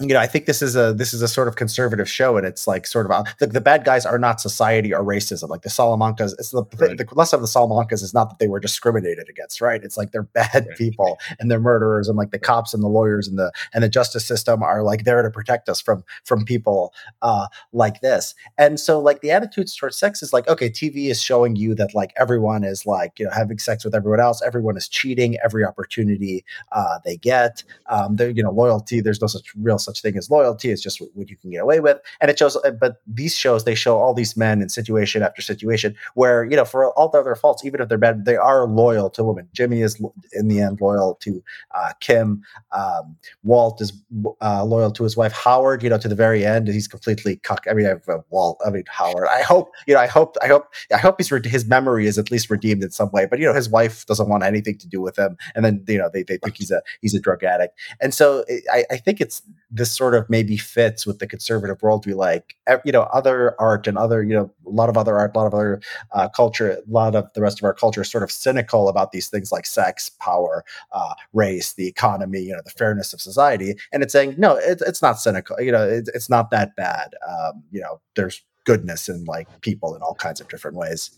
[0.00, 2.46] you know, I think this is a this is a sort of conservative show, and
[2.46, 5.48] it's like sort of uh, the, the bad guys are not society or racism.
[5.48, 6.96] Like the Salamancas, it's the, right.
[6.96, 9.82] the, the lesson of the Salamancas is not that they were discriminated against, right?
[9.82, 10.78] It's like they're bad right.
[10.78, 13.88] people and they're murderers, and like the cops and the lawyers and the and the
[13.88, 18.36] justice system are like there to protect us from from people uh, like this.
[18.56, 21.92] And so, like the attitudes towards sex is like, okay, TV is showing you that
[21.92, 25.64] like everyone is like you know having sex with everyone else, everyone is cheating every
[25.64, 27.64] opportunity uh, they get.
[27.86, 29.00] Um, they you know loyalty.
[29.00, 30.68] There's no such real such thing as loyalty.
[30.70, 31.98] It's just what you can get away with.
[32.20, 35.40] And it shows, uh, but these shows, they show all these men in situation after
[35.42, 39.08] situation where, you know, for all their faults, even if they're bad, they are loyal
[39.10, 39.48] to women.
[39.52, 39.94] Jimmy is
[40.32, 41.42] in the end loyal to
[41.78, 42.42] uh, Kim.
[42.72, 43.92] Um, Walt is
[44.40, 45.32] uh, loyal to his wife.
[45.32, 47.64] Howard, you know, to the very end, he's completely cuck.
[47.70, 50.48] I mean, I uh, Walt, I mean, Howard, I hope, you know, I hope, I
[50.48, 53.46] hope, I hope he's, his memory is at least redeemed in some way, but, you
[53.46, 55.36] know, his wife doesn't want anything to do with him.
[55.54, 57.78] And then, you know, they, they think he's a, he's a drug addict.
[58.00, 59.42] And so I, I think it's
[59.78, 62.56] this sort of maybe fits with the conservative worldview like.
[62.84, 65.46] You know other art and other you know a lot of other art a lot
[65.46, 65.80] of other
[66.12, 69.12] uh, culture a lot of the rest of our culture is sort of cynical about
[69.12, 73.74] these things like sex power uh, race the economy you know the fairness of society.
[73.92, 77.14] And it's saying no it, it's not cynical you know it, it's not that bad
[77.28, 81.10] um, you know there's goodness in like people in all kinds of different ways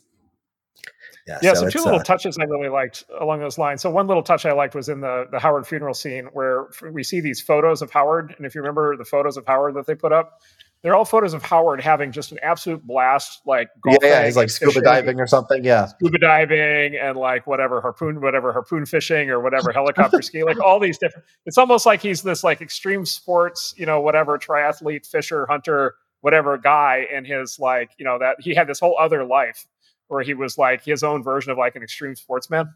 [1.27, 3.83] yeah, yeah so, so two little uh, touches I really liked along those lines.
[3.83, 7.03] So one little touch I liked was in the the Howard funeral scene where we
[7.03, 9.95] see these photos of Howard, and if you remember the photos of Howard that they
[9.95, 10.41] put up,
[10.83, 14.49] they're all photos of Howard having just an absolute blast, like yeah, yeah, he's like
[14.49, 19.41] scuba diving or something, yeah, scuba diving and like whatever harpoon, whatever harpoon fishing or
[19.41, 21.27] whatever helicopter ski, like all these different.
[21.45, 26.57] It's almost like he's this like extreme sports, you know, whatever triathlete, fisher, hunter, whatever
[26.57, 29.67] guy, and his like, you know, that he had this whole other life
[30.11, 32.73] where he was like his own version of like an extreme sportsman.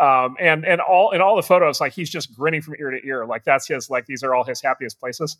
[0.00, 3.06] Um, and and all in all the photos, like he's just grinning from ear to
[3.06, 3.26] ear.
[3.26, 5.36] Like that's his like these are all his happiest places.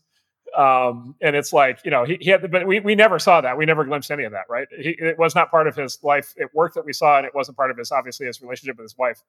[0.57, 3.57] Um, and it's like you know he, he had, but we we never saw that.
[3.57, 4.45] We never glimpsed any of that.
[4.51, 4.69] Right?
[4.77, 6.35] He, it was not part of his life.
[6.37, 8.85] It worked that we saw, and it wasn't part of his obviously his relationship with
[8.85, 9.23] his wife.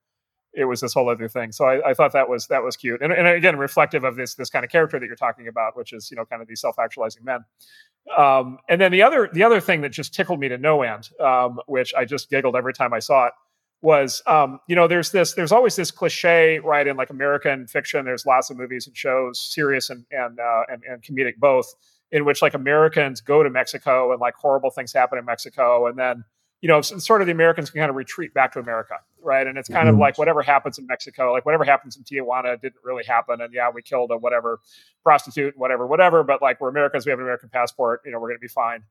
[0.55, 1.51] It was this whole other thing.
[1.51, 4.35] So I, I thought that was that was cute, and, and again reflective of this
[4.35, 6.61] this kind of character that you're talking about, which is you know kind of these
[6.61, 7.39] self actualizing men.
[8.17, 11.09] Um, and then the other the other thing that just tickled me to no end,
[11.19, 13.33] um, which I just giggled every time I saw it,
[13.81, 18.05] was um, you know there's this there's always this cliche right in like American fiction.
[18.05, 21.73] There's lots of movies and shows, serious and and uh, and, and comedic both,
[22.11, 25.97] in which like Americans go to Mexico and like horrible things happen in Mexico, and
[25.99, 26.23] then
[26.63, 29.45] you know, sort of the Americans can kind of retreat back to America, right?
[29.45, 29.95] And it's kind mm-hmm.
[29.95, 33.41] of like whatever happens in Mexico, like whatever happens in Tijuana didn't really happen.
[33.41, 34.61] And yeah, we killed a whatever
[35.03, 36.23] prostitute, whatever, whatever.
[36.23, 38.47] But like we're Americans, we have an American passport, you know, we're going to be
[38.47, 38.81] fine.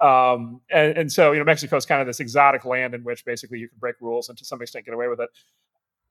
[0.00, 3.22] Um, and, and so, you know, Mexico is kind of this exotic land in which
[3.26, 5.28] basically you can break rules and to some extent get away with it.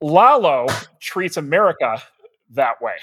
[0.00, 0.68] Lalo
[1.00, 2.00] treats America
[2.50, 2.94] that way.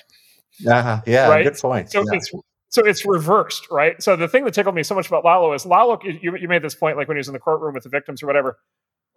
[0.66, 1.02] Uh-huh.
[1.06, 1.44] Yeah, right?
[1.44, 1.92] good point.
[1.92, 2.18] So yeah.
[2.18, 2.32] it's
[2.70, 4.02] so it's reversed, right?
[4.02, 6.00] So the thing that tickled me so much about Lalo is Lalo.
[6.04, 8.22] You, you made this point, like when he was in the courtroom with the victims
[8.22, 8.58] or whatever.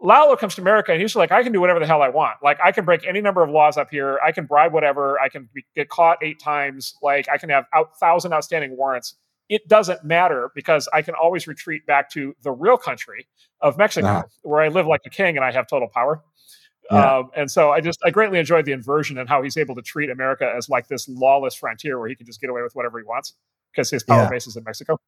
[0.03, 2.37] Lalo comes to America and he's like, I can do whatever the hell I want.
[2.43, 4.19] Like I can break any number of laws up here.
[4.25, 5.21] I can bribe whatever.
[5.21, 6.95] I can be, get caught eight times.
[7.03, 9.17] Like I can have out thousand outstanding warrants.
[9.51, 13.27] It doesn't matter because I can always retreat back to the real country
[13.61, 14.23] of Mexico, uh-huh.
[14.43, 16.23] where I live like a king and I have total power.
[16.90, 17.19] Yeah.
[17.19, 19.82] Um, and so I just I greatly enjoyed the inversion and how he's able to
[19.82, 22.98] treat America as like this lawless frontier where he can just get away with whatever
[22.98, 23.35] he wants
[23.73, 24.31] because his power yeah.
[24.31, 24.98] base is in Mexico.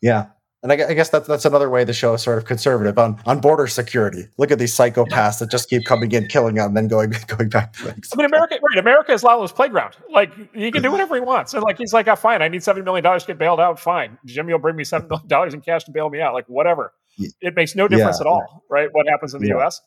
[0.00, 0.26] Yeah.
[0.60, 3.20] And I, I, guess that's that's another way the show is sort of conservative on,
[3.26, 4.26] on border security.
[4.38, 7.48] Look at these psychopaths that just keep coming in, killing them, and then going going
[7.48, 8.16] back to Mexico.
[8.16, 8.76] I mean, America, right?
[8.76, 9.94] America is Lalo's playground.
[10.10, 12.64] Like he can do whatever he wants, and like he's like, oh, fine, I need
[12.64, 13.78] seven million dollars to get bailed out.
[13.78, 16.34] Fine, Jimmy will bring me seven million dollars in cash to bail me out.
[16.34, 16.92] Like whatever.
[17.40, 18.58] It makes no difference yeah, at all, yeah.
[18.68, 18.88] right?
[18.92, 19.54] What happens in the yeah.
[19.54, 19.80] U.S.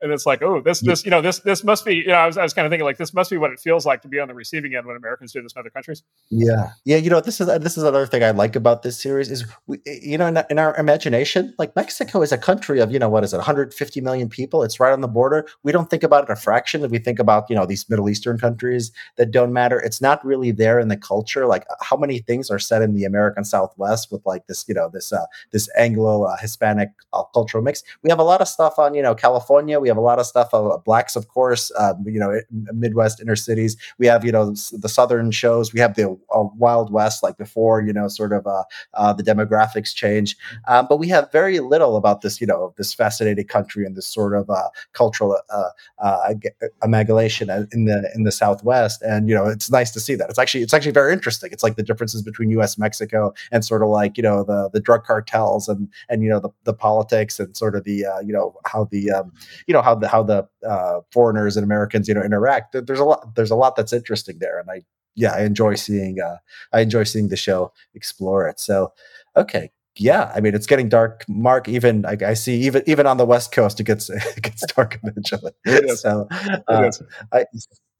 [0.00, 2.26] and it's like, oh, this, this, you know, this, this must be, you know, I
[2.26, 4.08] was, I was kind of thinking like, this must be what it feels like to
[4.08, 6.02] be on the receiving end when Americans do this in other countries.
[6.30, 6.96] Yeah, yeah.
[6.96, 9.78] You know, this is this is another thing I like about this series is, we,
[9.86, 13.24] you know, in, in, our imagination, like Mexico is a country of, you know, what
[13.24, 14.62] is it, 150 million people?
[14.62, 15.48] It's right on the border.
[15.62, 16.88] We don't think about it a fraction.
[16.88, 19.80] We think about, you know, these Middle Eastern countries that don't matter.
[19.80, 21.46] It's not really there in the culture.
[21.46, 24.88] Like, how many things are said in the American Southwest with like this, you know,
[24.88, 27.82] this uh, this Anglo uh, Hispanic uh, cultural mix?
[28.02, 29.80] We have a lot of stuff on, you know, California.
[29.80, 31.70] We have a lot of stuff of blacks, of course.
[31.78, 32.40] Um, you know,
[32.72, 33.76] Midwest inner cities.
[33.98, 35.72] We have, you know, the southern shows.
[35.72, 39.22] We have the uh, Wild West, like before, you know, sort of uh, uh, the
[39.22, 40.36] demographics change.
[40.66, 44.06] Um, but we have very little about this, you know, this fascinating country and this
[44.06, 46.34] sort of uh, cultural uh, uh,
[46.82, 49.02] amalgamation in the in the Southwest.
[49.02, 50.30] And you know, it's nice to see that.
[50.30, 51.50] It's actually it's actually very interesting.
[51.52, 52.78] It's like the differences between U.S.
[52.78, 56.40] Mexico and sort of like you know the the drug cartels and and you know
[56.40, 59.32] the, the politics and sort of the you know how the um,
[59.66, 62.72] you know how the how the uh, foreigners and Americans you know interact.
[62.72, 64.82] There's a lot there's a lot that's interesting there, and I
[65.14, 66.36] yeah, I enjoy seeing uh,
[66.72, 68.60] I enjoy seeing the show explore it.
[68.60, 68.92] So,
[69.36, 71.24] okay, yeah, I mean it's getting dark.
[71.28, 74.64] Marc, even I, I see even even on the West Coast, it gets it gets
[74.72, 75.52] dark eventually.
[75.96, 76.28] so,
[76.68, 76.90] uh,
[77.32, 77.44] I,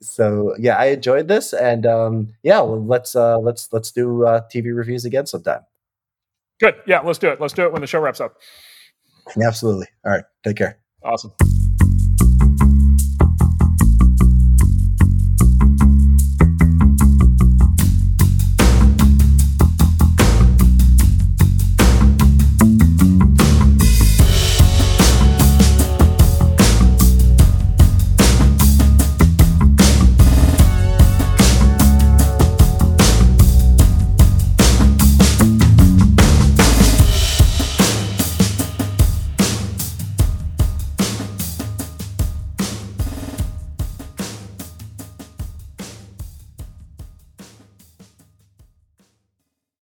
[0.00, 4.42] so yeah, I enjoyed this, and um, yeah, well, let's uh, let's let's do uh,
[4.54, 5.62] TV reviews again sometime.
[6.60, 6.76] Good.
[6.86, 7.40] Yeah, let's do it.
[7.40, 8.36] Let's do it when the show wraps up.
[9.40, 9.86] Absolutely.
[10.04, 10.24] All right.
[10.44, 10.78] Take care.
[11.02, 11.32] Awesome.